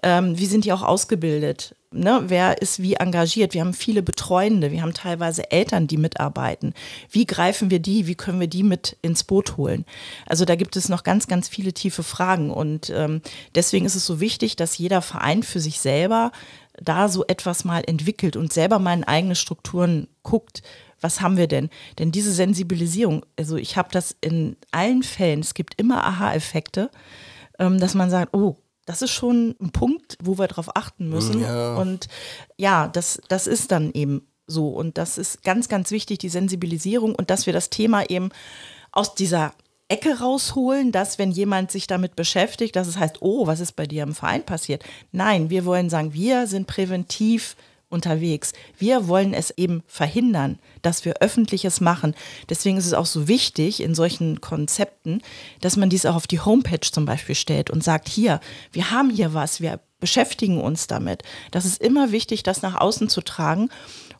Ähm, 0.02 0.38
wie 0.38 0.46
sind 0.46 0.66
die 0.66 0.72
auch 0.72 0.82
ausgebildet? 0.82 1.74
Ne, 1.96 2.24
wer 2.26 2.60
ist 2.60 2.80
wie 2.82 2.94
engagiert. 2.94 3.54
Wir 3.54 3.62
haben 3.62 3.74
viele 3.74 4.02
Betreuende, 4.02 4.70
wir 4.70 4.82
haben 4.82 4.94
teilweise 4.94 5.50
Eltern, 5.50 5.86
die 5.86 5.96
mitarbeiten. 5.96 6.74
Wie 7.10 7.26
greifen 7.26 7.70
wir 7.70 7.78
die, 7.78 8.06
wie 8.06 8.14
können 8.14 8.40
wir 8.40 8.46
die 8.46 8.62
mit 8.62 8.96
ins 9.02 9.24
Boot 9.24 9.56
holen? 9.56 9.84
Also 10.26 10.44
da 10.44 10.56
gibt 10.56 10.76
es 10.76 10.88
noch 10.88 11.02
ganz, 11.02 11.26
ganz 11.26 11.48
viele 11.48 11.72
tiefe 11.72 12.02
Fragen 12.02 12.50
und 12.50 12.90
ähm, 12.90 13.22
deswegen 13.54 13.86
ist 13.86 13.96
es 13.96 14.06
so 14.06 14.20
wichtig, 14.20 14.56
dass 14.56 14.78
jeder 14.78 15.02
Verein 15.02 15.42
für 15.42 15.60
sich 15.60 15.80
selber 15.80 16.32
da 16.80 17.08
so 17.08 17.24
etwas 17.26 17.64
mal 17.64 17.82
entwickelt 17.86 18.36
und 18.36 18.52
selber 18.52 18.78
mal 18.78 18.94
in 18.94 19.04
eigene 19.04 19.34
Strukturen 19.34 20.08
guckt, 20.22 20.62
was 21.00 21.20
haben 21.20 21.36
wir 21.36 21.46
denn? 21.46 21.68
Denn 21.98 22.10
diese 22.10 22.32
Sensibilisierung, 22.32 23.24
also 23.38 23.56
ich 23.56 23.76
habe 23.76 23.88
das 23.92 24.16
in 24.20 24.56
allen 24.72 25.02
Fällen, 25.02 25.40
es 25.40 25.54
gibt 25.54 25.78
immer 25.80 26.04
Aha-Effekte, 26.04 26.90
ähm, 27.58 27.78
dass 27.78 27.94
man 27.94 28.10
sagt, 28.10 28.34
oh, 28.34 28.56
das 28.86 29.02
ist 29.02 29.10
schon 29.10 29.56
ein 29.60 29.70
Punkt, 29.70 30.16
wo 30.22 30.38
wir 30.38 30.46
darauf 30.46 30.74
achten 30.74 31.08
müssen. 31.08 31.40
Ja. 31.40 31.76
Und 31.76 32.08
ja, 32.56 32.88
das, 32.88 33.20
das 33.28 33.46
ist 33.46 33.72
dann 33.72 33.92
eben 33.92 34.26
so. 34.46 34.68
Und 34.68 34.96
das 34.96 35.18
ist 35.18 35.42
ganz, 35.42 35.68
ganz 35.68 35.90
wichtig, 35.90 36.18
die 36.18 36.28
Sensibilisierung 36.28 37.14
und 37.14 37.28
dass 37.28 37.46
wir 37.46 37.52
das 37.52 37.68
Thema 37.68 38.08
eben 38.08 38.30
aus 38.92 39.14
dieser 39.14 39.52
Ecke 39.88 40.18
rausholen, 40.18 40.90
dass 40.90 41.18
wenn 41.18 41.30
jemand 41.30 41.70
sich 41.70 41.86
damit 41.86 42.16
beschäftigt, 42.16 42.74
dass 42.74 42.88
es 42.88 42.98
heißt, 42.98 43.18
oh, 43.20 43.46
was 43.46 43.60
ist 43.60 43.72
bei 43.72 43.86
dir 43.86 44.04
im 44.04 44.14
Verein 44.14 44.44
passiert? 44.44 44.84
Nein, 45.12 45.50
wir 45.50 45.64
wollen 45.64 45.90
sagen, 45.90 46.12
wir 46.12 46.46
sind 46.46 46.66
präventiv 46.66 47.56
unterwegs. 47.88 48.52
Wir 48.78 49.06
wollen 49.08 49.32
es 49.32 49.52
eben 49.56 49.82
verhindern, 49.86 50.58
dass 50.82 51.04
wir 51.04 51.18
öffentliches 51.20 51.80
machen. 51.80 52.14
Deswegen 52.48 52.76
ist 52.76 52.86
es 52.86 52.94
auch 52.94 53.06
so 53.06 53.28
wichtig 53.28 53.82
in 53.82 53.94
solchen 53.94 54.40
Konzepten, 54.40 55.22
dass 55.60 55.76
man 55.76 55.88
dies 55.88 56.06
auch 56.06 56.16
auf 56.16 56.26
die 56.26 56.40
Homepage 56.40 56.80
zum 56.80 57.04
Beispiel 57.04 57.34
stellt 57.34 57.70
und 57.70 57.84
sagt, 57.84 58.08
hier, 58.08 58.40
wir 58.72 58.90
haben 58.90 59.10
hier 59.10 59.34
was, 59.34 59.60
wir 59.60 59.80
beschäftigen 60.00 60.60
uns 60.60 60.86
damit. 60.88 61.22
Das 61.52 61.64
ist 61.64 61.80
immer 61.80 62.12
wichtig, 62.12 62.42
das 62.42 62.62
nach 62.62 62.74
außen 62.80 63.08
zu 63.08 63.22
tragen. 63.22 63.70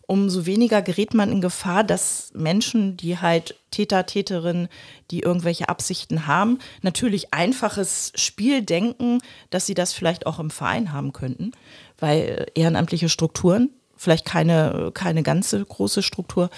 Umso 0.08 0.46
weniger 0.46 0.82
gerät 0.82 1.14
man 1.14 1.32
in 1.32 1.40
Gefahr, 1.40 1.82
dass 1.82 2.30
Menschen, 2.32 2.96
die 2.96 3.18
halt 3.18 3.56
Täter, 3.72 4.06
Täterinnen, 4.06 4.68
die 5.10 5.20
irgendwelche 5.20 5.68
Absichten 5.68 6.28
haben, 6.28 6.60
natürlich 6.82 7.34
einfaches 7.34 8.12
Spiel 8.14 8.62
denken, 8.62 9.18
dass 9.50 9.66
sie 9.66 9.74
das 9.74 9.92
vielleicht 9.92 10.26
auch 10.26 10.38
im 10.38 10.50
Verein 10.50 10.92
haben 10.92 11.12
könnten 11.12 11.50
weil 11.98 12.46
ehrenamtliche 12.54 13.08
Strukturen 13.08 13.70
vielleicht 13.96 14.24
keine, 14.24 14.90
keine 14.94 15.22
ganze 15.22 15.64
große 15.64 16.02
Struktur, 16.02 16.50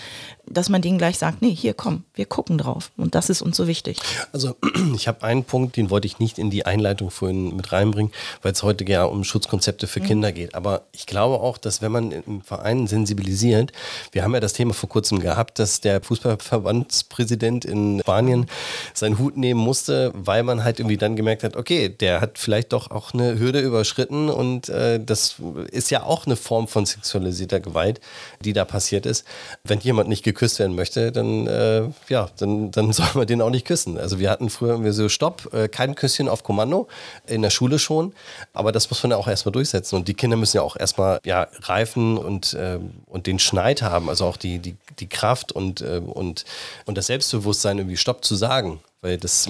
dass 0.51 0.69
man 0.69 0.83
denen 0.83 0.99
gleich 0.99 1.19
sagt, 1.19 1.43
nee, 1.43 1.55
hier 1.55 1.75
komm, 1.75 2.05
wir 2.15 2.27
gucken 2.27 2.59
drauf. 2.59 2.91
Und 2.97 3.15
das 3.15 3.31
ist 3.31 3.43
uns 3.43 3.57
so 3.57 3.67
wichtig. 3.67 3.99
Also 4.33 4.57
ich 4.95 5.09
habe 5.09 5.23
einen 5.23 5.45
Punkt, 5.45 5.77
den 5.77 5.91
wollte 5.91 6.07
ich 6.07 6.19
nicht 6.19 6.39
in 6.39 6.51
die 6.51 6.67
Einleitung 6.67 7.11
vorhin 7.11 7.57
mit 7.57 7.73
reinbringen, 7.73 8.13
weil 8.43 8.53
es 8.53 8.63
heute 8.63 8.85
ja 8.89 9.05
um 9.05 9.25
Schutzkonzepte 9.25 9.87
für 9.87 10.01
mhm. 10.01 10.05
Kinder 10.05 10.33
geht. 10.33 10.55
Aber 10.55 10.83
ich 10.93 11.07
glaube 11.07 11.41
auch, 11.41 11.59
dass 11.59 11.83
wenn 11.83 11.93
man 11.93 12.13
im 12.13 12.41
Verein 12.43 12.87
sensibilisiert, 12.87 13.73
wir 14.13 14.23
haben 14.23 14.35
ja 14.35 14.41
das 14.41 14.53
Thema 14.53 14.75
vor 14.75 14.89
kurzem 14.89 15.21
gehabt, 15.21 15.59
dass 15.59 15.81
der 15.81 16.03
Fußballverbandspräsident 16.03 17.65
in 17.65 18.01
Spanien 18.01 18.47
seinen 18.95 19.19
Hut 19.19 19.37
nehmen 19.37 19.61
musste, 19.61 20.13
weil 20.15 20.43
man 20.43 20.65
halt 20.65 20.81
irgendwie 20.81 20.97
dann 20.97 21.17
gemerkt 21.17 21.45
hat, 21.45 21.57
okay, 21.57 21.89
der 21.89 22.21
hat 22.21 22.39
vielleicht 22.39 22.73
doch 22.73 22.91
auch 22.91 23.13
eine 23.13 23.39
Hürde 23.39 23.61
überschritten 23.61 24.29
und 24.29 24.69
äh, 24.69 25.03
das 25.05 25.37
ist 25.71 25.91
ja 25.91 26.03
auch 26.03 26.27
eine 26.27 26.37
Form 26.37 26.69
von 26.69 26.87
sexualisierter 27.33 27.61
Gewalt, 27.61 28.01
die 28.41 28.53
da 28.53 28.65
passiert 28.65 29.07
ist. 29.07 29.25
Wenn 29.65 29.81
jemand 29.81 30.09
nicht 30.09 30.25
geküsst 30.25 30.59
werden 30.59 30.75
möchte, 30.75 31.13
dann, 31.13 31.47
äh, 31.47 31.89
ja, 32.09 32.29
dann, 32.39 32.71
dann 32.71 32.93
soll 32.99 33.09
man 33.15 33.27
den 33.27 33.43
auch 33.43 33.51
nicht 33.51 33.67
küssen. 33.67 33.99
Also 33.99 34.19
wir 34.19 34.31
hatten 34.31 34.51
früher 34.51 34.71
irgendwie 34.71 34.93
so, 34.93 35.09
stopp, 35.09 35.53
äh, 35.53 35.69
kein 35.69 35.95
Küsschen 35.95 36.29
auf 36.29 36.43
Kommando, 36.43 36.89
in 37.27 37.43
der 37.43 37.51
Schule 37.51 37.79
schon, 37.79 38.13
aber 38.53 38.73
das 38.73 38.91
muss 38.91 39.03
man 39.03 39.13
ja 39.13 39.17
auch 39.17 39.29
erstmal 39.29 39.53
durchsetzen 39.53 39.97
und 39.97 40.09
die 40.09 40.15
Kinder 40.15 40.37
müssen 40.37 40.57
ja 40.57 40.63
auch 40.63 40.77
erstmal 40.77 41.21
ja, 41.25 41.49
reifen 41.63 42.19
und, 42.19 42.55
äh, 42.55 42.79
und 43.07 43.27
den 43.27 43.39
Schneid 43.39 43.83
haben, 43.83 44.09
also 44.09 44.25
auch 44.27 44.37
die, 44.37 44.59
die, 44.59 44.77
die 44.99 45.09
Kraft 45.09 45.53
und, 45.53 45.81
äh, 45.81 46.01
und, 46.05 46.45
und 46.87 46.99
das 46.99 47.07
Selbstbewusstsein, 47.07 47.79
irgendwie 47.79 47.97
Stopp 47.97 48.25
zu 48.25 48.35
sagen. 48.35 48.81
Weil 49.01 49.17
das, 49.17 49.49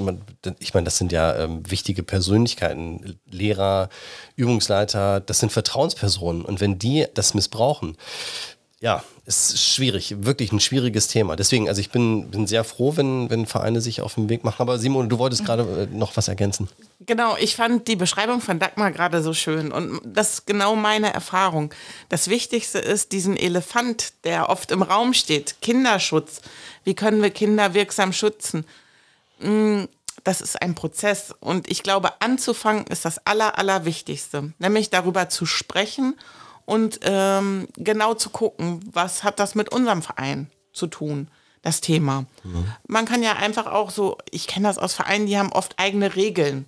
ich 0.58 0.74
meine, 0.74 0.84
das 0.84 0.98
sind 0.98 1.10
ja 1.10 1.34
ähm, 1.36 1.62
wichtige 1.70 2.02
Persönlichkeiten, 2.02 3.18
Lehrer, 3.24 3.88
Übungsleiter, 4.36 5.20
das 5.20 5.40
sind 5.40 5.52
Vertrauenspersonen. 5.52 6.44
Und 6.44 6.60
wenn 6.60 6.78
die 6.78 7.06
das 7.14 7.32
missbrauchen, 7.32 7.96
ja, 8.80 9.02
ist 9.24 9.58
schwierig, 9.58 10.14
wirklich 10.20 10.52
ein 10.52 10.60
schwieriges 10.60 11.08
Thema. 11.08 11.34
Deswegen, 11.34 11.68
also 11.68 11.80
ich 11.80 11.90
bin, 11.90 12.30
bin 12.30 12.46
sehr 12.46 12.62
froh, 12.62 12.96
wenn, 12.96 13.28
wenn 13.28 13.44
Vereine 13.44 13.80
sich 13.80 14.00
auf 14.00 14.14
den 14.14 14.28
Weg 14.28 14.44
machen. 14.44 14.62
Aber 14.62 14.78
Simon, 14.78 15.08
du 15.08 15.18
wolltest 15.18 15.44
gerade 15.44 15.88
äh, 15.92 15.94
noch 15.94 16.16
was 16.16 16.28
ergänzen. 16.28 16.68
Genau, 17.00 17.36
ich 17.38 17.56
fand 17.56 17.88
die 17.88 17.96
Beschreibung 17.96 18.40
von 18.40 18.58
Dagmar 18.58 18.92
gerade 18.92 19.22
so 19.22 19.34
schön 19.34 19.72
und 19.72 20.00
das 20.04 20.34
ist 20.34 20.46
genau 20.46 20.76
meine 20.76 21.12
Erfahrung. 21.12 21.74
Das 22.08 22.28
Wichtigste 22.28 22.78
ist 22.78 23.12
diesen 23.12 23.36
Elefant, 23.36 24.12
der 24.24 24.48
oft 24.48 24.70
im 24.70 24.82
Raum 24.82 25.12
steht, 25.12 25.56
Kinderschutz. 25.60 26.40
Wie 26.84 26.94
können 26.94 27.20
wir 27.20 27.30
Kinder 27.30 27.74
wirksam 27.74 28.12
schützen? 28.12 28.64
Mm, 29.40 29.84
das 30.24 30.40
ist 30.40 30.60
ein 30.60 30.74
Prozess 30.74 31.34
und 31.40 31.70
ich 31.70 31.82
glaube, 31.82 32.20
anzufangen 32.20 32.86
ist 32.86 33.04
das 33.04 33.24
Aller, 33.26 33.58
Allerwichtigste, 33.58 34.52
nämlich 34.58 34.90
darüber 34.90 35.28
zu 35.28 35.46
sprechen 35.46 36.16
und 36.64 37.00
ähm, 37.02 37.68
genau 37.76 38.14
zu 38.14 38.30
gucken, 38.30 38.80
was 38.92 39.22
hat 39.22 39.38
das 39.38 39.54
mit 39.54 39.70
unserem 39.72 40.02
Verein 40.02 40.50
zu 40.72 40.86
tun, 40.86 41.28
das 41.62 41.80
Thema. 41.80 42.26
Mhm. 42.44 42.66
Man 42.86 43.06
kann 43.06 43.22
ja 43.22 43.34
einfach 43.36 43.66
auch 43.66 43.90
so, 43.90 44.18
ich 44.30 44.46
kenne 44.46 44.68
das 44.68 44.78
aus 44.78 44.94
Vereinen, 44.94 45.26
die 45.26 45.38
haben 45.38 45.52
oft 45.52 45.78
eigene 45.78 46.14
Regeln. 46.14 46.66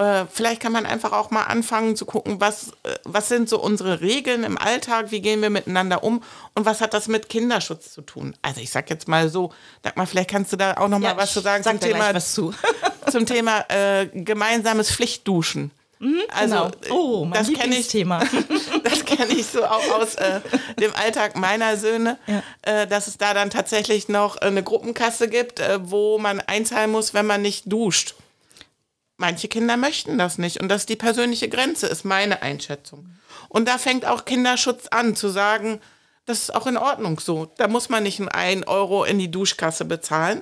Äh, 0.00 0.24
vielleicht 0.32 0.62
kann 0.62 0.72
man 0.72 0.86
einfach 0.86 1.12
auch 1.12 1.30
mal 1.30 1.42
anfangen 1.42 1.94
zu 1.94 2.06
gucken, 2.06 2.40
was, 2.40 2.68
äh, 2.84 2.94
was 3.04 3.28
sind 3.28 3.50
so 3.50 3.60
unsere 3.60 4.00
Regeln 4.00 4.44
im 4.44 4.56
Alltag, 4.56 5.10
wie 5.10 5.20
gehen 5.20 5.42
wir 5.42 5.50
miteinander 5.50 6.02
um 6.02 6.22
und 6.54 6.64
was 6.64 6.80
hat 6.80 6.94
das 6.94 7.06
mit 7.06 7.28
Kinderschutz 7.28 7.92
zu 7.92 8.00
tun. 8.00 8.34
Also 8.40 8.62
ich 8.62 8.70
sag 8.70 8.88
jetzt 8.88 9.08
mal 9.08 9.28
so, 9.28 9.52
sag 9.84 9.98
mal, 9.98 10.06
vielleicht 10.06 10.30
kannst 10.30 10.54
du 10.54 10.56
da 10.56 10.78
auch 10.78 10.88
noch 10.88 11.00
mal 11.00 11.18
was 11.18 11.34
zu 11.34 11.40
sagen 11.40 11.62
sag 11.62 11.82
zum, 11.82 11.90
Thema, 11.90 12.18
zu. 12.18 12.54
zum 13.10 13.26
Thema 13.26 13.66
äh, 13.68 14.06
gemeinsames 14.06 14.90
Pflichtduschen. 14.90 15.70
Mhm, 15.98 16.22
also 16.30 16.70
genau. 16.80 16.96
oh, 16.96 17.24
mein 17.26 17.32
das 17.44 17.52
kenne 17.52 17.76
ich 17.76 17.88
Thema. 17.88 18.20
das 18.84 19.04
kenne 19.04 19.34
ich 19.34 19.48
so 19.48 19.66
auch 19.66 20.00
aus 20.00 20.14
äh, 20.14 20.40
dem 20.80 20.94
Alltag 20.94 21.36
meiner 21.36 21.76
Söhne, 21.76 22.16
ja. 22.26 22.42
äh, 22.62 22.86
dass 22.86 23.06
es 23.06 23.18
da 23.18 23.34
dann 23.34 23.50
tatsächlich 23.50 24.08
noch 24.08 24.38
eine 24.38 24.62
Gruppenkasse 24.62 25.28
gibt, 25.28 25.60
äh, 25.60 25.78
wo 25.82 26.16
man 26.16 26.40
einzahlen 26.40 26.90
muss, 26.90 27.12
wenn 27.12 27.26
man 27.26 27.42
nicht 27.42 27.70
duscht. 27.70 28.14
Manche 29.20 29.48
Kinder 29.48 29.76
möchten 29.76 30.16
das 30.16 30.38
nicht 30.38 30.62
und 30.62 30.70
das 30.70 30.82
ist 30.82 30.88
die 30.88 30.96
persönliche 30.96 31.50
Grenze, 31.50 31.86
ist 31.86 32.06
meine 32.06 32.40
Einschätzung. 32.40 33.18
Und 33.50 33.68
da 33.68 33.76
fängt 33.76 34.06
auch 34.06 34.24
Kinderschutz 34.24 34.86
an, 34.86 35.14
zu 35.14 35.28
sagen, 35.28 35.78
das 36.24 36.38
ist 36.38 36.54
auch 36.54 36.66
in 36.66 36.78
Ordnung 36.78 37.20
so. 37.20 37.52
Da 37.58 37.68
muss 37.68 37.90
man 37.90 38.02
nicht 38.02 38.18
einen 38.32 38.64
Euro 38.64 39.04
in 39.04 39.18
die 39.18 39.30
Duschkasse 39.30 39.84
bezahlen. 39.84 40.40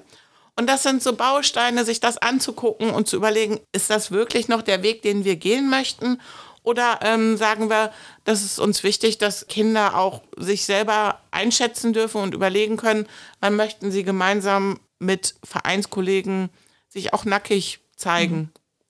Und 0.54 0.68
das 0.68 0.84
sind 0.84 1.02
so 1.02 1.14
Bausteine, 1.14 1.84
sich 1.84 1.98
das 1.98 2.18
anzugucken 2.18 2.90
und 2.90 3.08
zu 3.08 3.16
überlegen, 3.16 3.58
ist 3.72 3.90
das 3.90 4.12
wirklich 4.12 4.46
noch 4.46 4.62
der 4.62 4.84
Weg, 4.84 5.02
den 5.02 5.24
wir 5.24 5.34
gehen 5.34 5.68
möchten? 5.68 6.20
Oder 6.62 7.00
ähm, 7.02 7.36
sagen 7.36 7.70
wir, 7.70 7.92
das 8.22 8.44
ist 8.44 8.60
uns 8.60 8.84
wichtig, 8.84 9.18
dass 9.18 9.48
Kinder 9.48 9.96
auch 9.98 10.22
sich 10.36 10.64
selber 10.64 11.20
einschätzen 11.32 11.92
dürfen 11.92 12.20
und 12.20 12.32
überlegen 12.32 12.76
können, 12.76 13.08
wann 13.40 13.56
möchten 13.56 13.90
sie 13.90 14.04
gemeinsam 14.04 14.78
mit 15.00 15.34
Vereinskollegen 15.42 16.50
sich 16.88 17.12
auch 17.12 17.24
nackig 17.24 17.80
zeigen. 17.96 18.36
Mhm. 18.36 18.48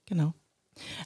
Genau. 0.08 0.32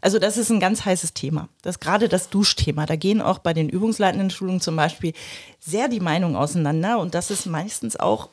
Also 0.00 0.18
das 0.18 0.36
ist 0.36 0.50
ein 0.50 0.60
ganz 0.60 0.84
heißes 0.84 1.14
Thema. 1.14 1.48
Das 1.62 1.80
gerade 1.80 2.08
das 2.08 2.28
Duschthema. 2.28 2.86
Da 2.86 2.96
gehen 2.96 3.22
auch 3.22 3.38
bei 3.38 3.54
den 3.54 3.68
übungsleitenden 3.68 4.30
Schulungen 4.30 4.60
zum 4.60 4.76
Beispiel 4.76 5.14
sehr 5.60 5.88
die 5.88 6.00
Meinungen 6.00 6.36
auseinander 6.36 6.98
und 6.98 7.14
das 7.14 7.30
ist 7.30 7.46
meistens 7.46 7.96
auch 7.96 8.28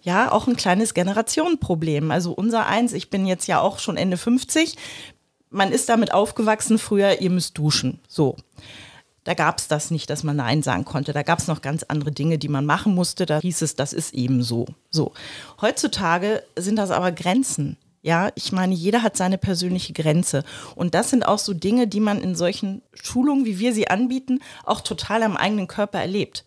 ja 0.00 0.30
auch 0.32 0.46
ein 0.46 0.56
kleines 0.56 0.94
Generationenproblem. 0.94 2.10
Also 2.10 2.32
unser 2.32 2.66
eins, 2.66 2.92
ich 2.92 3.10
bin 3.10 3.26
jetzt 3.26 3.46
ja 3.46 3.60
auch 3.60 3.78
schon 3.78 3.96
Ende 3.96 4.16
50, 4.16 4.76
man 5.50 5.72
ist 5.72 5.88
damit 5.88 6.12
aufgewachsen, 6.12 6.78
früher, 6.78 7.20
ihr 7.20 7.30
müsst 7.30 7.56
duschen. 7.58 8.00
So. 8.08 8.36
Da 9.24 9.34
gab 9.34 9.58
es 9.58 9.68
das 9.68 9.90
nicht, 9.90 10.08
dass 10.08 10.22
man 10.22 10.36
Nein 10.36 10.62
sagen 10.62 10.86
konnte. 10.86 11.12
Da 11.12 11.22
gab 11.22 11.38
es 11.38 11.48
noch 11.48 11.60
ganz 11.60 11.82
andere 11.82 12.12
Dinge, 12.12 12.38
die 12.38 12.48
man 12.48 12.64
machen 12.64 12.94
musste. 12.94 13.26
Da 13.26 13.40
hieß 13.40 13.60
es, 13.60 13.76
das 13.76 13.92
ist 13.92 14.14
eben 14.14 14.42
so. 14.42 14.66
So. 14.90 15.12
Heutzutage 15.60 16.42
sind 16.56 16.76
das 16.76 16.90
aber 16.90 17.12
Grenzen. 17.12 17.76
Ja, 18.08 18.30
ich 18.36 18.52
meine, 18.52 18.74
jeder 18.74 19.02
hat 19.02 19.18
seine 19.18 19.36
persönliche 19.36 19.92
Grenze. 19.92 20.42
Und 20.74 20.94
das 20.94 21.10
sind 21.10 21.26
auch 21.26 21.38
so 21.38 21.52
Dinge, 21.52 21.86
die 21.86 22.00
man 22.00 22.22
in 22.22 22.34
solchen 22.34 22.80
Schulungen, 22.94 23.44
wie 23.44 23.58
wir 23.58 23.74
sie 23.74 23.88
anbieten, 23.88 24.40
auch 24.64 24.80
total 24.80 25.22
am 25.22 25.36
eigenen 25.36 25.68
Körper 25.68 26.00
erlebt 26.00 26.46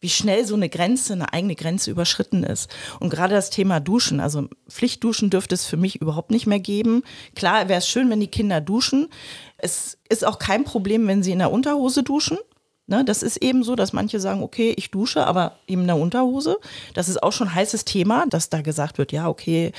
wie 0.00 0.10
schnell 0.10 0.46
so 0.46 0.54
eine 0.54 0.68
Grenze, 0.68 1.14
eine 1.14 1.32
eigene 1.32 1.56
Grenze 1.56 1.90
überschritten 1.90 2.44
ist. 2.44 2.70
Und 3.00 3.10
gerade 3.10 3.34
das 3.34 3.50
Thema 3.50 3.80
Duschen, 3.80 4.20
also 4.20 4.48
Pflichtduschen 4.68 5.28
dürfte 5.28 5.56
es 5.56 5.66
für 5.66 5.76
mich 5.76 6.00
überhaupt 6.00 6.30
nicht 6.30 6.46
mehr 6.46 6.60
geben. 6.60 7.02
Klar 7.34 7.68
wäre 7.68 7.78
es 7.78 7.88
schön, 7.88 8.08
wenn 8.08 8.20
die 8.20 8.28
Kinder 8.28 8.60
duschen. 8.60 9.08
Es 9.56 9.98
ist 10.08 10.24
auch 10.24 10.38
kein 10.38 10.62
Problem, 10.62 11.08
wenn 11.08 11.24
sie 11.24 11.32
in 11.32 11.40
der 11.40 11.50
Unterhose 11.50 12.04
duschen. 12.04 12.38
Ne, 12.90 13.04
das 13.04 13.22
ist 13.22 13.36
eben 13.42 13.64
so, 13.64 13.76
dass 13.76 13.92
manche 13.92 14.18
sagen, 14.18 14.42
okay, 14.42 14.72
ich 14.78 14.90
dusche, 14.90 15.26
aber 15.26 15.58
eben 15.66 15.82
in 15.82 15.88
der 15.88 15.98
Unterhose. 15.98 16.56
Das 16.94 17.10
ist 17.10 17.22
auch 17.22 17.32
schon 17.32 17.48
ein 17.48 17.54
heißes 17.54 17.84
Thema, 17.84 18.24
dass 18.26 18.48
da 18.48 18.62
gesagt 18.62 18.96
wird, 18.96 19.12
ja, 19.12 19.28
okay, 19.28 19.72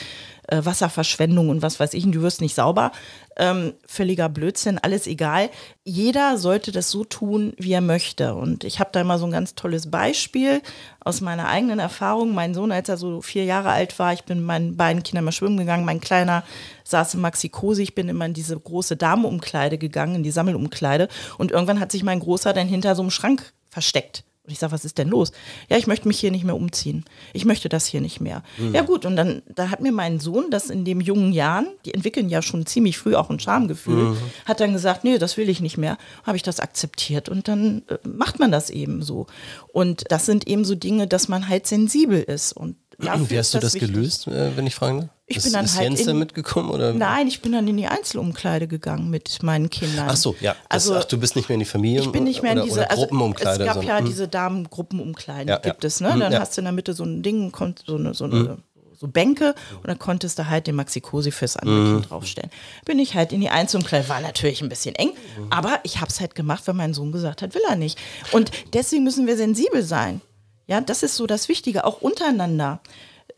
äh, 0.50 0.66
Wasserverschwendung 0.66 1.50
und 1.50 1.62
was 1.62 1.80
weiß 1.80 1.94
ich, 1.94 2.06
und 2.06 2.14
du 2.14 2.22
wirst 2.22 2.42
nicht 2.42 2.56
sauber. 2.56 2.92
Ähm, 3.38 3.74
völliger 3.88 4.28
Blödsinn, 4.30 4.80
alles 4.80 5.08
egal. 5.08 5.50
Jeder 5.84 6.38
sollte 6.38 6.72
das 6.72 6.92
so 6.92 7.06
tun, 7.06 7.54
wie 7.58 7.72
er 7.72 7.82
möchte. 7.82 8.36
Und 8.36 8.64
ich 8.64 8.80
habe 8.80 8.90
da 8.92 9.04
mal 9.04 9.18
so 9.18 9.26
ein 9.26 9.32
ganz 9.32 9.56
tolles 9.56 9.90
Beispiel 9.90 10.62
aus 11.00 11.22
meiner 11.22 11.48
eigenen 11.48 11.80
Erfahrung. 11.80 12.34
Mein 12.34 12.54
Sohn, 12.54 12.72
als 12.72 12.90
er 12.90 12.98
so 12.98 13.22
vier 13.22 13.46
Jahre 13.46 13.70
alt 13.70 13.98
war, 13.98 14.12
ich 14.14 14.24
bin 14.24 14.40
mit 14.40 14.48
meinen 14.48 14.78
beiden 14.78 15.04
Kindern 15.04 15.26
mal 15.26 15.32
schwimmen 15.32 15.58
gegangen. 15.58 15.86
Mein 15.86 16.02
Kleiner 16.02 16.44
saß 16.84 17.14
im 17.14 17.22
Maxi-Cosi. 17.22 17.84
Ich 17.84 17.96
bin 17.96 18.10
immer 18.10 18.26
in 18.26 18.34
diese 18.34 18.60
große 18.60 18.98
Damenumkleide 18.98 19.78
gegangen, 19.78 20.16
in 20.16 20.24
die 20.24 20.32
Sammelumkleide. 20.32 21.08
Und 21.38 21.52
irgendwann 21.52 21.80
hat 21.80 21.92
sich 21.92 22.04
mein 22.04 22.20
Großer 22.20 22.54
dann 22.54 22.68
hinter 22.68 22.96
so 22.96 23.02
einem 23.02 23.12
Schrank 23.12 23.54
versteckt. 23.70 24.24
Und 24.50 24.54
ich 24.54 24.58
sage, 24.60 24.72
was 24.72 24.84
ist 24.84 24.98
denn 24.98 25.10
los? 25.10 25.32
Ja, 25.70 25.78
ich 25.78 25.86
möchte 25.86 26.08
mich 26.08 26.20
hier 26.20 26.32
nicht 26.32 26.44
mehr 26.44 26.56
umziehen. 26.56 27.06
Ich 27.34 27.46
möchte 27.46 27.70
das 27.70 27.86
hier 27.86 28.02
nicht 28.02 28.20
mehr. 28.20 28.42
Mhm. 28.58 28.74
Ja 28.74 28.82
gut, 28.82 29.06
und 29.06 29.16
dann 29.16 29.44
da 29.48 29.70
hat 29.70 29.80
mir 29.80 29.92
mein 29.92 30.20
Sohn 30.20 30.50
das 30.50 30.72
in 30.72 30.86
den 30.86 31.02
jungen 31.02 31.34
Jahren, 31.34 31.68
die 31.86 31.94
entwickeln 31.94 32.30
ja 32.30 32.42
schon 32.42 32.66
ziemlich 32.66 32.98
früh 32.98 33.14
auch 33.14 33.30
ein 33.30 33.40
Schamgefühl, 33.40 34.06
mhm. 34.06 34.18
hat 34.46 34.60
dann 34.60 34.74
gesagt, 34.74 35.04
nee, 35.04 35.20
das 35.20 35.38
will 35.38 35.50
ich 35.50 35.62
nicht 35.62 35.78
mehr. 35.78 36.00
Habe 36.24 36.36
ich 36.36 36.42
das 36.42 36.60
akzeptiert 36.60 37.30
und 37.30 37.48
dann 37.48 37.84
äh, 37.90 38.00
macht 38.08 38.40
man 38.40 38.52
das 38.52 38.72
eben 38.72 39.04
so. 39.04 39.28
Und 39.72 40.06
das 40.10 40.26
sind 40.26 40.48
eben 40.48 40.66
so 40.66 40.74
Dinge, 40.74 41.06
dass 41.06 41.28
man 41.28 41.48
halt 41.48 41.68
sensibel 41.68 42.20
ist 42.20 42.54
und 42.54 42.76
Wie 43.00 43.38
hast 43.38 43.54
du 43.54 43.60
das 43.60 43.76
wichtig. 43.76 43.94
gelöst, 43.94 44.28
äh, 44.28 44.56
wenn 44.58 44.68
ich 44.68 44.76
fragen 44.76 45.02
darf? 45.02 45.10
Ich 45.30 45.38
ist, 45.38 45.44
bin 45.44 45.54
dann 45.54 45.66
ist 45.66 45.78
halt 45.78 45.90
Jens 45.90 46.06
da 46.06 46.14
mitgekommen 46.14 46.72
oder? 46.72 46.92
Nein, 46.92 47.28
ich 47.28 47.42
bin 47.42 47.52
dann 47.52 47.68
in 47.68 47.78
die 47.78 47.86
Einzelumkleide 47.86 48.68
gegangen 48.68 49.12
mit 49.12 49.44
meinen 49.44 49.70
Kindern. 49.70 50.08
Ach 50.10 50.16
so, 50.16 50.36
ja. 50.42 50.54
Das, 50.54 50.90
also 50.90 50.96
ach, 50.96 51.06
du 51.06 51.20
bist 51.20 51.36
nicht 51.36 51.50
mehr 51.50 51.54
in 51.54 51.60
die 51.60 51.66
Familie. 51.66 52.02
Ich 52.02 52.12
bin 52.12 52.24
nicht 52.24 52.42
mehr 52.42 52.54
in 52.54 52.64
diese 52.64 52.90
also, 52.90 53.04
Gruppenumkleide. 53.04 53.64
Es 53.64 53.74
gab 53.74 53.84
ja 53.84 54.02
diese 54.02 54.28
Damengruppenumkleiden, 54.28 55.48
ja, 55.48 55.58
gibt 55.58 55.84
ja. 55.84 55.88
es. 55.88 56.02
Ne? 56.02 56.16
Mhm, 56.16 56.20
dann 56.20 56.34
ja. 56.34 56.40
hast 56.40 56.58
du 56.58 56.62
in 56.62 56.66
der 56.66 56.72
Mitte 56.74 56.94
so 56.94 57.04
ein 57.04 57.22
Ding, 57.22 57.54
so 57.86 57.96
eine, 57.96 58.16
so 58.16 58.24
eine 58.24 58.36
mhm. 58.36 58.58
so 59.00 59.08
Bänke 59.08 59.54
und 59.76 59.88
dann 59.88 60.00
konntest 60.00 60.40
du 60.40 60.48
halt 60.48 60.66
den 60.66 60.76
Maxi-Cosi 60.76 61.30
fürs 61.30 61.58
andere 61.58 61.78
mhm. 61.78 61.94
Kind 61.94 62.10
draufstellen. 62.10 62.50
Bin 62.86 62.98
ich 62.98 63.14
halt 63.14 63.32
in 63.32 63.40
die 63.40 63.50
Einzelumkleide, 63.50 64.10
war 64.10 64.22
natürlich 64.22 64.64
ein 64.64 64.70
bisschen 64.70 64.96
eng, 64.96 65.10
mhm. 65.10 65.48
aber 65.52 65.80
ich 65.84 66.02
habe 66.02 66.10
es 66.10 66.20
halt 66.20 66.34
gemacht, 66.34 66.64
weil 66.66 66.74
mein 66.74 66.96
Sohn 66.96 67.12
gesagt 67.12 67.44
hat, 67.44 67.54
will 67.54 67.62
er 67.70 67.76
nicht. 67.76 68.00
Und 68.32 68.50
deswegen 68.74 69.04
müssen 69.04 69.28
wir 69.28 69.38
sensibel 69.38 69.84
sein. 69.84 70.22
Ja, 70.70 70.80
das 70.80 71.04
ist 71.04 71.18
so 71.18 71.28
das 71.28 71.50
Wichtige, 71.50 71.84
auch 71.84 72.02
untereinander 72.02 72.80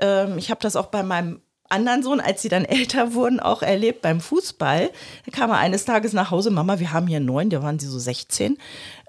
ähm, 0.01 0.37
ich 0.37 0.49
habe 0.49 0.61
das 0.61 0.75
auch 0.75 0.87
bei 0.87 1.03
meinem 1.03 1.41
anderen 1.69 2.03
Sohn, 2.03 2.19
als 2.19 2.41
sie 2.41 2.49
dann 2.49 2.65
älter 2.65 3.13
wurden, 3.13 3.39
auch 3.39 3.61
erlebt 3.61 4.01
beim 4.01 4.19
Fußball. 4.19 4.89
Da 5.25 5.31
kam 5.31 5.51
er 5.51 5.57
eines 5.57 5.85
Tages 5.85 6.11
nach 6.13 6.31
Hause, 6.31 6.51
Mama, 6.51 6.79
wir 6.79 6.91
haben 6.91 7.07
hier 7.07 7.19
neun, 7.19 7.49
da 7.49 7.63
waren 7.63 7.79
sie 7.79 7.87
so 7.87 7.99
16. 7.99 8.57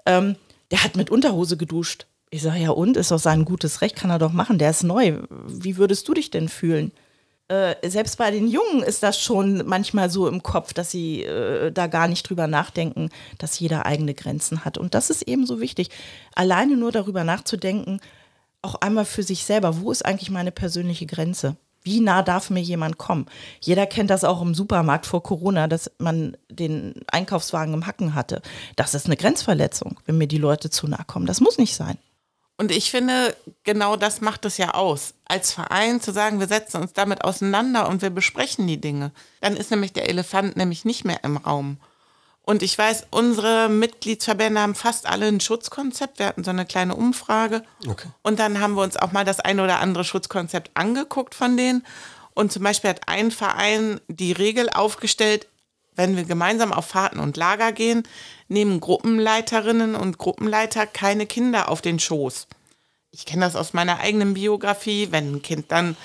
Ähm, 0.05 0.35
der 0.71 0.83
hat 0.83 0.95
mit 0.95 1.09
Unterhose 1.09 1.57
geduscht. 1.57 2.05
Ich 2.29 2.41
sage, 2.41 2.59
ja 2.59 2.71
und, 2.71 2.97
ist 2.97 3.11
doch 3.11 3.19
sein 3.19 3.45
gutes 3.45 3.81
Recht, 3.81 3.95
kann 3.95 4.09
er 4.09 4.17
doch 4.17 4.31
machen, 4.31 4.57
der 4.57 4.71
ist 4.71 4.83
neu. 4.83 5.19
Wie 5.47 5.77
würdest 5.77 6.07
du 6.07 6.13
dich 6.13 6.31
denn 6.31 6.49
fühlen? 6.49 6.91
Äh, 7.49 7.75
selbst 7.89 8.17
bei 8.17 8.31
den 8.31 8.47
Jungen 8.47 8.83
ist 8.83 9.03
das 9.03 9.19
schon 9.19 9.65
manchmal 9.65 10.09
so 10.09 10.27
im 10.27 10.43
Kopf, 10.43 10.73
dass 10.73 10.91
sie 10.91 11.23
äh, 11.23 11.71
da 11.71 11.87
gar 11.87 12.07
nicht 12.07 12.29
drüber 12.29 12.47
nachdenken, 12.47 13.09
dass 13.37 13.59
jeder 13.59 13.85
eigene 13.85 14.13
Grenzen 14.13 14.63
hat. 14.63 14.77
Und 14.77 14.93
das 14.93 15.09
ist 15.09 15.23
eben 15.23 15.45
so 15.45 15.59
wichtig. 15.59 15.89
Alleine 16.35 16.77
nur 16.77 16.91
darüber 16.91 17.23
nachzudenken, 17.23 17.99
auch 18.61 18.75
einmal 18.75 19.05
für 19.05 19.23
sich 19.23 19.43
selber, 19.43 19.81
wo 19.81 19.91
ist 19.91 20.05
eigentlich 20.05 20.31
meine 20.31 20.51
persönliche 20.51 21.05
Grenze? 21.05 21.57
Wie 21.83 21.99
nah 21.99 22.23
darf 22.23 22.49
mir 22.49 22.61
jemand 22.61 22.97
kommen? 22.97 23.25
Jeder 23.59 23.85
kennt 23.85 24.09
das 24.09 24.23
auch 24.23 24.41
im 24.41 24.55
Supermarkt 24.55 25.05
vor 25.05 25.21
Corona, 25.21 25.67
dass 25.67 25.91
man 25.97 26.37
den 26.49 26.95
Einkaufswagen 27.11 27.73
im 27.73 27.85
Hacken 27.85 28.15
hatte. 28.15 28.41
Das 28.77 28.93
ist 28.93 29.05
eine 29.05 29.17
Grenzverletzung, 29.17 29.99
wenn 30.05 30.17
mir 30.17 30.27
die 30.27 30.37
Leute 30.37 30.69
zu 30.69 30.87
nahe 30.87 31.03
kommen. 31.05 31.25
Das 31.25 31.41
muss 31.41 31.57
nicht 31.57 31.75
sein. 31.75 31.97
Und 32.57 32.71
ich 32.71 32.91
finde, 32.91 33.35
genau 33.63 33.95
das 33.95 34.21
macht 34.21 34.45
es 34.45 34.57
ja 34.57 34.73
aus. 34.75 35.15
Als 35.25 35.51
Verein 35.51 36.01
zu 36.01 36.11
sagen, 36.11 36.39
wir 36.39 36.47
setzen 36.47 36.81
uns 36.81 36.93
damit 36.93 37.23
auseinander 37.23 37.89
und 37.89 38.01
wir 38.01 38.11
besprechen 38.11 38.67
die 38.67 38.79
Dinge. 38.79 39.11
Dann 39.41 39.57
ist 39.57 39.71
nämlich 39.71 39.93
der 39.93 40.07
Elefant 40.07 40.55
nämlich 40.55 40.85
nicht 40.85 41.03
mehr 41.03 41.23
im 41.23 41.37
Raum. 41.37 41.77
Und 42.45 42.61
ich 42.61 42.77
weiß, 42.77 43.07
unsere 43.09 43.69
Mitgliedsverbände 43.69 44.59
haben 44.59 44.75
fast 44.75 45.07
alle 45.07 45.27
ein 45.27 45.39
Schutzkonzept. 45.39 46.19
Wir 46.19 46.27
hatten 46.27 46.43
so 46.43 46.51
eine 46.51 46.65
kleine 46.65 46.95
Umfrage. 46.95 47.63
Okay. 47.87 48.09
Und 48.21 48.37
dann 48.37 48.59
haben 48.59 48.75
wir 48.75 48.83
uns 48.83 48.97
auch 48.97 49.13
mal 49.13 49.23
das 49.23 49.39
eine 49.39 49.63
oder 49.63 49.79
andere 49.79 50.03
Schutzkonzept 50.03 50.71
angeguckt 50.73 51.35
von 51.35 51.55
denen. 51.55 51.85
Und 52.33 52.51
zum 52.51 52.63
Beispiel 52.63 52.89
hat 52.89 53.07
ein 53.07 53.31
Verein 53.31 54.01
die 54.07 54.33
Regel 54.33 54.69
aufgestellt, 54.69 55.47
wenn 55.95 56.15
wir 56.15 56.23
gemeinsam 56.23 56.73
auf 56.73 56.87
Fahrten 56.87 57.19
und 57.19 57.37
Lager 57.37 57.71
gehen, 57.71 58.03
nehmen 58.47 58.79
Gruppenleiterinnen 58.79 59.95
und 59.95 60.17
Gruppenleiter 60.17 60.85
keine 60.87 61.25
Kinder 61.25 61.69
auf 61.69 61.81
den 61.81 61.99
Schoß. 61.99 62.47
Ich 63.11 63.25
kenne 63.25 63.45
das 63.45 63.55
aus 63.55 63.73
meiner 63.73 63.99
eigenen 63.99 64.33
Biografie. 64.33 65.09
Wenn 65.11 65.35
ein 65.35 65.41
Kind 65.41 65.71
dann 65.71 65.95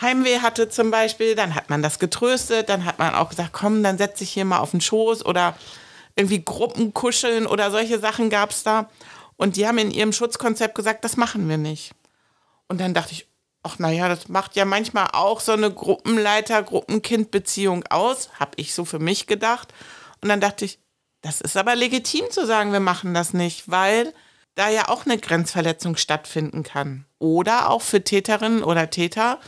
Heimweh 0.00 0.40
hatte 0.40 0.68
zum 0.68 0.90
Beispiel, 0.90 1.34
dann 1.34 1.54
hat 1.54 1.70
man 1.70 1.82
das 1.82 1.98
getröstet, 1.98 2.68
dann 2.68 2.84
hat 2.84 2.98
man 2.98 3.14
auch 3.14 3.30
gesagt, 3.30 3.52
komm, 3.52 3.82
dann 3.82 3.96
setz 3.96 4.18
dich 4.18 4.30
hier 4.30 4.44
mal 4.44 4.58
auf 4.58 4.72
den 4.72 4.82
Schoß 4.82 5.24
oder 5.24 5.56
irgendwie 6.14 6.42
Gruppenkuscheln 6.44 7.46
oder 7.46 7.70
solche 7.70 7.98
Sachen 7.98 8.28
gab 8.28 8.50
es 8.50 8.62
da. 8.62 8.90
Und 9.36 9.56
die 9.56 9.66
haben 9.66 9.78
in 9.78 9.90
ihrem 9.90 10.12
Schutzkonzept 10.12 10.74
gesagt, 10.74 11.04
das 11.04 11.16
machen 11.16 11.48
wir 11.48 11.58
nicht. 11.58 11.92
Und 12.68 12.80
dann 12.80 12.94
dachte 12.94 13.12
ich, 13.12 13.26
ach 13.66 13.78
naja, 13.78 14.08
das 14.08 14.28
macht 14.28 14.56
ja 14.56 14.64
manchmal 14.64 15.08
auch 15.12 15.40
so 15.40 15.52
eine 15.52 15.70
Gruppenleiter-Gruppenkind-Beziehung 15.72 17.84
aus, 17.90 18.30
habe 18.38 18.52
ich 18.56 18.72
so 18.72 18.84
für 18.84 19.00
mich 19.00 19.26
gedacht. 19.26 19.74
Und 20.22 20.28
dann 20.28 20.40
dachte 20.40 20.64
ich, 20.64 20.78
das 21.20 21.40
ist 21.40 21.56
aber 21.56 21.74
legitim 21.74 22.30
zu 22.30 22.46
sagen, 22.46 22.70
wir 22.72 22.78
machen 22.80 23.12
das 23.12 23.34
nicht, 23.34 23.68
weil 23.68 24.14
da 24.54 24.70
ja 24.70 24.88
auch 24.88 25.04
eine 25.04 25.18
Grenzverletzung 25.18 25.96
stattfinden 25.96 26.62
kann. 26.62 27.06
Oder 27.18 27.70
auch 27.70 27.82
für 27.82 28.04
Täterinnen 28.04 28.62
oder 28.62 28.88
Täter 28.90 29.40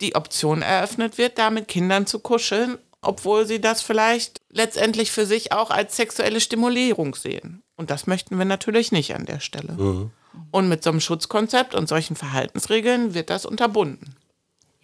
die 0.00 0.14
Option 0.14 0.62
eröffnet 0.62 1.18
wird, 1.18 1.36
da 1.38 1.50
mit 1.50 1.68
Kindern 1.68 2.06
zu 2.06 2.20
kuscheln, 2.20 2.78
obwohl 3.02 3.46
sie 3.46 3.60
das 3.60 3.82
vielleicht 3.82 4.40
letztendlich 4.48 5.12
für 5.12 5.26
sich 5.26 5.52
auch 5.52 5.68
als 5.70 5.96
sexuelle 5.96 6.40
Stimulierung 6.40 7.14
sehen. 7.14 7.62
Und 7.76 7.90
das 7.90 8.06
möchten 8.06 8.38
wir 8.38 8.46
natürlich 8.46 8.92
nicht 8.92 9.14
an 9.14 9.26
der 9.26 9.40
Stelle. 9.40 9.74
Mhm. 9.74 10.10
Und 10.50 10.68
mit 10.68 10.84
so 10.84 10.90
einem 10.90 11.00
Schutzkonzept 11.00 11.74
und 11.74 11.88
solchen 11.88 12.16
Verhaltensregeln 12.16 13.14
wird 13.14 13.30
das 13.30 13.44
unterbunden. 13.44 14.14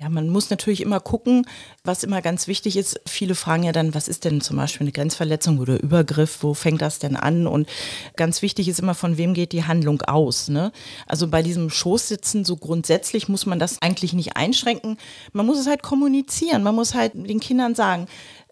Ja, 0.00 0.08
man 0.08 0.30
muss 0.30 0.48
natürlich 0.48 0.80
immer 0.80 0.98
gucken, 0.98 1.46
was 1.84 2.04
immer 2.04 2.22
ganz 2.22 2.46
wichtig 2.46 2.78
ist. 2.78 2.98
Viele 3.06 3.34
fragen 3.34 3.64
ja 3.64 3.72
dann, 3.72 3.94
was 3.94 4.08
ist 4.08 4.24
denn 4.24 4.40
zum 4.40 4.56
Beispiel 4.56 4.86
eine 4.86 4.92
Grenzverletzung 4.92 5.58
oder 5.58 5.78
Übergriff? 5.78 6.38
Wo 6.40 6.54
fängt 6.54 6.80
das 6.80 7.00
denn 7.00 7.16
an? 7.16 7.46
Und 7.46 7.68
ganz 8.16 8.40
wichtig 8.40 8.66
ist 8.68 8.80
immer, 8.80 8.94
von 8.94 9.18
wem 9.18 9.34
geht 9.34 9.52
die 9.52 9.64
Handlung 9.64 10.00
aus? 10.00 10.48
Ne? 10.48 10.72
Also 11.06 11.28
bei 11.28 11.42
diesem 11.42 11.68
Schoßsitzen, 11.68 12.46
so 12.46 12.56
grundsätzlich 12.56 13.28
muss 13.28 13.44
man 13.44 13.58
das 13.58 13.82
eigentlich 13.82 14.14
nicht 14.14 14.38
einschränken. 14.38 14.96
Man 15.34 15.44
muss 15.44 15.58
es 15.58 15.66
halt 15.66 15.82
kommunizieren. 15.82 16.62
Man 16.62 16.74
muss 16.74 16.94
halt 16.94 17.12
den 17.14 17.40
Kindern 17.40 17.74
sagen, 17.74 18.06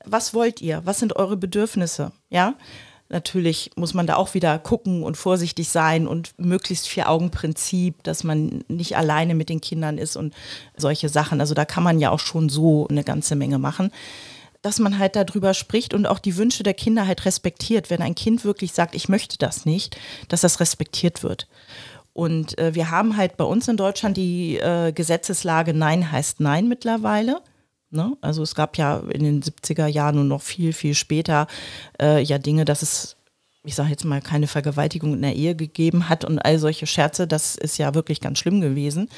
was 0.04 0.34
wollt 0.34 0.60
ihr? 0.60 0.82
Was 0.84 0.98
sind 0.98 1.16
eure 1.16 1.38
Bedürfnisse? 1.38 2.12
Ja? 2.28 2.56
Natürlich 3.10 3.70
muss 3.74 3.94
man 3.94 4.06
da 4.06 4.16
auch 4.16 4.34
wieder 4.34 4.58
gucken 4.58 5.02
und 5.02 5.16
vorsichtig 5.16 5.70
sein 5.70 6.06
und 6.06 6.38
möglichst 6.38 6.88
Vier-Augen-Prinzip, 6.88 8.02
dass 8.02 8.22
man 8.22 8.62
nicht 8.68 8.98
alleine 8.98 9.34
mit 9.34 9.48
den 9.48 9.62
Kindern 9.62 9.96
ist 9.96 10.16
und 10.16 10.34
solche 10.76 11.08
Sachen. 11.08 11.40
Also 11.40 11.54
da 11.54 11.64
kann 11.64 11.82
man 11.82 12.00
ja 12.00 12.10
auch 12.10 12.20
schon 12.20 12.50
so 12.50 12.86
eine 12.88 13.04
ganze 13.04 13.34
Menge 13.34 13.58
machen. 13.58 13.92
Dass 14.60 14.78
man 14.78 14.98
halt 14.98 15.16
darüber 15.16 15.54
spricht 15.54 15.94
und 15.94 16.06
auch 16.06 16.18
die 16.18 16.36
Wünsche 16.36 16.64
der 16.64 16.74
Kinder 16.74 17.06
halt 17.06 17.24
respektiert. 17.24 17.88
Wenn 17.88 18.02
ein 18.02 18.14
Kind 18.14 18.44
wirklich 18.44 18.72
sagt, 18.72 18.94
ich 18.94 19.08
möchte 19.08 19.38
das 19.38 19.64
nicht, 19.64 19.96
dass 20.28 20.42
das 20.42 20.60
respektiert 20.60 21.22
wird. 21.22 21.48
Und 22.12 22.58
äh, 22.58 22.74
wir 22.74 22.90
haben 22.90 23.16
halt 23.16 23.36
bei 23.36 23.44
uns 23.44 23.68
in 23.68 23.76
Deutschland 23.76 24.16
die 24.16 24.56
äh, 24.58 24.92
Gesetzeslage 24.92 25.72
Nein 25.72 26.10
heißt 26.10 26.40
Nein 26.40 26.68
mittlerweile. 26.68 27.40
Ne? 27.90 28.16
Also 28.20 28.42
es 28.42 28.54
gab 28.54 28.76
ja 28.76 28.98
in 28.98 29.24
den 29.24 29.42
70er 29.42 29.86
Jahren 29.86 30.18
und 30.18 30.28
noch 30.28 30.42
viel, 30.42 30.72
viel 30.74 30.94
später 30.94 31.46
äh, 32.00 32.22
ja 32.22 32.36
Dinge, 32.36 32.66
dass 32.66 32.82
es, 32.82 33.16
ich 33.64 33.74
sage 33.74 33.88
jetzt 33.88 34.04
mal, 34.04 34.20
keine 34.20 34.46
Vergewaltigung 34.46 35.14
in 35.14 35.22
der 35.22 35.34
Ehe 35.34 35.54
gegeben 35.54 36.10
hat 36.10 36.26
und 36.26 36.38
all 36.38 36.58
solche 36.58 36.86
Scherze, 36.86 37.26
das 37.26 37.56
ist 37.56 37.78
ja 37.78 37.94
wirklich 37.94 38.20
ganz 38.20 38.40
schlimm 38.40 38.60
gewesen. 38.60 39.08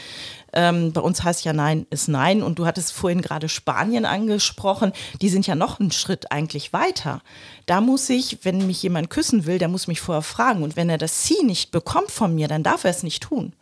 Ähm, 0.52 0.92
bei 0.92 1.00
uns 1.00 1.24
heißt 1.24 1.44
ja 1.44 1.52
Nein 1.52 1.84
ist 1.90 2.06
Nein 2.06 2.44
und 2.44 2.60
du 2.60 2.66
hattest 2.66 2.92
vorhin 2.92 3.22
gerade 3.22 3.48
Spanien 3.48 4.04
angesprochen, 4.04 4.92
die 5.20 5.30
sind 5.30 5.48
ja 5.48 5.56
noch 5.56 5.80
einen 5.80 5.90
Schritt 5.90 6.30
eigentlich 6.30 6.72
weiter. 6.72 7.22
Da 7.66 7.80
muss 7.80 8.08
ich, 8.08 8.44
wenn 8.44 8.68
mich 8.68 8.84
jemand 8.84 9.10
küssen 9.10 9.46
will, 9.46 9.58
der 9.58 9.68
muss 9.68 9.88
mich 9.88 10.00
vorher 10.00 10.22
fragen 10.22 10.62
und 10.62 10.76
wenn 10.76 10.90
er 10.90 10.98
das 10.98 11.24
Sie 11.26 11.42
nicht 11.42 11.72
bekommt 11.72 12.12
von 12.12 12.36
mir, 12.36 12.46
dann 12.46 12.62
darf 12.62 12.84
er 12.84 12.90
es 12.90 13.02
nicht 13.02 13.24
tun. 13.24 13.52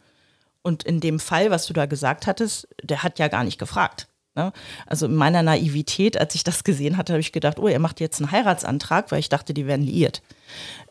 Und 0.61 0.83
in 0.83 1.01
dem 1.01 1.19
Fall, 1.19 1.51
was 1.51 1.65
du 1.65 1.73
da 1.73 1.87
gesagt 1.87 2.27
hattest, 2.27 2.69
der 2.83 3.03
hat 3.03 3.19
ja 3.19 3.29
gar 3.29 3.43
nicht 3.43 3.59
gefragt. 3.59 4.07
Ne? 4.39 4.53
Also 4.87 5.07
in 5.07 5.17
meiner 5.17 5.43
Naivität, 5.43 6.17
als 6.17 6.37
ich 6.37 6.45
das 6.45 6.63
gesehen 6.63 6.97
hatte, 6.97 7.13
habe 7.13 7.21
ich 7.21 7.33
gedacht, 7.33 7.59
oh, 7.59 7.67
er 7.67 7.81
macht 7.81 7.99
jetzt 7.99 8.21
einen 8.21 8.31
Heiratsantrag, 8.31 9.11
weil 9.11 9.19
ich 9.19 9.29
dachte, 9.29 9.53
die 9.53 9.67
werden 9.67 9.85
liiert. 9.85 10.23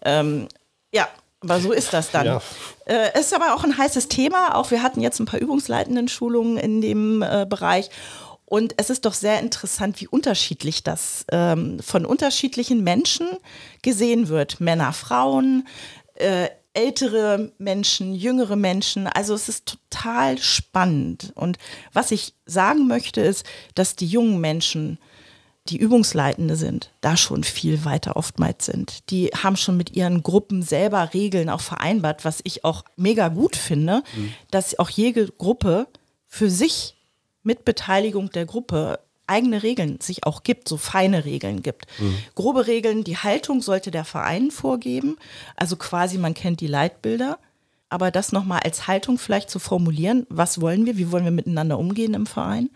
Ähm, 0.04 0.50
ja, 0.94 1.08
aber 1.40 1.62
so 1.62 1.72
ist 1.72 1.94
das 1.94 2.12
dann. 2.12 2.26
Ja. 2.26 2.42
Äh, 2.86 3.18
ist 3.18 3.34
aber 3.34 3.56
auch 3.56 3.64
ein 3.64 3.78
heißes 3.78 4.10
Thema. 4.10 4.56
Auch 4.56 4.70
wir 4.70 4.84
hatten 4.84 5.00
jetzt 5.00 5.20
ein 5.22 5.26
paar 5.26 5.40
übungsleitenden 5.40 6.10
Schulungen 6.10 6.58
in 6.58 6.82
dem 6.82 7.22
äh, 7.22 7.46
Bereich. 7.48 7.90
Und 8.44 8.74
es 8.76 8.90
ist 8.90 9.06
doch 9.06 9.14
sehr 9.14 9.40
interessant, 9.40 10.02
wie 10.02 10.08
unterschiedlich 10.08 10.84
das 10.84 11.26
ähm, 11.32 11.80
von 11.80 12.06
unterschiedlichen 12.06 12.84
Menschen 12.84 13.28
gesehen 13.82 14.28
wird. 14.28 14.60
Männer, 14.60 14.92
Frauen, 14.92 15.68
äh, 16.16 16.50
ältere 16.78 17.52
Menschen, 17.58 18.13
jüngere 18.13 18.56
Menschen. 18.56 19.08
Also 19.08 19.34
es 19.34 19.50
ist 19.50 19.66
total 19.66 20.38
spannend. 20.38 21.32
Und 21.34 21.58
was 21.92 22.12
ich 22.12 22.36
sagen 22.46 22.88
möchte, 22.88 23.20
ist, 23.22 23.46
dass 23.74 23.96
die 23.96 24.06
jungen 24.06 24.40
Menschen, 24.40 25.00
die 25.70 25.78
Übungsleitende 25.78 26.56
sind, 26.56 26.92
da 27.02 27.18
schon 27.18 27.44
viel 27.44 27.84
weiter 27.84 28.16
oftmals 28.16 28.68
sind. 28.68 29.10
Die 29.10 29.28
haben 29.30 29.58
schon 29.58 29.76
mit 29.76 29.96
ihren 29.96 30.22
Gruppen 30.22 30.62
selber 30.62 31.16
Regeln 31.16 31.50
auch 31.50 31.62
vereinbart, 31.62 32.24
was 32.24 32.42
ich 32.44 32.63
auch 32.63 32.84
mega 32.96 33.30
gut 33.30 33.56
finde, 33.56 34.04
mhm. 34.16 34.34
dass 34.52 34.78
auch 34.78 34.90
jede 34.90 35.28
Gruppe 35.32 35.88
für 36.28 36.52
sich 36.52 36.96
mit 37.42 37.66
Beteiligung 37.66 38.30
der 38.30 38.46
Gruppe 38.46 39.00
eigene 39.28 39.63
Regeln 39.63 40.00
sich 40.02 40.26
auch 40.26 40.44
gibt, 40.44 40.68
so 40.68 40.78
feine 40.78 41.26
Regeln 41.26 41.62
gibt. 41.62 41.86
Mhm. 42.00 42.18
Grobe 42.36 42.68
Regeln, 42.68 43.04
die 43.04 43.18
Haltung 43.18 43.62
sollte 43.62 43.92
der 43.92 44.06
Verein 44.06 44.52
vorgeben, 44.52 45.18
also 45.56 45.76
quasi 45.76 46.18
man 46.18 46.34
kennt 46.34 46.62
die 46.62 46.68
Leitbilder, 46.68 47.38
aber 47.90 48.12
das 48.12 48.32
nochmal 48.32 48.62
als 48.63 48.88
Haltung 48.88 49.18
vielleicht 49.18 49.50
zu 49.50 49.60
formulieren, 49.60 50.26
was 50.30 50.60
wollen 50.60 50.86
wir, 50.86 50.98
wie 50.98 51.12
wollen 51.12 51.24
wir 51.24 51.32
miteinander 51.32 51.78
umgehen 51.78 52.13
im 52.13 52.26
Verein 52.26 52.70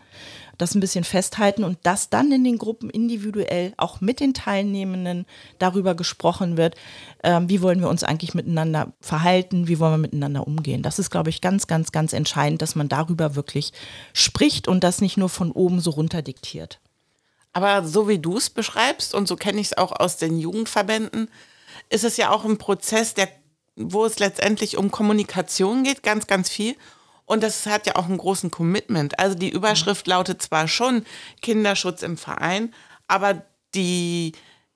das 0.58 0.74
ein 0.74 0.80
bisschen 0.80 1.04
festhalten 1.04 1.64
und 1.64 1.78
dass 1.82 2.10
dann 2.10 2.30
in 2.32 2.44
den 2.44 2.58
Gruppen 2.58 2.90
individuell 2.90 3.72
auch 3.76 4.00
mit 4.00 4.20
den 4.20 4.34
Teilnehmenden 4.34 5.26
darüber 5.58 5.94
gesprochen 5.94 6.56
wird, 6.56 6.76
ähm, 7.22 7.48
wie 7.48 7.62
wollen 7.62 7.80
wir 7.80 7.88
uns 7.88 8.04
eigentlich 8.04 8.34
miteinander 8.34 8.92
verhalten, 9.00 9.68
wie 9.68 9.78
wollen 9.78 9.94
wir 9.94 9.98
miteinander 9.98 10.46
umgehen. 10.46 10.82
Das 10.82 10.98
ist, 10.98 11.10
glaube 11.10 11.30
ich, 11.30 11.40
ganz, 11.40 11.66
ganz, 11.66 11.92
ganz 11.92 12.12
entscheidend, 12.12 12.62
dass 12.62 12.74
man 12.74 12.88
darüber 12.88 13.34
wirklich 13.34 13.72
spricht 14.12 14.68
und 14.68 14.84
das 14.84 15.00
nicht 15.00 15.16
nur 15.16 15.28
von 15.28 15.52
oben 15.52 15.80
so 15.80 15.90
runter 15.90 16.22
diktiert. 16.22 16.80
Aber 17.52 17.84
so 17.84 18.08
wie 18.08 18.18
du 18.18 18.38
es 18.38 18.50
beschreibst 18.50 19.14
und 19.14 19.28
so 19.28 19.36
kenne 19.36 19.60
ich 19.60 19.68
es 19.68 19.78
auch 19.78 19.92
aus 19.92 20.16
den 20.16 20.38
Jugendverbänden, 20.38 21.28
ist 21.90 22.04
es 22.04 22.16
ja 22.16 22.30
auch 22.30 22.44
ein 22.44 22.58
Prozess, 22.58 23.14
der, 23.14 23.28
wo 23.76 24.04
es 24.04 24.18
letztendlich 24.18 24.78
um 24.78 24.90
Kommunikation 24.90 25.84
geht, 25.84 26.02
ganz, 26.02 26.26
ganz 26.26 26.48
viel. 26.48 26.76
Und 27.24 27.42
das 27.42 27.66
hat 27.66 27.86
ja 27.86 27.96
auch 27.96 28.06
einen 28.06 28.18
großen 28.18 28.50
Commitment. 28.50 29.18
Also 29.18 29.36
die 29.36 29.50
Überschrift 29.50 30.06
lautet 30.06 30.42
zwar 30.42 30.68
schon 30.68 31.04
Kinderschutz 31.40 32.02
im 32.02 32.16
Verein, 32.16 32.74
aber 33.08 33.42
die, 33.74 34.32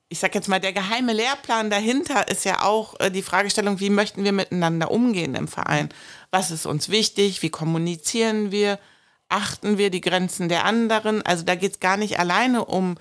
ich 0.09 0.19
sag 0.19 0.33
jetzt 0.33 0.47
mal, 0.47 0.59
der 0.59 0.73
geheime 0.73 1.13
Lehrplan 1.13 1.69
dahinter 1.69 2.27
ist 2.29 2.45
ja 2.45 2.63
auch 2.63 2.99
äh, 2.99 3.11
die 3.11 3.21
Fragestellung, 3.21 3.79
wie 3.79 3.89
möchten 3.89 4.23
wir 4.23 4.31
miteinander 4.31 4.91
umgehen 4.91 5.35
im 5.35 5.47
Verein? 5.47 5.89
Was 6.31 6.51
ist 6.51 6.65
uns 6.65 6.89
wichtig? 6.89 7.41
Wie 7.41 7.49
kommunizieren 7.49 8.51
wir? 8.51 8.79
Achten 9.29 9.77
wir 9.77 9.89
die 9.89 10.01
Grenzen 10.01 10.47
der 10.47 10.63
anderen? 10.63 11.21
Also 11.21 11.43
da 11.43 11.55
geht 11.55 11.73
es 11.73 11.79
gar 11.79 11.97
nicht 11.97 12.17
alleine 12.17 12.63
um 12.65 12.95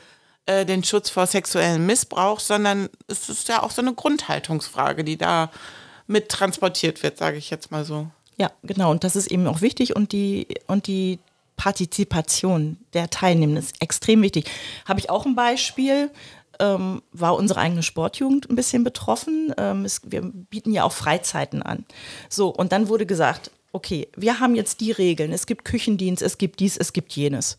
äh, 0.47 0.65
den 0.65 0.85
Schutz 0.85 1.11
vor 1.11 1.27
sexuellem 1.27 1.87
Missbrauch, 1.87 2.41
sondern 2.41 2.89
es 3.09 3.29
ist 3.29 3.49
ja 3.49 3.63
auch 3.63 3.71
so 3.71 3.83
eine 3.83 3.95
Grundhaltungsfrage, 3.95 5.05
die 5.05 5.17
da 5.17 5.51
mit 6.07 6.29
transportiert 6.29 7.03
wird, 7.03 7.19
sage 7.19 7.37
ich 7.37 7.51
jetzt 7.51 7.71
mal 7.71 7.85
so. 7.85 8.11
Ja, 8.37 8.51
genau. 8.62 8.90
Und 8.90 9.05
das 9.05 9.16
ist 9.16 9.31
eben 9.31 9.46
auch 9.46 9.61
wichtig 9.61 9.96
und 9.96 10.12
die, 10.12 10.46
und 10.66 10.87
die 10.87 11.18
Partizipation 11.57 12.79
der 12.92 13.09
Teilnehmenden 13.11 13.62
ist 13.62 13.81
extrem 13.81 14.22
wichtig. 14.22 14.51
Habe 14.85 15.01
ich 15.01 15.11
auch 15.11 15.27
ein 15.27 15.35
Beispiel. 15.35 16.11
Ähm, 16.59 17.03
war 17.12 17.37
unsere 17.37 17.61
eigene 17.61 17.83
Sportjugend 17.83 18.49
ein 18.49 18.57
bisschen 18.57 18.83
betroffen. 18.83 19.53
Ähm, 19.59 19.85
es, 19.85 20.01
wir 20.05 20.22
bieten 20.22 20.72
ja 20.72 20.85
auch 20.85 20.92
Freizeiten 20.92 21.62
an. 21.62 21.85
So, 22.31 22.49
und 22.49 22.72
dann 22.72 22.88
wurde 22.88 23.05
gesagt, 23.05 23.51
okay, 23.72 24.09
wir 24.16 24.40
haben 24.40 24.55
jetzt 24.55 24.81
die 24.81 24.92
Regeln. 24.92 25.33
Es 25.33 25.46
gibt 25.46 25.66
Küchendienst, 25.66 26.22
es 26.22 26.38
gibt 26.38 26.61
dies, 26.61 26.79
es 26.79 26.94
gibt 26.94 27.12
jenes. 27.12 27.59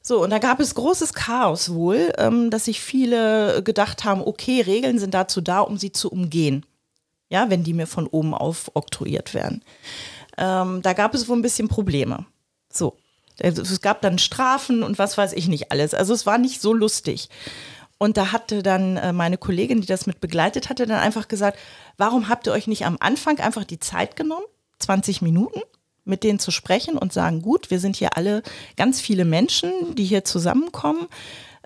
So, 0.00 0.22
und 0.22 0.30
da 0.30 0.38
gab 0.38 0.60
es 0.60 0.74
großes 0.74 1.12
Chaos 1.14 1.72
wohl, 1.72 2.12
ähm, 2.18 2.50
dass 2.50 2.66
sich 2.66 2.80
viele 2.80 3.62
gedacht 3.62 4.04
haben, 4.04 4.22
okay, 4.22 4.62
Regeln 4.62 4.98
sind 4.98 5.14
dazu 5.14 5.40
da, 5.40 5.60
um 5.60 5.76
sie 5.76 5.92
zu 5.92 6.10
umgehen. 6.10 6.64
Ja, 7.34 7.50
wenn 7.50 7.64
die 7.64 7.72
mir 7.72 7.88
von 7.88 8.06
oben 8.06 8.32
auf 8.32 8.70
oktroyiert 8.74 9.34
werden. 9.34 9.64
Ähm, 10.38 10.82
da 10.82 10.92
gab 10.92 11.14
es 11.14 11.28
wohl 11.28 11.36
ein 11.36 11.42
bisschen 11.42 11.66
Probleme. 11.66 12.26
So, 12.72 12.96
also 13.42 13.60
es 13.60 13.80
gab 13.80 14.00
dann 14.02 14.20
Strafen 14.20 14.84
und 14.84 15.00
was 15.00 15.18
weiß 15.18 15.32
ich 15.32 15.48
nicht 15.48 15.72
alles. 15.72 15.94
Also 15.94 16.14
es 16.14 16.26
war 16.26 16.38
nicht 16.38 16.60
so 16.60 16.72
lustig. 16.72 17.28
Und 17.98 18.16
da 18.18 18.30
hatte 18.30 18.62
dann 18.62 18.98
äh, 18.98 19.12
meine 19.12 19.36
Kollegin, 19.36 19.80
die 19.80 19.88
das 19.88 20.06
mit 20.06 20.20
begleitet 20.20 20.68
hatte, 20.68 20.86
dann 20.86 21.00
einfach 21.00 21.26
gesagt, 21.26 21.58
warum 21.96 22.28
habt 22.28 22.46
ihr 22.46 22.52
euch 22.52 22.68
nicht 22.68 22.86
am 22.86 22.98
Anfang 23.00 23.40
einfach 23.40 23.64
die 23.64 23.80
Zeit 23.80 24.14
genommen, 24.14 24.46
20 24.78 25.20
Minuten, 25.20 25.60
mit 26.04 26.22
denen 26.22 26.38
zu 26.38 26.52
sprechen 26.52 26.96
und 26.96 27.12
sagen, 27.12 27.42
gut, 27.42 27.72
wir 27.72 27.80
sind 27.80 27.96
hier 27.96 28.16
alle 28.16 28.44
ganz 28.76 29.00
viele 29.00 29.24
Menschen, 29.24 29.96
die 29.96 30.04
hier 30.04 30.24
zusammenkommen. 30.24 31.08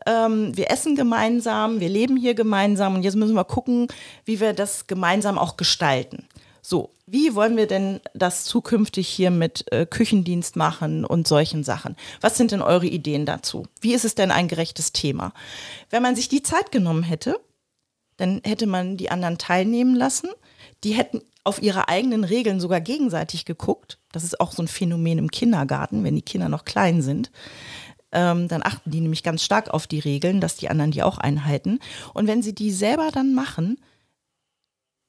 Ähm, 0.09 0.57
wir 0.57 0.71
essen 0.71 0.97
gemeinsam, 0.97 1.81
wir 1.81 1.89
leben 1.91 2.17
hier 2.17 2.35
gemeinsam 2.35 2.95
und 2.95 3.03
jetzt 3.03 3.17
müssen 3.17 3.35
wir 3.35 3.45
gucken, 3.45 3.89
wie 4.25 4.41
wir 4.41 4.55
das 4.55 4.87
gemeinsam 4.87 5.39
auch 5.39 5.59
gestalten. 5.59 6.27
So, 6.63 6.91
wie 7.07 7.35
wollen 7.35 7.59
wir 7.59 7.67
denn 7.67 8.01
das 8.15 8.45
zukünftig 8.45 9.07
hier 9.07 9.31
mit 9.31 9.71
äh, 9.71 9.85
Küchendienst 9.85 10.57
machen 10.57 11.05
und 11.05 11.29
solchen 11.29 11.63
Sachen? 11.63 11.95
Was 12.23 12.39
sind 12.39 12.53
denn 12.53 12.63
eure 12.63 12.87
Ideen 12.87 13.27
dazu? 13.27 13.67
Wie 13.83 13.93
ist 13.93 14.07
es 14.07 14.15
denn 14.15 14.31
ein 14.31 14.49
gerechtes 14.49 14.93
Thema? 14.93 15.33
Wenn 15.91 16.03
man 16.03 16.17
sich 16.17 16.29
die 16.29 16.43
Zeit 16.43 16.73
genommen 16.73 17.03
hätte, 17.03 17.39
dann 18.17 18.41
hätte 18.45 18.67
man 18.67 18.97
die 18.97 19.11
anderen 19.11 19.37
teilnehmen 19.39 19.95
lassen. 19.95 20.31
Die 20.85 20.93
hätten 20.93 21.21
auf 21.45 21.63
ihre 21.63 21.89
eigenen 21.89 22.25
Regeln 22.25 22.61
sogar 22.61 22.81
gegenseitig 22.81 23.45
geguckt. 23.45 23.99
Das 24.13 24.25
ist 24.25 24.41
auch 24.41 24.53
so 24.53 24.63
ein 24.63 24.69
Phänomen 24.69 25.19
im 25.19 25.31
Kindergarten, 25.31 26.05
wenn 26.05 26.17
die 26.17 26.23
Kinder 26.23 26.49
noch 26.49 26.65
klein 26.65 27.01
sind. 27.01 27.31
Ähm, 28.13 28.49
dann 28.49 28.63
achten 28.63 28.91
die 28.91 29.01
nämlich 29.01 29.23
ganz 29.23 29.43
stark 29.43 29.69
auf 29.69 29.87
die 29.87 29.99
Regeln, 29.99 30.41
dass 30.41 30.57
die 30.57 30.71
anderen 30.71 30.91
die 30.91 31.03
auch 31.03 31.19
einhalten. 31.19 31.79
Und 32.15 32.27
wenn 32.27 32.43
sie 32.43 32.55
die 32.55 32.73
selber 32.73 33.11
dann 33.13 33.35
machen, 33.35 33.79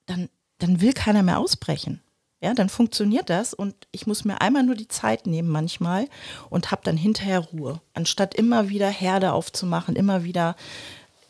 dann 0.05 0.29
dann 0.59 0.81
will 0.81 0.93
keiner 0.93 1.23
mehr 1.23 1.39
ausbrechen. 1.39 2.01
Ja, 2.41 2.53
dann 2.53 2.69
funktioniert 2.69 3.29
das 3.29 3.53
und 3.53 3.75
ich 3.91 4.07
muss 4.07 4.23
mir 4.23 4.39
einmal 4.39 4.63
nur 4.63 4.75
die 4.75 4.87
Zeit 4.87 5.27
nehmen 5.27 5.49
manchmal 5.49 6.07
und 6.49 6.71
habe 6.71 6.81
dann 6.85 6.95
hinterher 6.95 7.39
Ruhe, 7.39 7.81
anstatt 7.93 8.33
immer 8.33 8.69
wieder 8.69 8.87
Herde 8.87 9.33
aufzumachen, 9.33 9.97
immer 9.97 10.23
wieder 10.23 10.55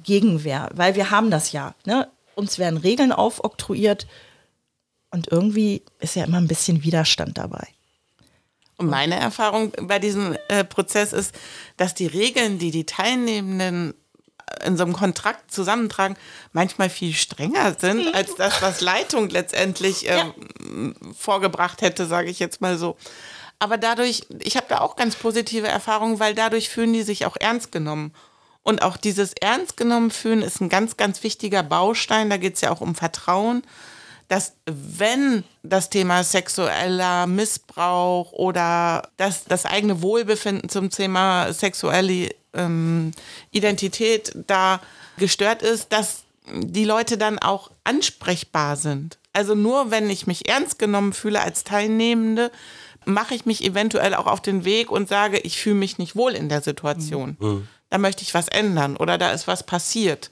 Gegenwehr, 0.04 0.70
weil 0.76 0.94
wir 0.94 1.10
haben 1.10 1.32
das 1.32 1.52
ja. 1.52 1.74
Ne? 1.86 2.08
Uns 2.36 2.60
werden 2.60 2.78
Regeln 2.78 3.12
aufoktroyiert 3.12 4.06
und 5.10 5.30
irgendwie 5.30 5.84
ist 6.00 6.16
ja 6.16 6.26
immer 6.26 6.38
ein 6.38 6.48
bisschen 6.48 6.84
Widerstand 6.84 7.40
dabei. 7.40 7.68
Und 8.80 8.90
meine 8.90 9.20
Erfahrung 9.20 9.74
bei 9.82 10.00
diesem 10.00 10.38
äh, 10.48 10.64
Prozess 10.64 11.12
ist, 11.12 11.36
dass 11.76 11.94
die 11.94 12.08
Regeln, 12.08 12.60
die 12.60 12.72
die 12.72 12.86
Teilnehmenden 12.86 13.94
in 14.64 14.78
so 14.78 14.84
einem 14.84 14.94
Kontrakt 14.94 15.52
zusammentragen, 15.52 16.16
manchmal 16.54 16.90
viel 16.90 17.14
strenger 17.14 17.76
sind 17.78 18.06
mhm. 18.06 18.14
als 18.14 18.36
das, 18.36 18.62
was 18.62 18.80
Leitung 18.80 19.30
letztendlich 19.30 20.10
äh, 20.10 20.18
ja. 20.18 20.34
vorgebracht 21.18 21.82
hätte, 21.82 22.06
sage 22.06 22.30
ich 22.30 22.40
jetzt 22.40 22.62
mal 22.62 22.78
so. 22.78 22.96
Aber 23.60 23.78
dadurch, 23.78 24.22
ich 24.40 24.56
habe 24.56 24.68
da 24.70 24.80
auch 24.80 24.96
ganz 24.96 25.18
positive 25.18 25.68
Erfahrungen, 25.68 26.22
weil 26.22 26.34
dadurch 26.34 26.70
fühlen 26.70 26.94
die 26.94 27.04
sich 27.04 27.26
auch 27.26 27.36
ernst 27.38 27.74
genommen. 27.74 28.14
Und 28.64 28.82
auch 28.82 28.96
dieses 28.96 29.34
ernst 29.34 29.76
genommen 29.76 30.10
fühlen 30.10 30.42
ist 30.42 30.62
ein 30.62 30.70
ganz, 30.70 30.96
ganz 30.96 31.22
wichtiger 31.24 31.64
Baustein. 31.64 32.30
Da 32.30 32.38
geht 32.38 32.56
es 32.56 32.62
ja 32.62 32.72
auch 32.72 32.80
um 32.80 32.96
Vertrauen, 32.96 33.64
dass 34.30 34.54
wenn 34.66 35.44
das 35.64 35.90
Thema 35.90 36.24
sexueller 36.24 37.28
Missbrauch 37.28 38.32
oder 38.32 39.10
das, 39.18 39.44
das 39.44 39.66
eigene 39.66 40.02
Wohlbefinden 40.02 40.70
zum 40.70 40.92
Thema 40.92 41.52
sexuelle 41.52 42.30
ähm, 42.54 43.12
Identität 43.52 44.32
da 44.48 44.80
gestört 45.18 45.64
ist, 45.64 45.92
dass 45.92 46.24
die 46.54 46.86
Leute 46.86 47.18
dann 47.18 47.40
auch 47.40 47.72
ansprechbar 47.84 48.78
sind. 48.78 49.18
Also 49.34 49.56
nur 49.56 49.92
wenn 49.92 50.10
ich 50.10 50.28
mich 50.28 50.48
ernst 50.48 50.80
genommen 50.80 51.14
fühle 51.14 51.42
als 51.42 51.64
Teilnehmende, 51.64 52.52
mache 53.06 53.34
ich 53.34 53.46
mich 53.46 53.64
eventuell 53.64 54.14
auch 54.14 54.28
auf 54.28 54.42
den 54.42 54.64
Weg 54.64 54.92
und 54.92 55.10
sage, 55.10 55.40
ich 55.40 55.60
fühle 55.60 55.76
mich 55.76 55.98
nicht 55.98 56.16
wohl 56.16 56.34
in 56.34 56.50
der 56.50 56.62
Situation. 56.62 57.36
Mhm. 57.40 57.68
Da 57.90 57.98
möchte 57.98 58.22
ich 58.22 58.34
was 58.36 58.48
ändern 58.48 58.96
oder 58.96 59.18
da 59.18 59.32
ist 59.32 59.48
was 59.48 59.64
passiert. 59.64 60.30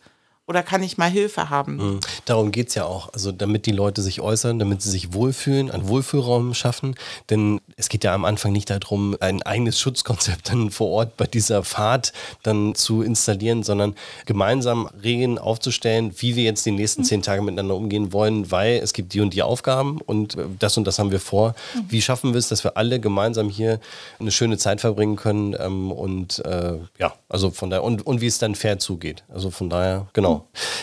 Oder 0.50 0.64
kann 0.64 0.82
ich 0.82 0.98
mal 0.98 1.10
Hilfe 1.10 1.50
haben? 1.50 1.76
Mhm. 1.76 2.00
Darum 2.24 2.54
geht 2.54 2.70
es 2.70 2.76
ja 2.76 2.86
auch. 2.86 3.12
Also 3.12 3.34
damit 3.34 3.66
die 3.66 3.74
Leute 3.74 4.02
sich 4.02 4.22
äußern, 4.22 4.60
damit 4.60 4.82
sie 4.82 4.90
sich 4.90 5.12
wohlfühlen, 5.12 5.70
einen 5.70 5.90
Wohlfühlraum 5.90 6.54
schaffen. 6.54 6.96
Denn 7.30 7.60
es 7.76 7.90
geht 7.90 8.06
ja 8.06 8.16
am 8.16 8.24
Anfang 8.24 8.54
nicht 8.54 8.70
darum, 8.70 9.18
ein 9.20 9.44
eigenes 9.44 9.78
Schutzkonzept 9.78 10.50
dann 10.50 10.72
vor 10.72 10.88
Ort 10.88 11.18
bei 11.18 11.26
dieser 11.28 11.64
Fahrt 11.64 12.14
dann 12.44 12.76
zu 12.76 13.02
installieren, 13.02 13.64
sondern 13.64 13.96
gemeinsam 14.26 14.88
Regeln 15.04 15.38
aufzustellen, 15.38 16.14
wie 16.20 16.38
wir 16.38 16.46
jetzt 16.46 16.66
die 16.66 16.72
nächsten 16.72 17.04
zehn 17.04 17.22
Tage 17.22 17.42
miteinander 17.42 17.76
umgehen 17.76 18.14
wollen, 18.14 18.50
weil 18.50 18.76
es 18.78 18.94
gibt 18.94 19.14
die 19.14 19.20
und 19.20 19.34
die 19.34 19.44
Aufgaben 19.44 20.00
und 20.06 20.38
das 20.60 20.78
und 20.78 20.88
das 20.88 20.98
haben 20.98 21.12
wir 21.12 21.20
vor. 21.20 21.56
Mhm. 21.76 21.86
Wie 21.90 22.02
schaffen 22.02 22.32
wir 22.32 22.40
es, 22.40 22.48
dass 22.48 22.64
wir 22.64 22.78
alle 22.78 23.02
gemeinsam 23.02 23.50
hier 23.50 23.82
eine 24.18 24.32
schöne 24.32 24.58
Zeit 24.58 24.80
verbringen 24.80 25.18
können 25.18 25.58
ähm, 25.60 25.92
und 25.92 26.40
äh, 26.46 26.78
ja, 27.00 27.14
also 27.28 27.52
von 27.52 27.70
daher 27.70 27.84
und, 27.84 28.08
und 28.08 28.22
wie 28.22 28.28
es 28.28 28.38
dann 28.38 28.56
fair 28.56 28.80
zugeht. 28.80 29.26
Also 29.28 29.52
von 29.52 29.70
daher, 29.70 30.08
genau 30.14 30.37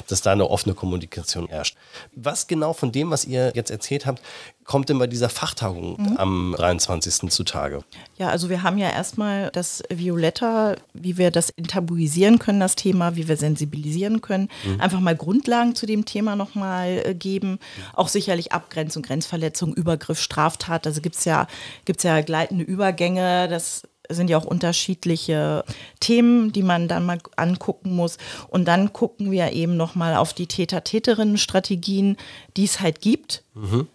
dass 0.08 0.22
da 0.22 0.32
eine 0.32 0.48
offene 0.50 0.74
Kommunikation 0.74 1.48
herrscht. 1.48 1.76
Was 2.14 2.46
genau 2.46 2.72
von 2.72 2.92
dem, 2.92 3.10
was 3.10 3.24
ihr 3.24 3.52
jetzt 3.54 3.70
erzählt 3.70 4.06
habt, 4.06 4.22
kommt 4.64 4.88
denn 4.88 4.98
bei 4.98 5.06
dieser 5.06 5.28
Fachtagung 5.28 5.96
mhm. 6.00 6.16
am 6.16 6.54
23. 6.56 7.30
zutage? 7.30 7.80
Ja, 8.16 8.28
also 8.28 8.48
wir 8.48 8.62
haben 8.62 8.78
ja 8.78 8.90
erstmal 8.90 9.50
das 9.50 9.82
Violetta, 9.90 10.76
wie 10.94 11.18
wir 11.18 11.30
das 11.30 11.50
enttabuisieren 11.50 12.38
können, 12.38 12.60
das 12.60 12.74
Thema, 12.74 13.16
wie 13.16 13.28
wir 13.28 13.36
sensibilisieren 13.36 14.20
können, 14.20 14.48
mhm. 14.64 14.80
einfach 14.80 15.00
mal 15.00 15.16
Grundlagen 15.16 15.74
zu 15.74 15.86
dem 15.86 16.04
Thema 16.04 16.36
nochmal 16.36 17.02
äh, 17.04 17.14
geben. 17.14 17.58
Auch 17.92 18.08
sicherlich 18.08 18.52
Abgrenzung, 18.52 19.02
Grenzverletzung, 19.02 19.74
Übergriff, 19.74 20.18
Straftat. 20.20 20.86
Also 20.86 21.00
gibt 21.00 21.16
es 21.16 21.24
ja, 21.24 21.46
gibt's 21.84 22.02
ja 22.02 22.20
gleitende 22.22 22.64
Übergänge. 22.64 23.48
Das 23.48 23.82
sind 24.08 24.28
ja 24.28 24.38
auch 24.38 24.44
unterschiedliche 24.44 25.64
Themen, 26.00 26.52
die 26.52 26.62
man 26.62 26.88
dann 26.88 27.06
mal 27.06 27.18
angucken 27.36 27.94
muss. 27.94 28.18
Und 28.48 28.66
dann 28.66 28.92
gucken 28.92 29.30
wir 29.30 29.52
eben 29.52 29.76
nochmal 29.76 30.16
auf 30.16 30.32
die 30.32 30.46
Täter-Täterinnen-Strategien, 30.46 32.16
die 32.56 32.64
es 32.64 32.80
halt 32.80 33.00
gibt, 33.00 33.42
mhm. 33.54 33.88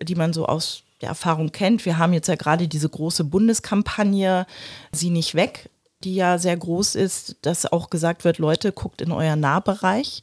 die 0.00 0.14
man 0.14 0.32
so 0.32 0.46
aus 0.46 0.82
der 1.00 1.10
Erfahrung 1.10 1.52
kennt. 1.52 1.84
Wir 1.84 1.98
haben 1.98 2.12
jetzt 2.12 2.28
ja 2.28 2.36
gerade 2.36 2.68
diese 2.68 2.88
große 2.88 3.24
Bundeskampagne 3.24 4.46
Sie 4.92 5.10
nicht 5.10 5.34
weg, 5.34 5.68
die 6.04 6.14
ja 6.14 6.38
sehr 6.38 6.56
groß 6.56 6.94
ist, 6.94 7.36
dass 7.42 7.70
auch 7.70 7.90
gesagt 7.90 8.24
wird, 8.24 8.38
Leute, 8.38 8.72
guckt 8.72 9.00
in 9.00 9.12
euer 9.12 9.36
Nahbereich. 9.36 10.22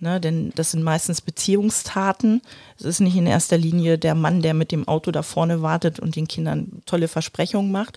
Ne, 0.00 0.20
denn 0.20 0.52
das 0.56 0.72
sind 0.72 0.82
meistens 0.82 1.20
Beziehungstaten. 1.20 2.42
Es 2.78 2.84
ist 2.84 3.00
nicht 3.00 3.16
in 3.16 3.26
erster 3.26 3.56
Linie 3.56 3.96
der 3.96 4.16
Mann, 4.16 4.42
der 4.42 4.52
mit 4.52 4.72
dem 4.72 4.88
Auto 4.88 5.12
da 5.12 5.22
vorne 5.22 5.62
wartet 5.62 6.00
und 6.00 6.16
den 6.16 6.26
Kindern 6.26 6.82
tolle 6.84 7.06
Versprechungen 7.06 7.70
macht, 7.70 7.96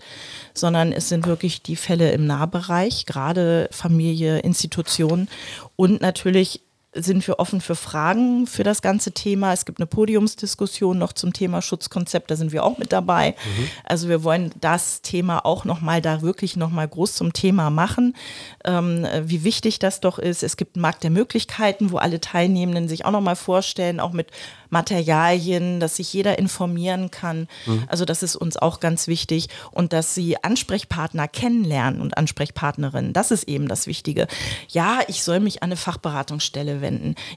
sondern 0.54 0.92
es 0.92 1.08
sind 1.08 1.26
wirklich 1.26 1.60
die 1.60 1.76
Fälle 1.76 2.12
im 2.12 2.24
Nahbereich, 2.24 3.04
gerade 3.04 3.68
Familie, 3.72 4.38
Institutionen 4.38 5.28
und 5.74 6.00
natürlich 6.00 6.62
sind 6.94 7.26
wir 7.26 7.38
offen 7.38 7.60
für 7.60 7.74
Fragen 7.74 8.46
für 8.46 8.64
das 8.64 8.80
ganze 8.80 9.12
Thema. 9.12 9.52
Es 9.52 9.66
gibt 9.66 9.78
eine 9.78 9.86
Podiumsdiskussion 9.86 10.96
noch 10.96 11.12
zum 11.12 11.32
Thema 11.32 11.60
Schutzkonzept, 11.60 12.30
da 12.30 12.36
sind 12.36 12.50
wir 12.52 12.64
auch 12.64 12.78
mit 12.78 12.92
dabei. 12.92 13.30
Mhm. 13.30 13.70
Also 13.84 14.08
wir 14.08 14.24
wollen 14.24 14.52
das 14.60 15.02
Thema 15.02 15.44
auch 15.44 15.64
nochmal 15.64 16.00
da 16.00 16.22
wirklich 16.22 16.56
nochmal 16.56 16.88
groß 16.88 17.14
zum 17.14 17.32
Thema 17.32 17.68
machen, 17.70 18.16
ähm, 18.64 19.06
wie 19.22 19.44
wichtig 19.44 19.78
das 19.78 20.00
doch 20.00 20.18
ist. 20.18 20.42
Es 20.42 20.56
gibt 20.56 20.76
einen 20.76 20.82
Markt 20.82 21.04
der 21.04 21.10
Möglichkeiten, 21.10 21.92
wo 21.92 21.98
alle 21.98 22.20
Teilnehmenden 22.20 22.88
sich 22.88 23.04
auch 23.04 23.12
nochmal 23.12 23.36
vorstellen, 23.36 24.00
auch 24.00 24.12
mit 24.12 24.30
Materialien, 24.70 25.80
dass 25.80 25.96
sich 25.96 26.12
jeder 26.12 26.38
informieren 26.38 27.10
kann. 27.10 27.48
Mhm. 27.66 27.84
Also 27.88 28.04
das 28.04 28.22
ist 28.22 28.36
uns 28.36 28.56
auch 28.56 28.80
ganz 28.80 29.08
wichtig 29.08 29.48
und 29.70 29.92
dass 29.92 30.14
sie 30.14 30.42
Ansprechpartner 30.42 31.28
kennenlernen 31.28 32.00
und 32.00 32.16
Ansprechpartnerinnen. 32.16 33.12
Das 33.12 33.30
ist 33.30 33.44
eben 33.44 33.68
das 33.68 33.86
Wichtige. 33.86 34.26
Ja, 34.68 35.00
ich 35.08 35.22
soll 35.22 35.40
mich 35.40 35.62
an 35.62 35.68
eine 35.68 35.76
Fachberatungsstelle 35.76 36.80
wenden. 36.80 36.87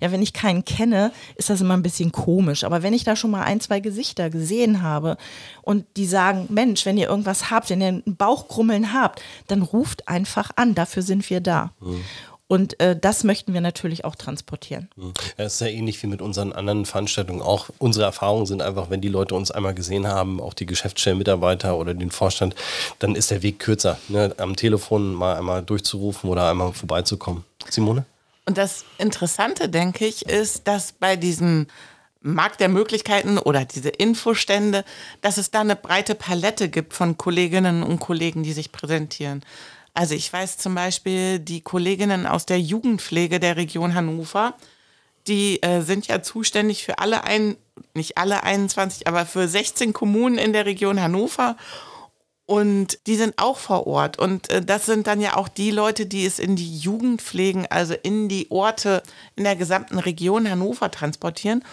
Ja, 0.01 0.11
wenn 0.11 0.21
ich 0.21 0.33
keinen 0.33 0.65
kenne, 0.65 1.11
ist 1.35 1.49
das 1.49 1.61
immer 1.61 1.75
ein 1.75 1.83
bisschen 1.83 2.11
komisch. 2.11 2.63
Aber 2.63 2.83
wenn 2.83 2.93
ich 2.93 3.03
da 3.03 3.15
schon 3.15 3.31
mal 3.31 3.43
ein, 3.43 3.59
zwei 3.59 3.79
Gesichter 3.79 4.29
gesehen 4.29 4.81
habe 4.81 5.17
und 5.61 5.85
die 5.97 6.05
sagen, 6.05 6.47
Mensch, 6.49 6.85
wenn 6.85 6.97
ihr 6.97 7.09
irgendwas 7.09 7.49
habt, 7.49 7.69
wenn 7.69 7.81
ihr 7.81 7.87
ein 7.87 8.15
Bauchkrummeln 8.15 8.93
habt, 8.93 9.21
dann 9.47 9.61
ruft 9.61 10.07
einfach 10.07 10.51
an. 10.55 10.75
Dafür 10.75 11.03
sind 11.03 11.29
wir 11.29 11.41
da. 11.41 11.71
Mhm. 11.79 12.01
Und 12.51 12.77
äh, 12.81 12.97
das 12.99 13.23
möchten 13.23 13.53
wir 13.53 13.61
natürlich 13.61 14.03
auch 14.03 14.13
transportieren. 14.13 14.89
Das 15.37 15.53
ist 15.53 15.61
ja 15.61 15.67
ähnlich 15.67 16.03
wie 16.03 16.07
mit 16.07 16.21
unseren 16.21 16.51
anderen 16.51 16.85
Veranstaltungen. 16.85 17.41
Auch 17.41 17.69
unsere 17.77 18.03
Erfahrungen 18.03 18.45
sind 18.45 18.61
einfach, 18.61 18.89
wenn 18.89 18.99
die 18.99 19.07
Leute 19.07 19.35
uns 19.35 19.51
einmal 19.51 19.73
gesehen 19.73 20.05
haben, 20.05 20.41
auch 20.41 20.53
die 20.53 20.65
Geschäftsstellenmitarbeiter 20.65 21.77
oder 21.77 21.93
den 21.93 22.11
Vorstand, 22.11 22.53
dann 22.99 23.15
ist 23.15 23.31
der 23.31 23.41
Weg 23.41 23.59
kürzer. 23.59 23.99
Ne? 24.09 24.35
Am 24.35 24.57
Telefon 24.57 25.13
mal 25.13 25.37
einmal 25.37 25.63
durchzurufen 25.63 26.29
oder 26.29 26.49
einmal 26.49 26.73
vorbeizukommen. 26.73 27.45
Simone? 27.69 28.03
Und 28.45 28.57
das 28.57 28.85
Interessante, 28.97 29.69
denke 29.69 30.05
ich, 30.05 30.27
ist, 30.27 30.67
dass 30.67 30.93
bei 30.93 31.15
diesem 31.15 31.67
Markt 32.21 32.59
der 32.59 32.69
Möglichkeiten 32.69 33.37
oder 33.37 33.65
diese 33.65 33.89
Infostände, 33.89 34.85
dass 35.21 35.37
es 35.37 35.51
da 35.51 35.61
eine 35.61 35.75
breite 35.75 36.15
Palette 36.15 36.69
gibt 36.69 36.93
von 36.93 37.17
Kolleginnen 37.17 37.81
und 37.83 37.99
Kollegen, 37.99 38.43
die 38.43 38.53
sich 38.53 38.71
präsentieren. 38.71 39.43
Also 39.93 40.15
ich 40.15 40.31
weiß 40.31 40.57
zum 40.57 40.75
Beispiel, 40.75 41.39
die 41.39 41.61
Kolleginnen 41.61 42.25
aus 42.25 42.45
der 42.45 42.59
Jugendpflege 42.59 43.39
der 43.39 43.57
Region 43.57 43.93
Hannover, 43.95 44.53
die 45.27 45.61
äh, 45.61 45.81
sind 45.81 46.07
ja 46.07 46.21
zuständig 46.21 46.85
für 46.85 46.99
alle 46.99 47.23
ein, 47.23 47.57
nicht 47.93 48.17
alle 48.17 48.43
21, 48.43 49.07
aber 49.07 49.25
für 49.25 49.47
16 49.47 49.91
Kommunen 49.91 50.37
in 50.37 50.53
der 50.53 50.65
Region 50.65 51.01
Hannover. 51.01 51.57
Und 52.51 53.07
die 53.07 53.15
sind 53.15 53.35
auch 53.37 53.57
vor 53.57 53.87
Ort. 53.87 54.19
Und 54.19 54.49
äh, 54.49 54.61
das 54.61 54.85
sind 54.85 55.07
dann 55.07 55.21
ja 55.21 55.37
auch 55.37 55.47
die 55.47 55.71
Leute, 55.71 56.05
die 56.05 56.25
es 56.25 56.37
in 56.37 56.57
die 56.57 56.79
Jugendpflegen, 56.79 57.65
also 57.69 57.93
in 57.93 58.27
die 58.27 58.51
Orte 58.51 59.03
in 59.37 59.45
der 59.45 59.55
gesamten 59.55 59.97
Region 59.99 60.49
Hannover 60.49 60.91
transportieren. 60.91 61.63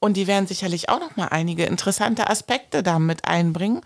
Und 0.00 0.16
die 0.16 0.26
werden 0.26 0.48
sicherlich 0.48 0.88
auch 0.88 0.98
noch 0.98 1.14
mal 1.14 1.28
einige 1.28 1.62
interessante 1.66 2.28
Aspekte 2.28 2.82
damit 2.82 3.24
einbringen. 3.24 3.82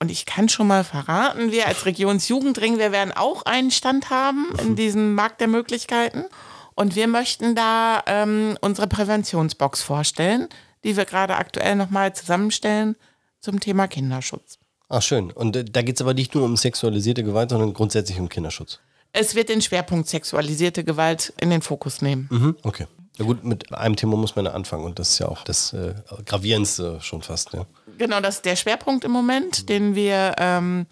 Und 0.00 0.10
ich 0.10 0.26
kann 0.26 0.50
schon 0.50 0.66
mal 0.66 0.84
verraten, 0.84 1.50
wir 1.50 1.66
als 1.66 1.86
Regionsjugendring, 1.86 2.76
wir 2.76 2.92
werden 2.92 3.14
auch 3.16 3.46
einen 3.46 3.70
Stand 3.70 4.10
haben 4.10 4.52
in 4.60 4.76
diesem 4.76 5.14
Markt 5.14 5.40
der 5.40 5.48
Möglichkeiten. 5.48 6.26
Und 6.74 6.94
wir 6.94 7.08
möchten 7.08 7.54
da 7.54 8.02
ähm, 8.04 8.58
unsere 8.60 8.86
Präventionsbox 8.86 9.80
vorstellen, 9.80 10.50
die 10.84 10.98
wir 10.98 11.06
gerade 11.06 11.36
aktuell 11.36 11.76
noch 11.76 11.88
mal 11.88 12.14
zusammenstellen 12.14 12.96
zum 13.40 13.60
Thema 13.60 13.88
Kinderschutz. 13.88 14.59
Ach 14.90 15.00
schön. 15.00 15.30
Und 15.30 15.56
äh, 15.56 15.64
da 15.64 15.80
geht 15.82 15.94
es 15.94 16.02
aber 16.02 16.12
nicht 16.12 16.34
nur 16.34 16.44
um 16.44 16.56
sexualisierte 16.56 17.24
Gewalt, 17.24 17.50
sondern 17.50 17.72
grundsätzlich 17.72 18.18
um 18.18 18.28
Kinderschutz. 18.28 18.80
Es 19.12 19.34
wird 19.34 19.48
den 19.48 19.62
Schwerpunkt 19.62 20.08
sexualisierte 20.08 20.84
Gewalt 20.84 21.32
in 21.40 21.50
den 21.50 21.62
Fokus 21.62 22.02
nehmen. 22.02 22.28
Mhm, 22.30 22.56
okay. 22.62 22.86
Ja 23.16 23.24
gut, 23.24 23.44
mit 23.44 23.72
einem 23.72 23.96
Thema 23.96 24.16
muss 24.16 24.36
man 24.36 24.46
ja 24.46 24.52
anfangen 24.52 24.84
und 24.84 24.98
das 24.98 25.10
ist 25.10 25.18
ja 25.18 25.28
auch 25.28 25.44
das 25.44 25.72
äh, 25.72 25.94
Gravierendste 26.26 27.00
schon 27.00 27.22
fast. 27.22 27.52
Ja. 27.52 27.66
Genau, 27.98 28.20
das 28.20 28.36
ist 28.36 28.44
der 28.44 28.56
Schwerpunkt 28.56 29.04
im 29.04 29.10
Moment, 29.10 29.68
den 29.68 29.94
wir 29.94 30.34
ähm, 30.38 30.86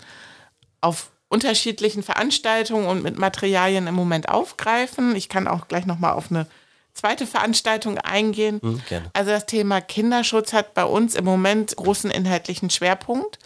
auf 0.81 1.11
unterschiedlichen 1.29 2.03
Veranstaltungen 2.03 2.87
und 2.87 3.03
mit 3.03 3.19
Materialien 3.19 3.87
im 3.87 3.95
Moment 3.95 4.29
aufgreifen. 4.29 5.17
Ich 5.17 5.29
kann 5.29 5.49
auch 5.49 5.69
gleich 5.69 5.87
nochmal 5.87 6.13
auf 6.13 6.31
eine 6.31 6.47
zweite 6.93 7.27
Veranstaltung 7.27 7.99
eingehen. 7.99 8.61
Hm, 8.61 8.83
gerne. 8.89 9.11
Also 9.13 9.31
das 9.31 9.47
Thema 9.47 9.81
Kinderschutz 9.81 10.53
hat 10.53 10.75
bei 10.75 10.85
uns 10.85 11.15
im 11.15 11.25
Moment 11.25 11.77
großen 11.77 12.11
inhaltlichen 12.11 12.71
Schwerpunkt, 12.71 13.39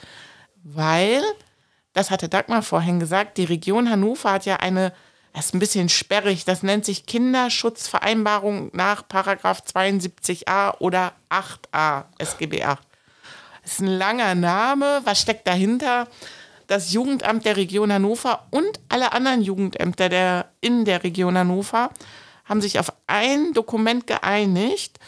weil, 0.64 1.22
das 1.92 2.10
hatte 2.10 2.28
Dagmar 2.28 2.62
vorhin 2.62 3.00
gesagt, 3.00 3.38
die 3.38 3.44
Region 3.44 3.90
Hannover 3.90 4.32
hat 4.32 4.46
ja 4.46 4.56
eine, 4.56 4.92
das 5.32 5.46
ist 5.46 5.54
ein 5.54 5.58
bisschen 5.58 5.88
sperrig, 5.88 6.44
das 6.44 6.62
nennt 6.62 6.84
sich 6.84 7.06
Kinderschutzvereinbarung 7.06 8.70
nach 8.72 9.06
Paragraph 9.06 9.62
72a 9.62 10.78
oder 10.78 11.12
8a 11.30 12.04
SGB 12.18 12.64
8. 12.64 12.78
Das 13.62 13.72
ist 13.74 13.80
ein 13.80 13.86
langer 13.86 14.34
Name. 14.34 15.00
Was 15.04 15.20
steckt 15.20 15.46
dahinter? 15.46 16.08
Das 16.66 16.92
Jugendamt 16.92 17.44
der 17.44 17.56
Region 17.56 17.92
Hannover 17.92 18.46
und 18.50 18.80
alle 18.88 19.12
anderen 19.12 19.42
Jugendämter 19.42 20.08
der, 20.08 20.50
in 20.60 20.84
der 20.84 21.04
Region 21.04 21.36
Hannover 21.36 21.90
haben 22.44 22.60
sich 22.60 22.78
auf 22.78 22.92
ein 23.06 23.52
Dokument 23.52 24.06
geeinigt, 24.06 24.98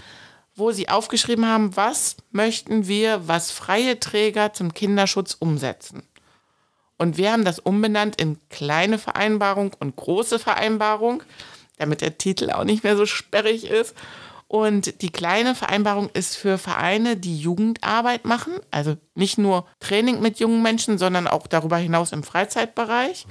wo 0.54 0.70
sie 0.70 0.88
aufgeschrieben 0.88 1.46
haben, 1.46 1.76
was 1.76 2.16
möchten 2.30 2.86
wir, 2.86 3.26
was 3.26 3.50
freie 3.50 3.98
Träger 3.98 4.52
zum 4.52 4.72
Kinderschutz 4.72 5.36
umsetzen. 5.38 6.02
Und 6.96 7.16
wir 7.16 7.32
haben 7.32 7.44
das 7.44 7.58
umbenannt 7.58 8.20
in 8.20 8.38
kleine 8.50 8.98
Vereinbarung 8.98 9.72
und 9.78 9.96
große 9.96 10.38
Vereinbarung, 10.38 11.22
damit 11.76 12.00
der 12.00 12.18
Titel 12.18 12.50
auch 12.50 12.64
nicht 12.64 12.84
mehr 12.84 12.96
so 12.96 13.04
sperrig 13.04 13.68
ist. 13.68 13.94
Und 14.46 15.02
die 15.02 15.10
kleine 15.10 15.56
Vereinbarung 15.56 16.08
ist 16.12 16.36
für 16.36 16.58
Vereine, 16.58 17.16
die 17.16 17.36
Jugendarbeit 17.36 18.24
machen, 18.24 18.52
also 18.70 18.96
nicht 19.16 19.38
nur 19.38 19.66
Training 19.80 20.20
mit 20.20 20.38
jungen 20.38 20.62
Menschen, 20.62 20.98
sondern 20.98 21.26
auch 21.26 21.48
darüber 21.48 21.78
hinaus 21.78 22.12
im 22.12 22.22
Freizeitbereich. 22.22 23.26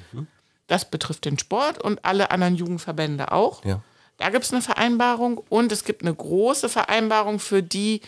Das 0.68 0.90
betrifft 0.90 1.24
den 1.24 1.40
Sport 1.40 1.82
und 1.82 2.04
alle 2.04 2.32
anderen 2.32 2.56
Jugendverbände 2.56 3.32
auch. 3.32 3.64
Ja. 3.64 3.82
Da 4.18 4.30
gibt 4.30 4.46
es 4.46 4.54
eine 4.54 4.62
Vereinbarung 4.62 5.38
und 5.50 5.72
es 5.72 5.84
gibt 5.84 6.02
eine 6.02 6.14
große 6.14 6.70
Vereinbarung 6.70 7.40
für 7.40 7.64
die, 7.64 8.02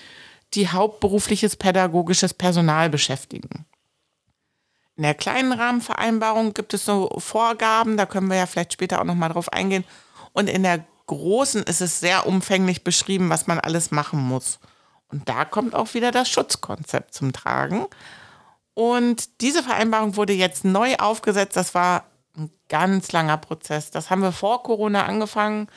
die 0.53 0.69
hauptberufliches 0.69 1.55
pädagogisches 1.55 2.33
Personal 2.33 2.89
beschäftigen. 2.89 3.65
In 4.97 5.03
der 5.03 5.13
kleinen 5.13 5.51
Rahmenvereinbarung 5.51 6.53
gibt 6.53 6.73
es 6.73 6.85
so 6.85 7.09
Vorgaben, 7.17 7.97
da 7.97 8.05
können 8.05 8.27
wir 8.29 8.37
ja 8.37 8.45
vielleicht 8.45 8.73
später 8.73 9.01
auch 9.01 9.05
nochmal 9.05 9.29
drauf 9.29 9.51
eingehen. 9.51 9.83
Und 10.31 10.49
in 10.49 10.63
der 10.63 10.85
großen 11.07 11.63
ist 11.63 11.81
es 11.81 11.99
sehr 11.99 12.27
umfänglich 12.27 12.83
beschrieben, 12.83 13.29
was 13.29 13.47
man 13.47 13.59
alles 13.59 13.91
machen 13.91 14.19
muss. 14.19 14.59
Und 15.09 15.27
da 15.27 15.45
kommt 15.45 15.75
auch 15.75 15.93
wieder 15.93 16.11
das 16.11 16.29
Schutzkonzept 16.29 17.13
zum 17.13 17.33
Tragen. 17.33 17.87
Und 18.73 19.41
diese 19.41 19.63
Vereinbarung 19.63 20.15
wurde 20.15 20.33
jetzt 20.33 20.65
neu 20.65 20.95
aufgesetzt. 20.95 21.55
Das 21.55 21.73
war 21.73 22.05
ein 22.37 22.51
ganz 22.69 23.11
langer 23.11 23.37
Prozess. 23.37 23.91
Das 23.91 24.09
haben 24.09 24.21
wir 24.21 24.31
vor 24.31 24.63
Corona 24.63 25.05
angefangen. 25.05 25.67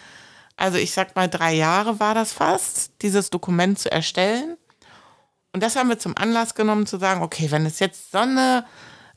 Also 0.58 0.76
ich 0.76 0.92
sag 0.92 1.14
mal, 1.14 1.28
drei 1.28 1.54
Jahre 1.54 2.00
war 2.00 2.14
das 2.14 2.32
fast, 2.32 2.90
dieses 3.00 3.30
Dokument 3.30 3.78
zu 3.78 3.90
erstellen. 3.90 4.56
Und 5.52 5.62
das 5.62 5.76
haben 5.76 5.88
wir 5.88 5.98
zum 5.98 6.16
Anlass 6.16 6.54
genommen 6.54 6.84
zu 6.86 6.98
sagen, 6.98 7.22
okay, 7.22 7.50
wenn 7.50 7.64
es 7.64 7.78
jetzt 7.78 8.10
so 8.10 8.18
eine 8.18 8.64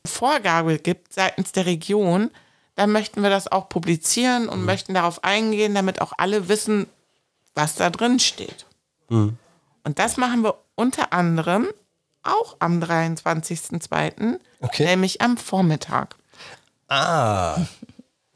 Vorgabe 0.06 0.78
gibt 0.78 1.14
seitens 1.14 1.52
der 1.52 1.66
Region, 1.66 2.30
dann 2.76 2.92
möchten 2.92 3.22
wir 3.24 3.30
das 3.32 3.52
auch 3.52 3.70
publizieren 3.70 4.48
und 4.50 4.64
möchten 4.64 4.94
darauf 4.94 5.24
eingehen, 5.24 5.76
damit 5.76 6.00
auch 6.00 6.14
alle 6.18 6.48
wissen, 6.48 6.88
was 7.56 7.76
da 7.76 7.90
drin 7.90 8.20
steht. 8.20 8.66
Und 9.10 9.38
das 10.00 10.18
machen 10.18 10.44
wir 10.44 10.56
unter 10.76 11.12
anderem 11.12 11.68
auch 12.24 12.56
am 12.60 12.80
23.02., 12.82 14.40
Okay. 14.62 14.86
nämlich 14.86 15.22
am 15.22 15.38
Vormittag. 15.38 16.16
Ah. 16.88 17.58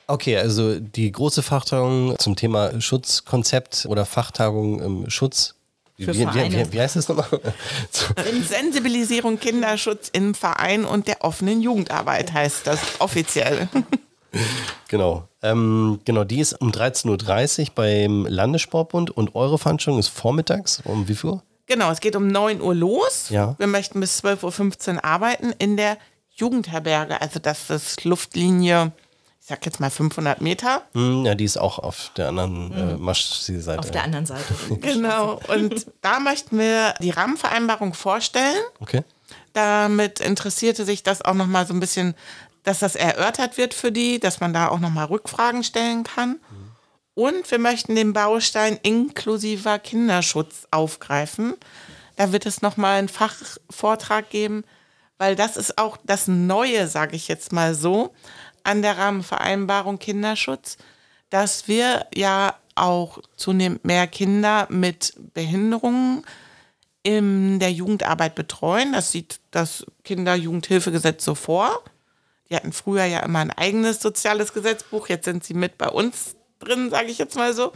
Okay, 0.07 0.37
also 0.37 0.79
die 0.79 1.11
große 1.11 1.41
Fachtagung 1.41 2.15
zum 2.19 2.35
Thema 2.35 2.79
Schutzkonzept 2.79 3.85
oder 3.89 4.05
Fachtagung 4.05 4.81
im 4.81 5.09
Schutz. 5.09 5.55
Wie, 5.97 6.07
wie, 6.07 6.27
wie, 6.27 6.73
wie 6.73 6.81
heißt 6.81 6.97
das 6.97 7.07
nochmal? 7.07 7.27
In 8.29 8.43
Sensibilisierung 8.43 9.39
Kinderschutz 9.39 10.09
im 10.11 10.35
Verein 10.35 10.83
und 10.83 11.07
der 11.07 11.23
offenen 11.23 11.61
Jugendarbeit 11.61 12.33
heißt 12.33 12.67
das 12.67 12.79
offiziell. 12.99 13.69
Genau. 14.89 15.29
Ähm, 15.41 16.01
genau, 16.03 16.25
die 16.25 16.41
ist 16.41 16.59
um 16.59 16.69
13.30 16.69 17.61
Uhr 17.61 17.67
beim 17.73 18.25
Landessportbund 18.25 19.09
und 19.09 19.33
eure 19.33 19.57
Veranstaltung 19.57 19.97
ist 19.97 20.09
vormittags. 20.09 20.81
Um 20.83 21.07
wie 21.07 21.15
viel 21.15 21.29
Uhr? 21.31 21.43
Genau, 21.67 21.89
es 21.89 21.99
geht 21.99 22.15
um 22.15 22.27
9 22.27 22.61
Uhr 22.61 22.75
los. 22.75 23.29
Ja. 23.29 23.55
Wir 23.57 23.67
möchten 23.67 23.99
bis 23.99 24.23
12.15 24.23 24.95
Uhr 24.95 25.05
arbeiten 25.05 25.53
in 25.57 25.77
der 25.77 25.97
Jugendherberge. 26.31 27.21
Also 27.21 27.39
das 27.39 27.69
ist 27.69 28.03
Luftlinie, 28.03 28.91
ich 29.45 29.49
sag 29.49 29.63
jetzt 29.63 29.79
mal 29.79 29.91
500 29.91 30.41
Meter. 30.41 30.81
Hm, 30.95 31.23
ja, 31.23 31.35
die 31.35 31.43
ist 31.43 31.57
auch 31.57 31.77
auf 31.77 32.09
der 32.17 32.29
anderen 32.29 32.71
äh, 32.71 32.97
Maschseite. 32.97 33.77
Auf 33.77 33.91
der 33.91 34.03
anderen 34.03 34.25
Seite. 34.25 34.55
Genau. 34.81 35.39
Und 35.47 35.85
da 36.01 36.19
möchten 36.19 36.57
wir 36.57 36.95
die 36.99 37.11
Rahmenvereinbarung 37.11 37.93
vorstellen. 37.93 38.63
Okay. 38.79 39.03
Damit 39.53 40.19
interessierte 40.19 40.83
sich 40.83 41.03
das 41.03 41.21
auch 41.21 41.35
nochmal 41.35 41.67
so 41.67 41.75
ein 41.75 41.79
bisschen, 41.79 42.15
dass 42.63 42.79
das 42.79 42.95
erörtert 42.95 43.59
wird 43.59 43.75
für 43.75 43.91
die, 43.91 44.19
dass 44.19 44.39
man 44.39 44.51
da 44.51 44.69
auch 44.69 44.79
nochmal 44.79 45.05
Rückfragen 45.05 45.63
stellen 45.63 46.03
kann. 46.03 46.39
Und 47.13 47.51
wir 47.51 47.59
möchten 47.59 47.93
den 47.93 48.13
Baustein 48.13 48.79
inklusiver 48.81 49.77
Kinderschutz 49.77 50.65
aufgreifen. 50.71 51.53
Da 52.15 52.31
wird 52.31 52.47
es 52.47 52.63
nochmal 52.63 52.97
einen 52.97 53.09
Fachvortrag 53.09 54.27
geben, 54.27 54.63
weil 55.19 55.35
das 55.35 55.55
ist 55.55 55.77
auch 55.77 55.97
das 56.03 56.27
Neue, 56.27 56.87
sage 56.87 57.15
ich 57.15 57.27
jetzt 57.27 57.51
mal 57.51 57.75
so, 57.75 58.11
an 58.65 58.81
der 58.81 58.97
Rahmenvereinbarung 58.97 59.99
Kinderschutz, 59.99 60.77
dass 61.29 61.67
wir 61.67 62.07
ja 62.13 62.55
auch 62.75 63.19
zunehmend 63.35 63.85
mehr 63.85 64.07
Kinder 64.07 64.67
mit 64.69 65.13
Behinderungen 65.33 66.25
in 67.03 67.59
der 67.59 67.71
Jugendarbeit 67.71 68.35
betreuen. 68.35 68.93
Das 68.93 69.11
sieht 69.11 69.39
das 69.51 69.85
Kinderjugendhilfegesetz 70.03 71.23
so 71.23 71.35
vor. 71.35 71.83
Die 72.49 72.55
hatten 72.55 72.73
früher 72.73 73.05
ja 73.05 73.19
immer 73.19 73.39
ein 73.39 73.51
eigenes 73.51 74.01
soziales 74.01 74.53
Gesetzbuch, 74.53 75.09
jetzt 75.09 75.25
sind 75.25 75.43
sie 75.43 75.53
mit 75.53 75.77
bei 75.77 75.87
uns 75.87 76.35
drin, 76.59 76.89
sage 76.89 77.07
ich 77.07 77.17
jetzt 77.17 77.35
mal 77.35 77.53
so. 77.53 77.71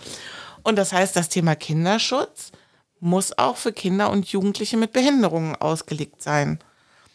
Und 0.63 0.77
das 0.77 0.93
heißt, 0.93 1.15
das 1.15 1.29
Thema 1.29 1.55
Kinderschutz 1.55 2.51
muss 2.99 3.37
auch 3.37 3.57
für 3.57 3.71
Kinder 3.71 4.09
und 4.09 4.27
Jugendliche 4.27 4.77
mit 4.77 4.91
Behinderungen 4.91 5.55
ausgelegt 5.55 6.21
sein. 6.21 6.59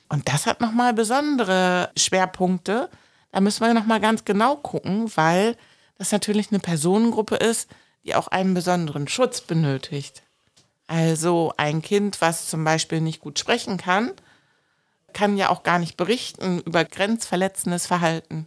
Und 0.09 0.29
das 0.29 0.47
hat 0.47 0.61
nochmal 0.61 0.95
besondere 0.95 1.91
Schwerpunkte. 1.97 2.89
Da 3.35 3.41
müssen 3.41 3.66
wir 3.66 3.74
nochmal 3.74 3.99
ganz 3.99 4.24
genau 4.24 4.55
gucken, 4.55 5.11
weil 5.16 5.57
das 5.99 6.12
natürlich 6.12 6.53
eine 6.53 6.61
Personengruppe 6.61 7.35
ist, 7.35 7.68
die 8.05 8.14
auch 8.14 8.28
einen 8.28 8.55
besonderen 8.55 9.09
Schutz 9.09 9.41
benötigt. 9.41 10.22
Also 10.87 11.53
ein 11.57 11.82
Kind, 11.82 12.20
was 12.20 12.49
zum 12.49 12.62
Beispiel 12.62 13.01
nicht 13.01 13.20
gut 13.20 13.41
sprechen 13.41 13.76
kann, 13.76 14.12
kann 15.14 15.37
ja 15.37 15.49
auch 15.49 15.64
gar 15.64 15.80
nicht 15.80 15.97
berichten 15.97 16.61
über 16.61 16.85
grenzverletzendes 16.85 17.89
Verhalten. 17.89 18.47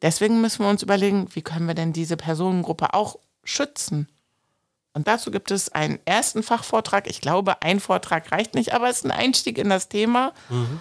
Deswegen 0.00 0.40
müssen 0.40 0.64
wir 0.64 0.70
uns 0.70 0.82
überlegen, 0.82 1.28
wie 1.34 1.42
können 1.42 1.68
wir 1.68 1.74
denn 1.74 1.92
diese 1.92 2.16
Personengruppe 2.16 2.94
auch 2.94 3.18
schützen? 3.44 4.08
Und 4.94 5.08
dazu 5.08 5.30
gibt 5.30 5.50
es 5.50 5.68
einen 5.72 5.98
ersten 6.06 6.42
Fachvortrag. 6.42 7.06
Ich 7.06 7.20
glaube, 7.20 7.60
ein 7.60 7.80
Vortrag 7.80 8.32
reicht 8.32 8.54
nicht, 8.54 8.72
aber 8.72 8.88
es 8.88 8.98
ist 8.98 9.04
ein 9.04 9.10
Einstieg 9.10 9.58
in 9.58 9.68
das 9.68 9.90
Thema. 9.90 10.32
Mhm. 10.48 10.80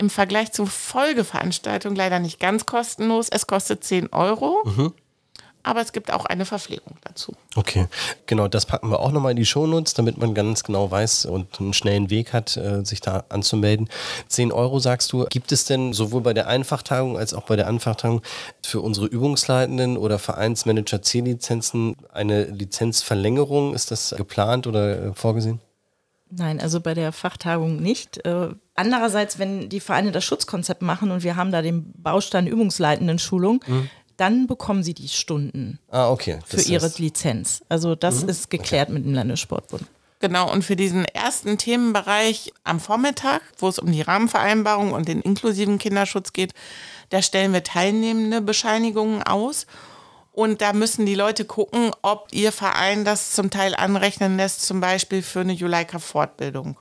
Im 0.00 0.10
Vergleich 0.10 0.52
zur 0.52 0.68
Folgeveranstaltung 0.68 1.96
leider 1.96 2.20
nicht 2.20 2.38
ganz 2.38 2.66
kostenlos. 2.66 3.28
Es 3.30 3.48
kostet 3.48 3.82
10 3.82 4.12
Euro. 4.12 4.62
Mhm 4.64 4.94
aber 5.68 5.82
es 5.82 5.92
gibt 5.92 6.10
auch 6.10 6.24
eine 6.24 6.46
Verpflegung 6.46 6.96
dazu. 7.04 7.34
Okay, 7.54 7.88
genau, 8.24 8.48
das 8.48 8.64
packen 8.64 8.88
wir 8.88 9.00
auch 9.00 9.12
nochmal 9.12 9.32
in 9.32 9.36
die 9.36 9.44
Shownotes, 9.44 9.92
damit 9.92 10.16
man 10.16 10.32
ganz 10.32 10.64
genau 10.64 10.90
weiß 10.90 11.26
und 11.26 11.60
einen 11.60 11.74
schnellen 11.74 12.08
Weg 12.08 12.32
hat, 12.32 12.56
äh, 12.56 12.82
sich 12.86 13.02
da 13.02 13.24
anzumelden. 13.28 13.90
10 14.28 14.50
Euro 14.50 14.78
sagst 14.78 15.12
du, 15.12 15.26
gibt 15.26 15.52
es 15.52 15.66
denn 15.66 15.92
sowohl 15.92 16.22
bei 16.22 16.32
der 16.32 16.46
Einfachtagung 16.46 17.18
als 17.18 17.34
auch 17.34 17.42
bei 17.42 17.56
der 17.56 17.66
Anfachtagung 17.66 18.22
für 18.64 18.80
unsere 18.80 19.08
Übungsleitenden 19.08 19.98
oder 19.98 20.18
Vereinsmanager 20.18 21.02
C-Lizenzen 21.02 21.96
eine 22.14 22.44
Lizenzverlängerung? 22.44 23.74
Ist 23.74 23.90
das 23.90 24.14
geplant 24.16 24.66
oder 24.66 25.08
äh, 25.08 25.12
vorgesehen? 25.12 25.60
Nein, 26.30 26.60
also 26.60 26.80
bei 26.80 26.94
der 26.94 27.12
Fachtagung 27.12 27.76
nicht. 27.76 28.24
Äh, 28.24 28.48
andererseits, 28.74 29.38
wenn 29.38 29.68
die 29.68 29.80
Vereine 29.80 30.12
das 30.12 30.24
Schutzkonzept 30.24 30.80
machen 30.80 31.10
und 31.10 31.22
wir 31.22 31.36
haben 31.36 31.52
da 31.52 31.60
den 31.60 31.92
Baustein 31.92 32.46
Übungsleitenden 32.46 33.18
Schulung, 33.18 33.62
mhm 33.66 33.90
dann 34.18 34.46
bekommen 34.46 34.82
sie 34.82 34.94
die 34.94 35.08
Stunden 35.08 35.78
ah, 35.90 36.10
okay. 36.10 36.40
für 36.44 36.60
ihre 36.60 36.92
Lizenz. 36.98 37.62
Also 37.68 37.94
das 37.94 38.22
mhm. 38.22 38.28
ist 38.28 38.50
geklärt 38.50 38.88
okay. 38.88 38.98
mit 38.98 39.06
dem 39.06 39.14
Landessportbund. 39.14 39.84
Genau, 40.20 40.50
und 40.52 40.64
für 40.64 40.74
diesen 40.74 41.04
ersten 41.04 41.58
Themenbereich 41.58 42.52
am 42.64 42.80
Vormittag, 42.80 43.40
wo 43.58 43.68
es 43.68 43.78
um 43.78 43.92
die 43.92 44.02
Rahmenvereinbarung 44.02 44.92
und 44.92 45.06
den 45.06 45.20
inklusiven 45.20 45.78
Kinderschutz 45.78 46.32
geht, 46.32 46.52
da 47.10 47.22
stellen 47.22 47.52
wir 47.52 47.62
teilnehmende 47.62 48.40
Bescheinigungen 48.40 49.22
aus. 49.22 49.66
Und 50.32 50.60
da 50.60 50.72
müssen 50.72 51.06
die 51.06 51.14
Leute 51.14 51.44
gucken, 51.44 51.92
ob 52.02 52.28
ihr 52.32 52.52
Verein 52.52 53.04
das 53.04 53.32
zum 53.32 53.50
Teil 53.50 53.74
anrechnen 53.74 54.36
lässt, 54.36 54.62
zum 54.62 54.80
Beispiel 54.80 55.22
für 55.22 55.40
eine 55.40 55.52
Juleika-Fortbildung. 55.52 56.76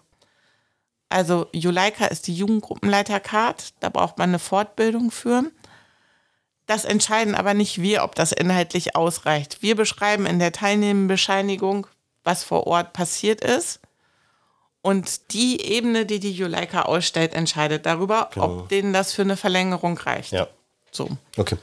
Also 1.09 1.47
Juleika 1.53 2.05
ist 2.05 2.27
die 2.27 2.35
Jugendgruppenleiter-Card, 2.35 3.75
da 3.79 3.89
braucht 3.89 4.17
man 4.17 4.31
eine 4.31 4.39
Fortbildung 4.39 5.11
für. 5.11 5.43
Das 6.67 6.85
entscheiden 6.85 7.33
aber 7.33 7.53
nicht 7.53 7.81
wir, 7.81 8.03
ob 8.03 8.13
das 8.13 8.33
inhaltlich 8.33 8.95
ausreicht. 8.95 9.61
Wir 9.61 9.75
beschreiben 9.75 10.25
in 10.25 10.37
der 10.37 10.51
Teilnehmenbescheinigung, 10.51 11.87
was 12.23 12.43
vor 12.43 12.67
Ort 12.67 12.93
passiert 12.93 13.41
ist. 13.41 13.79
Und 14.81 15.33
die 15.33 15.61
Ebene, 15.61 16.05
die 16.05 16.19
die 16.19 16.31
Juleika 16.31 16.83
ausstellt, 16.83 17.33
entscheidet 17.33 17.85
darüber, 17.85 18.29
genau. 18.33 18.59
ob 18.59 18.69
denen 18.69 18.93
das 18.93 19.13
für 19.13 19.21
eine 19.21 19.37
Verlängerung 19.37 19.97
reicht. 19.97 20.33
Ja. 20.33 20.47
So. 20.91 21.09
Okay. 21.37 21.57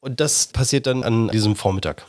Und 0.00 0.20
das 0.20 0.46
passiert 0.46 0.86
dann 0.86 1.04
an 1.04 1.28
diesem 1.28 1.54
Vormittag. 1.54 2.06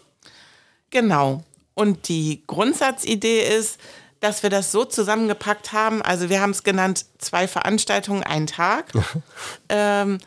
Genau. 0.90 1.44
Und 1.74 2.08
die 2.08 2.44
Grundsatzidee 2.48 3.42
ist, 3.42 3.80
dass 4.22 4.44
wir 4.44 4.50
das 4.50 4.72
so 4.72 4.86
zusammengepackt 4.86 5.74
haben. 5.74 6.02
Also 6.02 6.30
wir 6.30 6.42
haben 6.42 6.52
es 6.52 6.64
genannt, 6.64 7.06
zwei 7.18 7.48
Veranstaltungen, 7.48 8.24
ein 8.24 8.48
Tag. 8.48 8.92
ähm, 9.70 10.20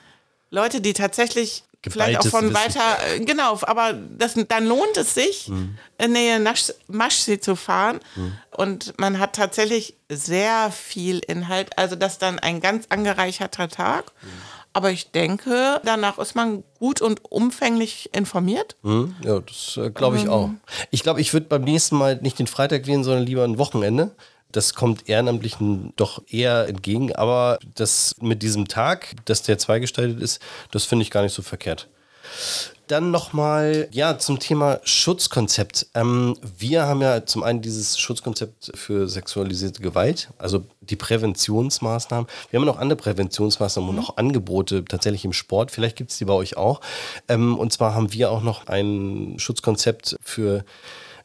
Leute, 0.51 0.81
die 0.81 0.93
tatsächlich 0.93 1.65
vielleicht 1.93 2.21
auch 2.21 2.27
von 2.27 2.45
Wissen. 2.45 2.55
weiter, 2.55 2.99
äh, 3.15 3.21
genau, 3.21 3.59
aber 3.63 3.93
das, 3.93 4.35
dann 4.49 4.67
lohnt 4.67 4.97
es 4.97 5.15
sich, 5.15 5.49
mhm. 5.49 5.77
in 5.99 6.13
Nähe 6.13 6.43
Maschsee 6.89 7.41
zu 7.41 7.57
fahren. 7.57 8.01
Mhm. 8.17 8.33
Und 8.51 8.99
man 8.99 9.19
hat 9.19 9.37
tatsächlich 9.37 9.97
sehr 10.09 10.71
viel 10.71 11.21
Inhalt, 11.21 11.79
also 11.79 11.97
das 11.97 12.15
ist 12.15 12.23
dann 12.23 12.39
ein 12.39 12.61
ganz 12.61 12.87
angereicherter 12.89 13.69
Tag. 13.69 14.13
Mhm. 14.23 14.29
Aber 14.77 14.91
ich 14.91 15.13
denke, 15.13 15.81
danach 15.85 16.19
ist 16.19 16.35
man 16.35 16.65
gut 16.81 17.01
und 17.01 17.21
umfänglich 17.31 18.11
informiert. 18.13 18.77
Mhm. 18.83 19.15
Ja, 19.23 19.39
das 19.39 19.77
äh, 19.77 19.91
glaube 19.91 20.17
ich 20.17 20.25
ähm. 20.25 20.31
auch. 20.31 20.51
Ich 20.91 21.05
glaube, 21.05 21.21
ich 21.21 21.33
würde 21.33 21.47
beim 21.47 21.63
nächsten 21.63 21.97
Mal 21.97 22.17
nicht 22.17 22.41
den 22.41 22.49
Freitag 22.49 22.89
wählen, 22.89 23.05
sondern 23.05 23.25
lieber 23.25 23.45
ein 23.45 23.57
Wochenende. 23.59 24.11
Das 24.55 24.75
kommt 24.75 25.09
Ehrenamtlichen 25.09 25.93
doch 25.97 26.23
eher 26.29 26.69
entgegen, 26.69 27.13
aber 27.13 27.59
das 27.75 28.15
mit 28.21 28.43
diesem 28.45 28.69
Tag, 28.69 29.15
dass 29.25 29.43
der 29.43 29.59
zweigestaltet 29.59 30.21
ist, 30.21 30.41
das 30.71 30.85
finde 30.85 31.03
ich 31.03 31.11
gar 31.11 31.23
nicht 31.23 31.35
so 31.35 31.43
verkehrt. 31.43 31.89
Dann 32.87 33.11
nochmal, 33.11 33.89
ja, 33.91 34.17
zum 34.19 34.39
Thema 34.39 34.79
Schutzkonzept. 34.85 35.89
Ähm, 35.95 36.37
wir 36.57 36.87
haben 36.87 37.01
ja 37.01 37.27
zum 37.27 37.43
einen 37.43 37.63
dieses 37.63 37.99
Schutzkonzept 37.99 38.73
für 38.75 39.09
sexualisierte 39.09 39.83
Gewalt, 39.83 40.29
also 40.39 40.65
die 40.83 40.97
Präventionsmaßnahmen. 40.97 42.29
Wir 42.51 42.61
haben 42.61 42.67
noch 42.67 42.79
andere 42.79 42.97
Präventionsmaßnahmen 42.97 43.91
und 43.91 43.99
auch 43.99 44.19
Angebote 44.19 44.85
tatsächlich 44.85 45.25
im 45.25 45.33
Sport. 45.33 45.73
Vielleicht 45.73 45.97
gibt 45.97 46.13
es 46.13 46.19
die 46.19 46.27
bei 46.27 46.35
euch 46.35 46.57
auch. 46.57 46.81
Ähm, 47.27 47.59
und 47.59 47.73
zwar 47.73 47.95
haben 47.95 48.13
wir 48.13 48.31
auch 48.31 48.43
noch 48.43 48.69
ein 48.69 49.35
Schutzkonzept 49.39 50.17
für 50.23 50.65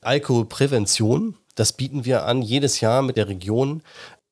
Alkoholprävention. 0.01 1.35
Das 1.59 1.73
bieten 1.73 2.05
wir 2.05 2.25
an 2.25 2.41
jedes 2.41 2.79
Jahr 2.79 3.01
mit 3.01 3.17
der 3.17 3.27
Region. 3.27 3.81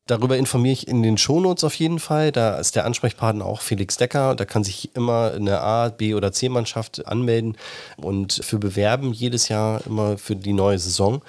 Darüber 0.08 0.38
informiere 0.38 0.74
ich 0.74 0.88
in 0.88 1.03
den 1.03 1.18
Shownotes 1.18 1.66
auf 1.66 1.76
jeden 1.76 1.99
Fall. 1.99 2.32
Da 2.32 2.58
ist 2.58 2.76
der 2.76 2.86
Ansprechpartner 2.86 3.45
auch 3.45 3.62
Felix 3.62 3.97
Decker. 3.97 4.36
Da 4.36 4.45
kann 4.45 4.64
sich 4.64 4.95
immer 4.95 5.34
eine 5.36 5.60
A, 5.60 5.89
B 5.89 6.16
oder 6.16 6.32
C-Mannschaft 6.32 7.05
anmelden 7.05 7.58
und 7.97 8.39
für 8.41 8.58
bewerben 8.58 9.12
jedes 9.12 9.49
Jahr 9.49 9.82
immer 9.86 10.18
für 10.18 10.38
die 10.38 10.53
neue 10.53 10.80
Saison. 10.80 11.22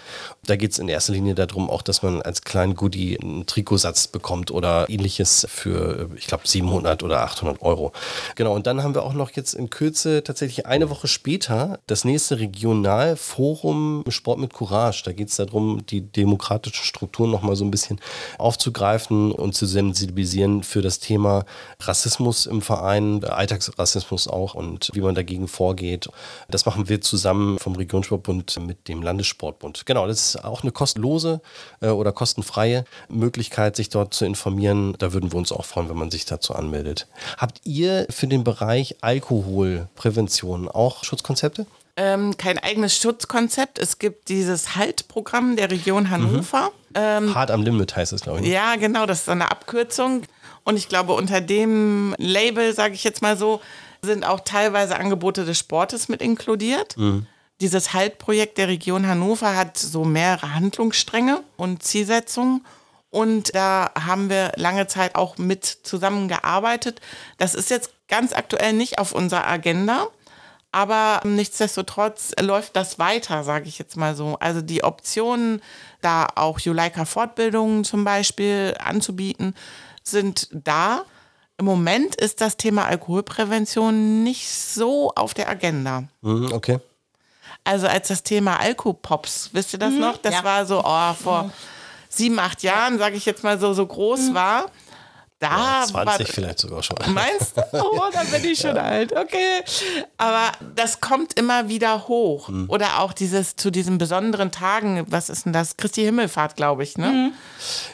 Da 0.46 0.54
geht 0.54 0.72
es 0.72 0.78
in 0.78 0.88
erster 0.88 1.12
Linie 1.12 1.34
darum, 1.34 1.68
auch, 1.68 1.82
dass 1.82 2.02
man 2.02 2.22
als 2.22 2.42
kleinen 2.42 2.76
Goodie 2.76 3.18
einen 3.20 3.46
Trikotsatz 3.46 4.06
bekommt 4.06 4.52
oder 4.52 4.88
ähnliches 4.88 5.46
für, 5.50 6.10
ich 6.16 6.28
glaube, 6.28 6.46
700 6.46 7.02
oder 7.02 7.22
800 7.22 7.60
Euro. 7.62 7.92
Genau, 8.36 8.54
und 8.54 8.68
dann 8.68 8.84
haben 8.84 8.94
wir 8.94 9.02
auch 9.02 9.12
noch 9.12 9.32
jetzt 9.32 9.54
in 9.54 9.70
Kürze 9.70 10.22
tatsächlich 10.22 10.66
eine 10.66 10.88
Woche 10.88 11.08
später 11.08 11.80
das 11.88 12.04
nächste 12.04 12.38
Regionalforum 12.38 14.04
Sport 14.08 14.38
mit 14.38 14.52
Courage. 14.52 15.02
Da 15.04 15.12
geht 15.12 15.30
es 15.30 15.36
darum, 15.36 15.84
die 15.86 16.00
demokratischen 16.00 16.84
Strukturen 16.84 17.30
nochmal 17.30 17.56
so 17.56 17.64
ein 17.64 17.72
bisschen 17.72 18.00
aufzugreifen 18.68 19.32
und 19.32 19.54
zu 19.54 19.66
sensibilisieren 19.66 20.62
für 20.62 20.82
das 20.82 20.98
Thema 20.98 21.44
Rassismus 21.80 22.46
im 22.46 22.60
Verein, 22.60 23.24
Alltagsrassismus 23.24 24.28
auch 24.28 24.54
und 24.54 24.90
wie 24.92 25.00
man 25.00 25.14
dagegen 25.14 25.48
vorgeht. 25.48 26.08
Das 26.50 26.66
machen 26.66 26.88
wir 26.88 27.00
zusammen 27.00 27.58
vom 27.58 27.76
Regionssportbund 27.76 28.60
mit 28.66 28.88
dem 28.88 29.02
Landessportbund. 29.02 29.86
Genau, 29.86 30.06
das 30.06 30.34
ist 30.34 30.44
auch 30.44 30.62
eine 30.62 30.72
kostenlose 30.72 31.40
äh, 31.80 31.88
oder 31.88 32.12
kostenfreie 32.12 32.84
Möglichkeit, 33.08 33.76
sich 33.76 33.88
dort 33.88 34.12
zu 34.12 34.24
informieren. 34.24 34.94
Da 34.98 35.12
würden 35.12 35.32
wir 35.32 35.38
uns 35.38 35.52
auch 35.52 35.64
freuen, 35.64 35.88
wenn 35.88 35.96
man 35.96 36.10
sich 36.10 36.26
dazu 36.26 36.54
anmeldet. 36.54 37.06
Habt 37.38 37.60
ihr 37.64 38.06
für 38.10 38.26
den 38.26 38.44
Bereich 38.44 38.96
Alkoholprävention 39.00 40.68
auch 40.68 41.04
Schutzkonzepte? 41.04 41.66
Ähm, 41.96 42.36
kein 42.36 42.58
eigenes 42.58 42.96
Schutzkonzept. 42.96 43.78
Es 43.78 43.98
gibt 43.98 44.28
dieses 44.28 44.76
Haltprogramm 44.76 45.56
der 45.56 45.70
Region 45.70 46.10
Hannover. 46.10 46.70
Mhm. 46.70 46.77
Ähm, 46.94 47.34
Hart 47.34 47.50
am 47.50 47.62
Limit 47.62 47.96
heißt 47.96 48.12
es, 48.12 48.22
glaube 48.22 48.38
ich. 48.38 48.46
Ne? 48.46 48.52
Ja, 48.52 48.76
genau, 48.76 49.06
das 49.06 49.20
ist 49.20 49.28
eine 49.28 49.50
Abkürzung. 49.50 50.22
Und 50.64 50.76
ich 50.76 50.88
glaube, 50.88 51.14
unter 51.14 51.40
dem 51.40 52.14
Label, 52.18 52.74
sage 52.74 52.94
ich 52.94 53.04
jetzt 53.04 53.22
mal 53.22 53.36
so, 53.36 53.60
sind 54.02 54.24
auch 54.24 54.40
teilweise 54.40 54.96
Angebote 54.96 55.44
des 55.44 55.58
Sportes 55.58 56.08
mit 56.08 56.22
inkludiert. 56.22 56.96
Mhm. 56.96 57.26
Dieses 57.60 57.92
Haltprojekt 57.92 58.58
der 58.58 58.68
Region 58.68 59.06
Hannover 59.06 59.56
hat 59.56 59.76
so 59.76 60.04
mehrere 60.04 60.54
Handlungsstränge 60.54 61.42
und 61.56 61.82
Zielsetzungen. 61.82 62.64
Und 63.10 63.54
da 63.54 63.90
haben 63.98 64.28
wir 64.28 64.52
lange 64.56 64.86
Zeit 64.86 65.14
auch 65.14 65.38
mit 65.38 65.64
zusammengearbeitet. 65.64 67.00
Das 67.38 67.54
ist 67.54 67.70
jetzt 67.70 67.90
ganz 68.06 68.32
aktuell 68.32 68.74
nicht 68.74 68.98
auf 68.98 69.12
unserer 69.12 69.46
Agenda. 69.46 70.08
Aber 70.70 71.20
nichtsdestotrotz 71.24 72.32
läuft 72.40 72.76
das 72.76 72.98
weiter, 72.98 73.42
sage 73.42 73.68
ich 73.68 73.78
jetzt 73.78 73.96
mal 73.96 74.14
so. 74.14 74.36
Also 74.38 74.60
die 74.60 74.84
Optionen, 74.84 75.62
da 76.02 76.26
auch 76.34 76.60
Juleika-Fortbildungen 76.60 77.84
zum 77.84 78.04
Beispiel 78.04 78.74
anzubieten, 78.78 79.54
sind 80.02 80.48
da. 80.52 81.02
Im 81.56 81.64
Moment 81.64 82.14
ist 82.14 82.40
das 82.40 82.56
Thema 82.56 82.84
Alkoholprävention 82.84 84.22
nicht 84.22 84.48
so 84.48 85.12
auf 85.14 85.34
der 85.34 85.48
Agenda. 85.48 86.04
Mhm, 86.20 86.52
okay. 86.52 86.78
Also 87.64 87.86
als 87.86 88.08
das 88.08 88.22
Thema 88.22 88.60
Alkopops, 88.60 89.50
wisst 89.52 89.72
ihr 89.72 89.78
das 89.78 89.92
mhm, 89.92 90.00
noch? 90.00 90.18
Das 90.18 90.34
ja. 90.34 90.44
war 90.44 90.66
so 90.66 90.82
oh, 90.84 91.14
vor 91.14 91.44
mhm. 91.44 91.52
sieben, 92.08 92.38
acht 92.38 92.62
Jahren, 92.62 92.98
sage 92.98 93.16
ich 93.16 93.26
jetzt 93.26 93.42
mal 93.42 93.58
so, 93.58 93.72
so 93.72 93.86
groß 93.86 94.30
mhm. 94.30 94.34
war. 94.34 94.66
Da 95.38 95.80
Ja, 95.80 95.86
20 95.86 96.26
war, 96.28 96.34
vielleicht 96.34 96.58
sogar 96.58 96.82
schon. 96.82 96.96
Meinst 97.08 97.56
du? 97.56 97.62
Oh, 97.72 98.10
dann 98.12 98.26
bin 98.28 98.44
ich 98.44 98.58
schon 98.58 98.76
alt. 98.76 99.12
Okay. 99.12 99.62
Aber 100.16 100.52
das 100.74 101.00
kommt 101.00 101.38
immer 101.38 101.68
wieder 101.68 102.08
hoch. 102.08 102.48
Mhm. 102.48 102.68
Oder 102.68 103.00
auch 103.00 103.12
dieses 103.12 103.56
zu 103.56 103.70
diesen 103.70 103.98
besonderen 103.98 104.50
Tagen, 104.50 105.04
was 105.08 105.28
ist 105.28 105.46
denn 105.46 105.52
das? 105.52 105.76
Christi 105.76 106.02
Himmelfahrt, 106.02 106.56
glaube 106.56 106.82
ich, 106.82 106.98
ne? 106.98 107.32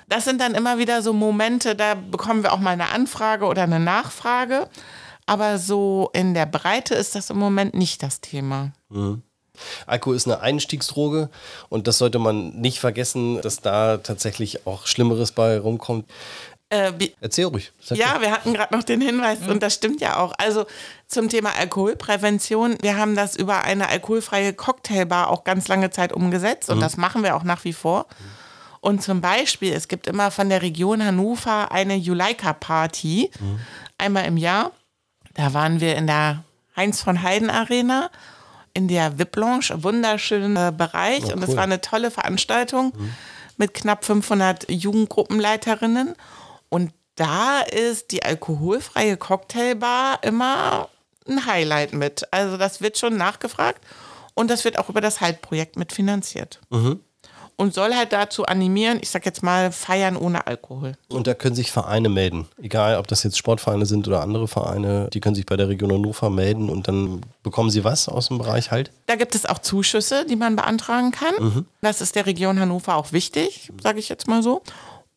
Das 0.09 0.25
sind 0.25 0.41
dann 0.41 0.55
immer 0.55 0.79
wieder 0.79 1.03
so 1.03 1.13
Momente, 1.13 1.75
da 1.75 1.95
bekommen 1.95 2.43
wir 2.43 2.53
auch 2.53 2.59
mal 2.59 2.71
eine 2.71 2.91
Anfrage 2.91 3.47
oder 3.47 3.63
eine 3.63 3.81
Nachfrage. 3.81 4.69
Aber 5.27 5.59
so 5.59 6.11
in 6.13 6.35
der 6.35 6.47
Breite 6.47 6.95
ist 6.95 7.15
das 7.15 7.31
im 7.31 7.39
Moment 7.39 7.75
nicht 7.75 8.03
das 8.03 8.21
Thema. 8.21 8.73
Alkohol 9.87 10.17
ist 10.17 10.27
eine 10.27 10.41
Einstiegsdroge 10.41 11.31
und 11.69 11.87
das 11.87 11.99
sollte 11.99 12.19
man 12.19 12.61
nicht 12.61 12.81
vergessen, 12.81 13.41
dass 13.41 13.61
da 13.61 13.99
tatsächlich 13.99 14.67
auch 14.67 14.87
Schlimmeres 14.87 15.33
bei 15.33 15.59
rumkommt. 15.59 16.07
Äh, 16.75 16.93
Erzähl 17.21 17.45
ruhig. 17.45 17.73
Sag 17.81 17.99
Ja, 17.99 18.21
wir 18.21 18.33
hatten 18.33 18.53
gerade 18.53 18.75
noch 18.75 18.83
den 18.83 19.01
Hinweis 19.01 19.39
und 19.47 19.63
das 19.63 19.75
stimmt 19.75 20.01
ja 20.01 20.17
auch. 20.17 20.33
Also 20.39 20.67
zum 21.07 21.29
Thema 21.29 21.51
Alkoholprävention, 21.57 22.77
wir 22.81 22.97
haben 22.97 23.15
das 23.15 23.37
über 23.37 23.63
eine 23.63 23.89
alkoholfreie 23.89 24.53
Cocktailbar 24.53 25.31
auch 25.31 25.45
ganz 25.45 25.69
lange 25.69 25.91
Zeit 25.91 26.13
umgesetzt 26.13 26.71
und 26.71 26.81
das 26.81 26.97
machen 26.97 27.23
wir 27.23 27.37
auch 27.37 27.45
nach 27.45 27.65
wie 27.65 27.73
vor. 27.73 28.07
Und 28.81 29.03
zum 29.03 29.21
Beispiel, 29.21 29.73
es 29.73 29.89
gibt 29.89 30.09
immer 30.09 30.31
von 30.31 30.49
der 30.49 30.63
Region 30.63 31.03
Hannover 31.03 31.71
eine 31.71 31.95
Juleika-Party, 31.95 33.31
einmal 33.97 34.27
im 34.27 34.37
Jahr. 34.37 34.73
Da 35.35 35.55
waren 35.55 35.81
wir 35.81 35.97
in 35.97 36.07
der 36.07 36.43
Heinz 36.77 37.03
von 37.03 37.23
Heiden 37.23 37.51
Arena, 37.51 38.11
in 38.75 38.89
der 38.89 39.19
VIP-Lounge, 39.19 39.83
wunderschöner 39.83 40.73
Bereich. 40.73 41.25
Oh, 41.27 41.33
und 41.33 41.41
das 41.41 41.51
cool. 41.51 41.57
war 41.57 41.63
eine 41.63 41.81
tolle 41.81 42.11
Veranstaltung 42.11 42.93
mit 43.57 43.75
knapp 43.75 44.05
500 44.05 44.69
Jugendgruppenleiterinnen. 44.69 46.15
Und 46.69 46.93
da 47.17 47.61
ist 47.61 48.11
die 48.11 48.25
alkoholfreie 48.25 49.17
Cocktailbar 49.17 50.19
immer 50.23 50.89
ein 51.29 51.47
Highlight 51.47 51.93
mit. 51.93 52.27
Also 52.33 52.57
das 52.57 52.81
wird 52.81 52.99
schon 52.99 53.17
nachgefragt 53.17 53.81
und 54.35 54.51
das 54.51 54.65
wird 54.65 54.79
auch 54.79 54.89
über 54.89 55.01
das 55.01 55.21
Haltprojekt 55.21 55.77
mitfinanziert. 55.77 56.61
Und 57.57 57.73
soll 57.73 57.95
halt 57.95 58.13
dazu 58.13 58.47
animieren, 58.47 58.99
ich 59.01 59.11
sag 59.11 59.25
jetzt 59.25 59.45
mal, 59.45 59.71
feiern 59.71 60.17
ohne 60.17 60.49
Alkohol. 60.49 60.97
Und 61.09 61.29
da 61.29 61.35
können 61.35 61.55
sich 61.55 61.71
Vereine 61.71 62.09
melden. 62.09 62.49
Egal, 62.61 62.99
ob 62.99 63.07
das 63.07 63.23
jetzt 63.23 63.39
Sportvereine 63.39 63.87
sind 63.87 64.09
oder 64.09 64.23
andere 64.23 64.49
Vereine, 64.49 65.09
die 65.13 65.21
können 65.21 65.37
sich 65.37 65.47
bei 65.47 65.57
der 65.57 65.69
Region 65.69 65.93
Hannover 65.93 66.31
melden 66.31 66.69
und 66.69 66.89
dann 66.89 67.21
bekommen 67.45 67.71
sie 67.71 67.85
was 67.85 68.09
aus 68.09 68.27
dem 68.27 68.39
Bereich 68.39 68.73
halt. 68.73 68.91
Da 69.07 69.15
gibt 69.15 69.37
es 69.37 69.47
auch 69.47 69.61
Zuschüsse, 69.61 70.27
die 70.27 70.35
man 70.35 70.57
beantragen 70.57 71.13
kann. 71.13 71.65
Das 71.81 72.01
ist 72.01 72.17
der 72.17 72.27
Region 72.27 72.59
Hannover 72.59 72.97
auch 72.97 73.13
wichtig, 73.13 73.71
sage 73.81 74.01
ich 74.01 74.09
jetzt 74.09 74.27
mal 74.27 74.43
so. 74.43 74.61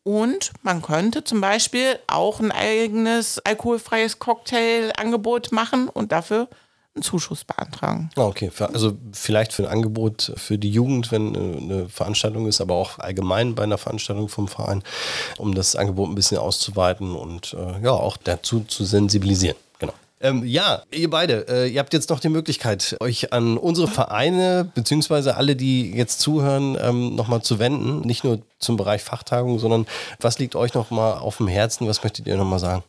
Und 0.07 0.53
man 0.61 0.81
könnte 0.81 1.25
zum 1.25 1.41
Beispiel 1.41 1.99
auch 2.07 2.39
ein 2.39 2.53
eigenes 2.53 3.39
alkoholfreies 3.39 4.19
Cocktailangebot 4.19 5.51
machen 5.51 5.89
und 5.89 6.13
dafür 6.13 6.47
einen 6.95 7.03
Zuschuss 7.03 7.43
beantragen. 7.43 8.09
Ah, 8.15 8.21
okay. 8.21 8.49
Also 8.57 8.93
vielleicht 9.11 9.51
für 9.51 9.63
ein 9.63 9.69
Angebot 9.69 10.31
für 10.37 10.57
die 10.57 10.71
Jugend, 10.71 11.11
wenn 11.11 11.35
äh, 11.35 11.57
eine 11.57 11.89
Veranstaltung 11.89 12.47
ist, 12.47 12.61
aber 12.61 12.75
auch 12.75 12.99
allgemein 12.99 13.53
bei 13.53 13.63
einer 13.63 13.77
Veranstaltung 13.77 14.29
vom 14.29 14.47
Verein, 14.47 14.81
um 15.39 15.53
das 15.53 15.75
Angebot 15.75 16.07
ein 16.07 16.15
bisschen 16.15 16.37
auszuweiten 16.37 17.13
und 17.13 17.53
äh, 17.59 17.83
ja, 17.83 17.91
auch 17.91 18.15
dazu 18.15 18.61
zu 18.61 18.85
sensibilisieren. 18.85 19.57
Ähm, 20.19 20.43
ja, 20.45 20.81
ihr 20.91 21.09
beide, 21.09 21.45
äh, 21.47 21.67
ihr 21.67 21.79
habt 21.79 21.93
jetzt 21.93 22.09
noch 22.09 22.19
die 22.19 22.29
Möglichkeit, 22.29 22.97
euch 23.01 23.33
an 23.33 23.57
unsere 23.57 23.87
Vereine, 23.87 24.71
beziehungsweise 24.73 25.37
alle, 25.37 25.55
die 25.55 25.91
jetzt 25.91 26.19
zuhören, 26.19 26.75
ähm, 26.81 27.15
nochmal 27.15 27.43
zu 27.43 27.59
wenden. 27.59 28.01
Nicht 28.01 28.23
nur 28.23 28.41
zum 28.57 28.77
Bereich 28.77 29.03
Fachtagung, 29.03 29.59
sondern 29.59 29.85
was 30.19 30.39
liegt 30.39 30.55
euch 30.55 30.73
nochmal 30.73 31.19
auf 31.19 31.37
dem 31.37 31.47
Herzen? 31.47 31.87
Was 31.87 32.03
möchtet 32.03 32.25
ihr 32.25 32.35
nochmal 32.35 32.59
sagen? 32.59 32.83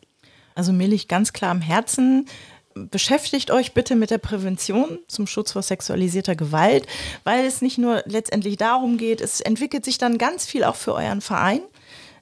Also 0.54 0.72
mir 0.72 0.88
liegt 0.88 1.08
ganz 1.08 1.34
klar 1.34 1.50
am 1.50 1.60
Herzen, 1.60 2.26
beschäftigt 2.74 3.50
euch 3.50 3.74
bitte 3.74 3.94
mit 3.94 4.10
der 4.10 4.18
Prävention 4.18 4.98
zum 5.06 5.26
Schutz 5.26 5.52
vor 5.52 5.62
sexualisierter 5.62 6.34
Gewalt, 6.34 6.86
weil 7.24 7.44
es 7.44 7.60
nicht 7.60 7.78
nur 7.78 8.02
letztendlich 8.06 8.56
darum 8.56 8.96
geht, 8.96 9.20
es 9.20 9.40
entwickelt 9.40 9.84
sich 9.84 9.98
dann 9.98 10.18
ganz 10.18 10.46
viel 10.46 10.64
auch 10.64 10.76
für 10.76 10.94
euren 10.94 11.20
Verein. 11.20 11.60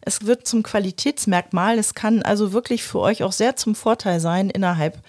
Es 0.07 0.25
wird 0.25 0.47
zum 0.47 0.63
Qualitätsmerkmal. 0.63 1.81
Es 1.81 1.93
kann 1.95 2.23
also 2.23 2.53
wirklich 2.53 2.85
für 2.85 3.01
euch 3.01 3.25
auch 3.25 3.33
sehr 3.33 3.57
zum 3.57 3.75
Vorteil 3.75 4.21
sein 4.21 4.51
innerhalb 4.51 5.03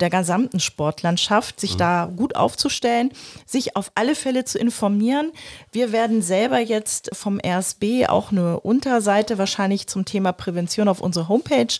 der 0.00 0.10
gesamten 0.10 0.60
Sportlandschaft, 0.60 1.60
sich 1.60 1.76
da 1.76 2.10
gut 2.16 2.36
aufzustellen, 2.36 3.10
sich 3.46 3.76
auf 3.76 3.92
alle 3.94 4.14
Fälle 4.14 4.44
zu 4.44 4.58
informieren. 4.58 5.32
Wir 5.72 5.92
werden 5.92 6.22
selber 6.22 6.58
jetzt 6.58 7.10
vom 7.12 7.40
RSB 7.44 8.06
auch 8.08 8.32
eine 8.32 8.60
Unterseite 8.60 9.38
wahrscheinlich 9.38 9.86
zum 9.86 10.04
Thema 10.04 10.32
Prävention 10.32 10.88
auf 10.88 11.00
unsere 11.00 11.28
Homepage 11.28 11.74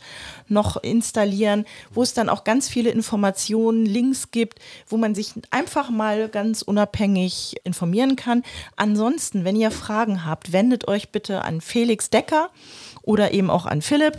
noch 0.48 0.76
installieren, 0.82 1.64
wo 1.90 2.02
es 2.02 2.14
dann 2.14 2.28
auch 2.28 2.44
ganz 2.44 2.68
viele 2.68 2.90
Informationen, 2.90 3.86
Links 3.86 4.30
gibt, 4.30 4.58
wo 4.86 4.96
man 4.96 5.14
sich 5.14 5.32
einfach 5.50 5.90
mal 5.90 6.28
ganz 6.28 6.62
unabhängig 6.62 7.56
informieren 7.64 8.16
kann. 8.16 8.42
Ansonsten, 8.76 9.44
wenn 9.44 9.56
ihr 9.56 9.70
Fragen 9.70 10.24
habt, 10.24 10.52
wendet 10.52 10.88
euch 10.88 11.10
bitte 11.10 11.42
an 11.42 11.60
Felix 11.60 12.10
Decker 12.10 12.50
oder 13.02 13.32
eben 13.32 13.50
auch 13.50 13.66
an 13.66 13.82
Philipp. 13.82 14.18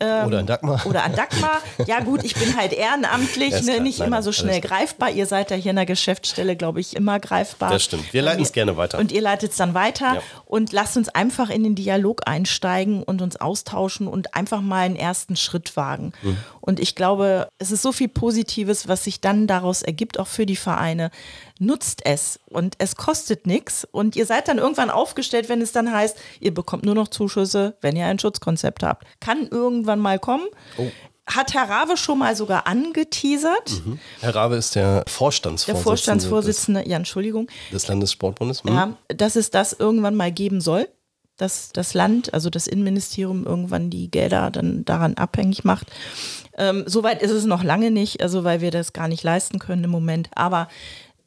Ähm, 0.00 0.26
Oder 0.28 0.38
an 0.40 0.46
Dagmar. 0.46 0.86
Oder 0.86 1.02
an 1.04 1.14
Dagmar. 1.16 1.60
Ja 1.86 2.00
gut, 2.00 2.22
ich 2.22 2.34
bin 2.34 2.56
halt 2.56 2.72
ehrenamtlich, 2.72 3.50
ne, 3.62 3.72
klar. 3.72 3.80
nicht 3.80 3.98
Nein, 3.98 4.08
immer 4.08 4.22
so 4.22 4.30
schnell 4.32 4.60
greifbar. 4.60 5.10
Ihr 5.10 5.26
seid 5.26 5.50
ja 5.50 5.56
hier 5.56 5.70
in 5.70 5.76
der 5.76 5.86
Geschäftsstelle, 5.86 6.54
glaube 6.56 6.80
ich, 6.80 6.94
immer 6.94 7.18
greifbar. 7.18 7.70
Das 7.70 7.82
stimmt. 7.84 8.12
Wir 8.12 8.22
leiten 8.22 8.42
es 8.42 8.52
gerne 8.52 8.76
weiter. 8.76 8.98
Und 8.98 9.10
ihr 9.10 9.20
leitet 9.22 9.50
es 9.52 9.56
dann 9.56 9.74
weiter 9.74 10.14
Ja. 10.14 10.22
und 10.46 10.72
lasst 10.72 10.96
uns 10.96 11.08
einfach 11.08 11.50
in 11.50 11.64
den 11.64 11.74
Dialog 11.74 12.22
einsteigen 12.26 13.02
und 13.02 13.22
uns 13.22 13.36
austauschen 13.40 14.06
und 14.06 14.34
einfach 14.34 14.60
mal 14.60 14.82
einen 14.82 14.96
ersten 14.96 15.34
Schritt 15.36 15.76
wagen. 15.76 16.12
Mhm. 16.22 16.36
Und 16.60 16.80
ich 16.80 16.94
glaube, 16.94 17.48
es 17.58 17.70
ist 17.72 17.82
so 17.82 17.90
viel 17.92 18.08
Positives, 18.08 18.86
was 18.88 19.04
sich 19.04 19.20
dann 19.20 19.46
daraus 19.46 19.82
ergibt, 19.82 20.18
auch 20.20 20.26
für 20.28 20.46
die 20.46 20.56
Vereine. 20.56 21.10
Nutzt 21.58 22.04
es 22.04 22.38
und 22.46 22.76
es 22.78 22.96
kostet 22.96 23.46
nichts 23.46 23.86
und 23.90 24.14
ihr 24.16 24.26
seid 24.26 24.48
dann 24.48 24.58
irgendwann 24.58 24.90
aufgestellt, 24.90 25.48
wenn 25.48 25.60
es 25.60 25.72
dann 25.72 25.92
heißt, 25.92 26.16
ihr 26.40 26.54
bekommt 26.54 26.84
nur 26.84 26.94
noch 26.94 27.08
Zuschüsse, 27.08 27.76
wenn 27.80 27.96
ihr 27.96 28.06
ein 28.06 28.18
Schutzkonzept 28.18 28.82
habt. 28.82 29.06
Kann 29.20 29.48
irgendwann 29.48 29.98
mal 29.98 30.18
kommen. 30.18 30.46
Oh. 30.76 30.88
Hat 31.26 31.52
Herr 31.52 31.68
Rabe 31.68 31.96
schon 31.96 32.18
mal 32.18 32.34
sogar 32.34 32.66
angeteasert. 32.66 33.82
Herr 34.20 34.34
Rabe 34.34 34.56
ist 34.56 34.74
der 34.74 35.02
Der 35.02 35.12
Vorstandsvorsitzende, 35.12 35.82
Vorstandsvorsitzende, 35.82 36.88
ja, 36.88 36.96
Entschuldigung, 36.96 37.48
Des, 37.70 37.82
des 37.82 37.88
Landessportbundes. 37.88 38.64
Hm? 38.64 38.74
ja, 38.74 38.96
dass 39.08 39.36
es 39.36 39.50
das 39.50 39.74
irgendwann 39.74 40.14
mal 40.14 40.32
geben 40.32 40.60
soll, 40.60 40.88
dass 41.38 41.70
das 41.72 41.94
Land, 41.94 42.34
also 42.34 42.50
das 42.50 42.66
Innenministerium 42.66 43.46
irgendwann 43.46 43.90
die 43.90 44.10
Gelder 44.10 44.50
dann 44.50 44.84
daran 44.84 45.14
abhängig 45.14 45.64
macht. 45.64 45.88
Ähm, 46.56 46.84
Soweit 46.86 47.22
ist 47.22 47.30
es 47.30 47.44
noch 47.44 47.62
lange 47.62 47.90
nicht, 47.90 48.22
also 48.22 48.44
weil 48.44 48.60
wir 48.60 48.70
das 48.70 48.92
gar 48.92 49.08
nicht 49.08 49.22
leisten 49.22 49.58
können 49.58 49.84
im 49.84 49.90
Moment. 49.90 50.30
Aber 50.34 50.68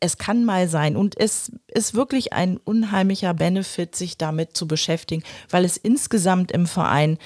es 0.02 0.18
kann 0.18 0.44
mal 0.44 0.68
sein 0.68 0.98
und 0.98 1.18
es 1.18 1.52
ist 1.68 1.94
wirklich 1.94 2.34
ein 2.34 2.58
unheimlicher 2.58 3.34
Benefit, 3.34 3.96
sich 3.96 4.18
damit 4.18 4.58
zu 4.58 4.68
beschäftigen, 4.68 5.24
weil 5.50 5.64
es 5.64 5.78
insgesamt 5.78 6.52
im 6.52 6.68
Verein 6.68 7.18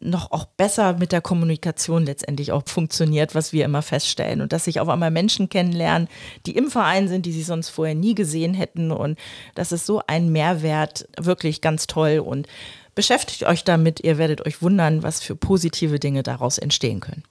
noch 0.00 0.30
auch 0.32 0.44
besser 0.44 0.94
mit 0.94 1.12
der 1.12 1.22
Kommunikation 1.22 2.04
letztendlich 2.04 2.52
auch 2.52 2.62
funktioniert, 2.66 3.34
was 3.34 3.52
wir 3.52 3.64
immer 3.64 3.80
feststellen. 3.80 4.40
Und 4.42 4.52
dass 4.52 4.64
sich 4.64 4.80
auf 4.80 4.88
einmal 4.88 5.10
Menschen 5.10 5.48
kennenlernen, 5.48 6.08
die 6.44 6.56
im 6.56 6.70
Verein 6.70 7.08
sind, 7.08 7.24
die 7.24 7.32
sie 7.32 7.42
sonst 7.42 7.70
vorher 7.70 7.94
nie 7.94 8.14
gesehen 8.14 8.52
hätten. 8.52 8.90
Und 8.90 9.18
das 9.54 9.72
ist 9.72 9.86
so 9.86 10.02
ein 10.06 10.30
Mehrwert, 10.30 11.08
wirklich 11.18 11.60
ganz 11.60 11.86
toll. 11.86 12.18
Und 12.18 12.46
beschäftigt 12.94 13.44
euch 13.44 13.64
damit, 13.64 14.00
ihr 14.00 14.18
werdet 14.18 14.44
euch 14.44 14.60
wundern, 14.60 15.02
was 15.02 15.22
für 15.22 15.34
positive 15.34 15.98
Dinge 15.98 16.22
daraus 16.22 16.58
entstehen 16.58 17.00
können. 17.00 17.22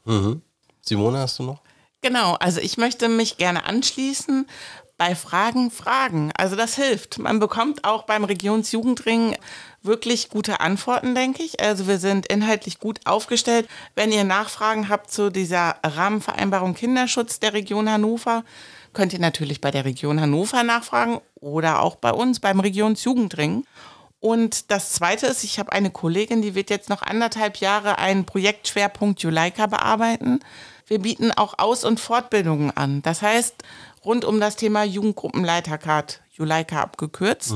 Simone, 0.82 1.20
hast 1.20 1.40
du 1.40 1.44
noch? 1.44 1.62
Genau, 2.02 2.34
also 2.34 2.60
ich 2.60 2.78
möchte 2.78 3.10
mich 3.10 3.38
gerne 3.38 3.66
anschließen. 3.66 4.46
Bei 4.98 5.14
Fragen, 5.14 5.72
Fragen. 5.72 6.32
Also 6.38 6.56
das 6.56 6.76
hilft. 6.76 7.20
Man 7.20 7.40
bekommt 7.40 7.84
auch 7.84 8.04
beim 8.04 8.24
Regionsjugendring 8.24 9.36
wirklich 9.82 10.30
gute 10.30 10.62
Antworten, 10.62 11.16
denke 11.16 11.44
ich. 11.44 11.60
Also 11.60 11.88
wir 11.88 12.00
sind 12.00 12.28
inhaltlich 12.28 12.80
gut 12.80 13.02
aufgestellt. 13.04 13.68
Wenn 13.96 14.14
ihr 14.14 14.24
Nachfragen 14.24 14.88
habt 14.88 15.12
zu 15.12 15.30
dieser 15.30 15.76
Rahmenvereinbarung 15.84 16.76
Kinderschutz 16.76 17.40
der 17.42 17.54
Region 17.54 17.90
Hannover, 17.90 18.46
könnt 18.94 19.12
ihr 19.12 19.20
natürlich 19.20 19.60
bei 19.60 19.70
der 19.70 19.84
Region 19.84 20.22
Hannover 20.22 20.64
nachfragen 20.64 21.20
oder 21.36 21.82
auch 21.82 21.98
bei 21.98 22.12
uns 22.12 22.40
beim 22.40 22.62
Regionsjugendring. 22.62 23.66
Und 24.22 24.72
das 24.72 24.94
Zweite 24.94 25.28
ist, 25.28 25.44
ich 25.44 25.60
habe 25.60 25.72
eine 25.72 25.92
Kollegin, 25.92 26.42
die 26.42 26.56
wird 26.56 26.70
jetzt 26.70 26.90
noch 26.90 27.02
anderthalb 27.04 27.58
Jahre 27.58 28.00
einen 28.00 28.26
Projektschwerpunkt 28.26 29.22
Juleika 29.22 29.68
bearbeiten. 29.68 30.40
Wir 30.88 31.00
bieten 31.00 31.32
auch 31.32 31.60
Aus- 31.60 31.84
und 31.84 32.00
Fortbildungen 32.00 32.76
an. 32.76 33.02
Das 33.02 33.22
heißt, 33.22 33.56
rund 34.06 34.26
um 34.26 34.40
das 34.40 34.56
Thema 34.56 34.84
Jugendgruppenleitercard, 34.84 36.22
Juleika 36.32 36.82
abgekürzt. 36.82 37.56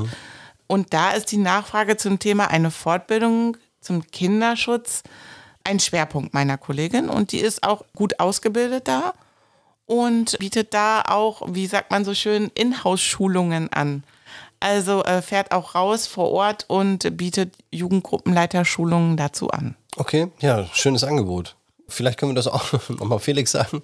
Und 0.66 0.92
da 0.92 1.10
ist 1.10 1.32
die 1.32 1.36
Nachfrage 1.36 1.96
zum 1.96 2.18
Thema 2.18 2.50
eine 2.50 2.70
Fortbildung 2.70 3.56
zum 3.80 4.06
Kinderschutz 4.10 5.02
ein 5.64 5.80
Schwerpunkt 5.80 6.34
meiner 6.34 6.58
Kollegin. 6.58 7.08
Und 7.08 7.32
die 7.32 7.40
ist 7.40 7.62
auch 7.62 7.84
gut 7.94 8.20
ausgebildet 8.20 8.88
da 8.88 9.14
und 9.86 10.38
bietet 10.38 10.72
da 10.72 11.02
auch, 11.02 11.42
wie 11.48 11.66
sagt 11.66 11.90
man 11.90 12.04
so 12.04 12.14
schön, 12.14 12.50
Inhouse-Schulungen 12.54 13.72
an. 13.72 14.04
Also 14.60 15.02
äh, 15.04 15.22
fährt 15.22 15.52
auch 15.52 15.74
raus 15.74 16.06
vor 16.06 16.30
Ort 16.30 16.66
und 16.68 17.16
bietet 17.16 17.54
Jugendgruppenleiterschulungen 17.70 19.16
dazu 19.16 19.50
an. 19.50 19.74
Okay, 19.96 20.28
ja, 20.40 20.66
schönes 20.72 21.02
Angebot. 21.02 21.56
Vielleicht 21.88 22.18
können 22.18 22.32
wir 22.32 22.36
das 22.36 22.46
auch 22.46 22.72
nochmal 22.88 23.18
Felix 23.18 23.50
sagen. 23.52 23.82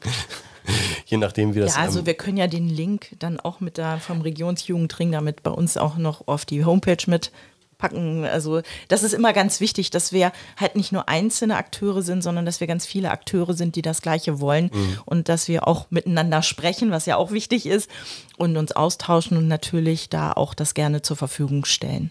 Je 1.06 1.18
nachdem, 1.18 1.54
wie 1.54 1.60
das 1.60 1.76
Ja, 1.76 1.82
also 1.82 2.00
ähm, 2.00 2.06
wir 2.06 2.14
können 2.14 2.36
ja 2.36 2.48
den 2.48 2.68
Link 2.68 3.16
dann 3.20 3.38
auch 3.38 3.60
mit 3.60 3.78
da 3.78 3.98
vom 3.98 4.20
Regionsjugendring 4.20 5.12
damit 5.12 5.42
bei 5.42 5.52
uns 5.52 5.76
auch 5.76 5.96
noch 5.96 6.26
auf 6.26 6.44
die 6.44 6.64
Homepage 6.64 6.98
mit 7.06 7.30
packen. 7.78 8.24
Also 8.24 8.62
das 8.88 9.02
ist 9.02 9.12
immer 9.12 9.32
ganz 9.32 9.60
wichtig, 9.60 9.90
dass 9.90 10.12
wir 10.12 10.32
halt 10.56 10.76
nicht 10.76 10.92
nur 10.92 11.08
einzelne 11.08 11.56
Akteure 11.56 12.02
sind, 12.02 12.22
sondern 12.22 12.44
dass 12.44 12.60
wir 12.60 12.66
ganz 12.66 12.86
viele 12.86 13.10
Akteure 13.10 13.54
sind, 13.54 13.76
die 13.76 13.82
das 13.82 14.02
Gleiche 14.02 14.40
wollen 14.40 14.70
mhm. 14.72 14.98
und 15.04 15.28
dass 15.28 15.46
wir 15.46 15.68
auch 15.68 15.86
miteinander 15.90 16.42
sprechen, 16.42 16.90
was 16.90 17.06
ja 17.06 17.16
auch 17.16 17.30
wichtig 17.30 17.66
ist 17.66 17.88
und 18.36 18.56
uns 18.56 18.72
austauschen 18.72 19.36
und 19.36 19.46
natürlich 19.46 20.08
da 20.08 20.32
auch 20.32 20.54
das 20.54 20.74
gerne 20.74 21.02
zur 21.02 21.16
Verfügung 21.16 21.64
stellen. 21.64 22.10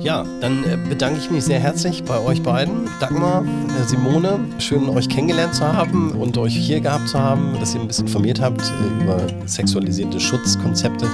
Ja, 0.00 0.24
dann 0.40 0.64
äh, 0.64 0.76
bedanke 0.88 1.20
ich 1.20 1.30
mich 1.30 1.44
sehr 1.44 1.60
herzlich 1.60 2.02
bei 2.02 2.18
euch 2.18 2.42
beiden. 2.42 2.88
Dagmar, 3.00 3.44
äh, 3.44 3.84
Simone, 3.84 4.40
schön 4.58 4.88
euch 4.88 5.08
kennengelernt 5.08 5.54
zu 5.54 5.64
haben 5.64 6.12
und 6.12 6.36
euch 6.38 6.56
hier 6.56 6.80
gehabt 6.80 7.08
zu 7.08 7.18
haben, 7.20 7.54
dass 7.60 7.74
ihr 7.74 7.80
ein 7.80 7.86
bisschen 7.86 8.06
informiert 8.06 8.40
habt 8.40 8.62
äh, 8.62 9.02
über 9.04 9.18
sexualisierte 9.46 10.18
Schutzkonzepte 10.18 11.06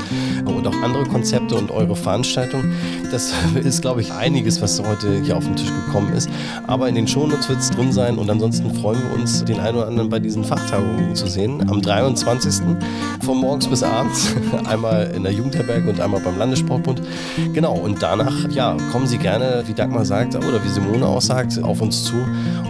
und 0.47 0.67
auch 0.67 0.83
andere 0.83 1.05
Konzepte 1.05 1.55
und 1.55 1.71
eure 1.71 1.95
Veranstaltung. 1.97 2.65
Das 3.11 3.33
ist, 3.63 3.83
glaube 3.83 4.01
ich, 4.01 4.13
einiges, 4.13 4.63
was 4.63 4.83
heute 4.83 5.21
hier 5.23 5.37
auf 5.37 5.45
den 5.45 5.57
Tisch 5.57 5.71
gekommen 5.87 6.13
ist. 6.15 6.31
Aber 6.67 6.89
in 6.89 6.95
den 6.95 7.07
Shownotes 7.07 7.49
wird 7.49 7.61
es 7.61 7.71
drin 7.71 7.93
sein 7.93 8.17
und 8.17 8.31
ansonsten 8.31 8.75
freuen 8.75 9.03
wir 9.03 9.19
uns, 9.19 9.45
den 9.45 9.61
einen 9.61 9.77
oder 9.77 9.87
anderen 9.87 10.09
bei 10.09 10.19
diesen 10.19 10.45
Fachtagungen 10.45 11.15
zu 11.15 11.27
sehen. 11.27 11.69
Am 11.69 11.83
23. 11.83 12.63
von 13.25 13.39
morgens 13.39 13.67
bis 13.67 13.83
abends. 13.83 14.35
Einmal 14.65 15.13
in 15.15 15.23
der 15.23 15.33
Jugendherberge 15.33 15.91
und 15.91 16.01
einmal 16.01 16.21
beim 16.21 16.39
Landessportbund. 16.39 17.03
Genau, 17.53 17.75
und 17.75 18.03
danach 18.03 18.49
ja, 18.59 18.77
kommen 18.91 19.07
Sie 19.07 19.19
gerne, 19.19 19.63
wie 19.67 19.73
Dagmar 19.73 20.05
sagt 20.05 20.35
oder 20.35 20.63
wie 20.65 20.69
Simone 20.69 21.07
auch 21.07 21.21
sagt, 21.21 21.63
auf 21.63 21.81
uns 21.81 22.03
zu. 22.03 22.17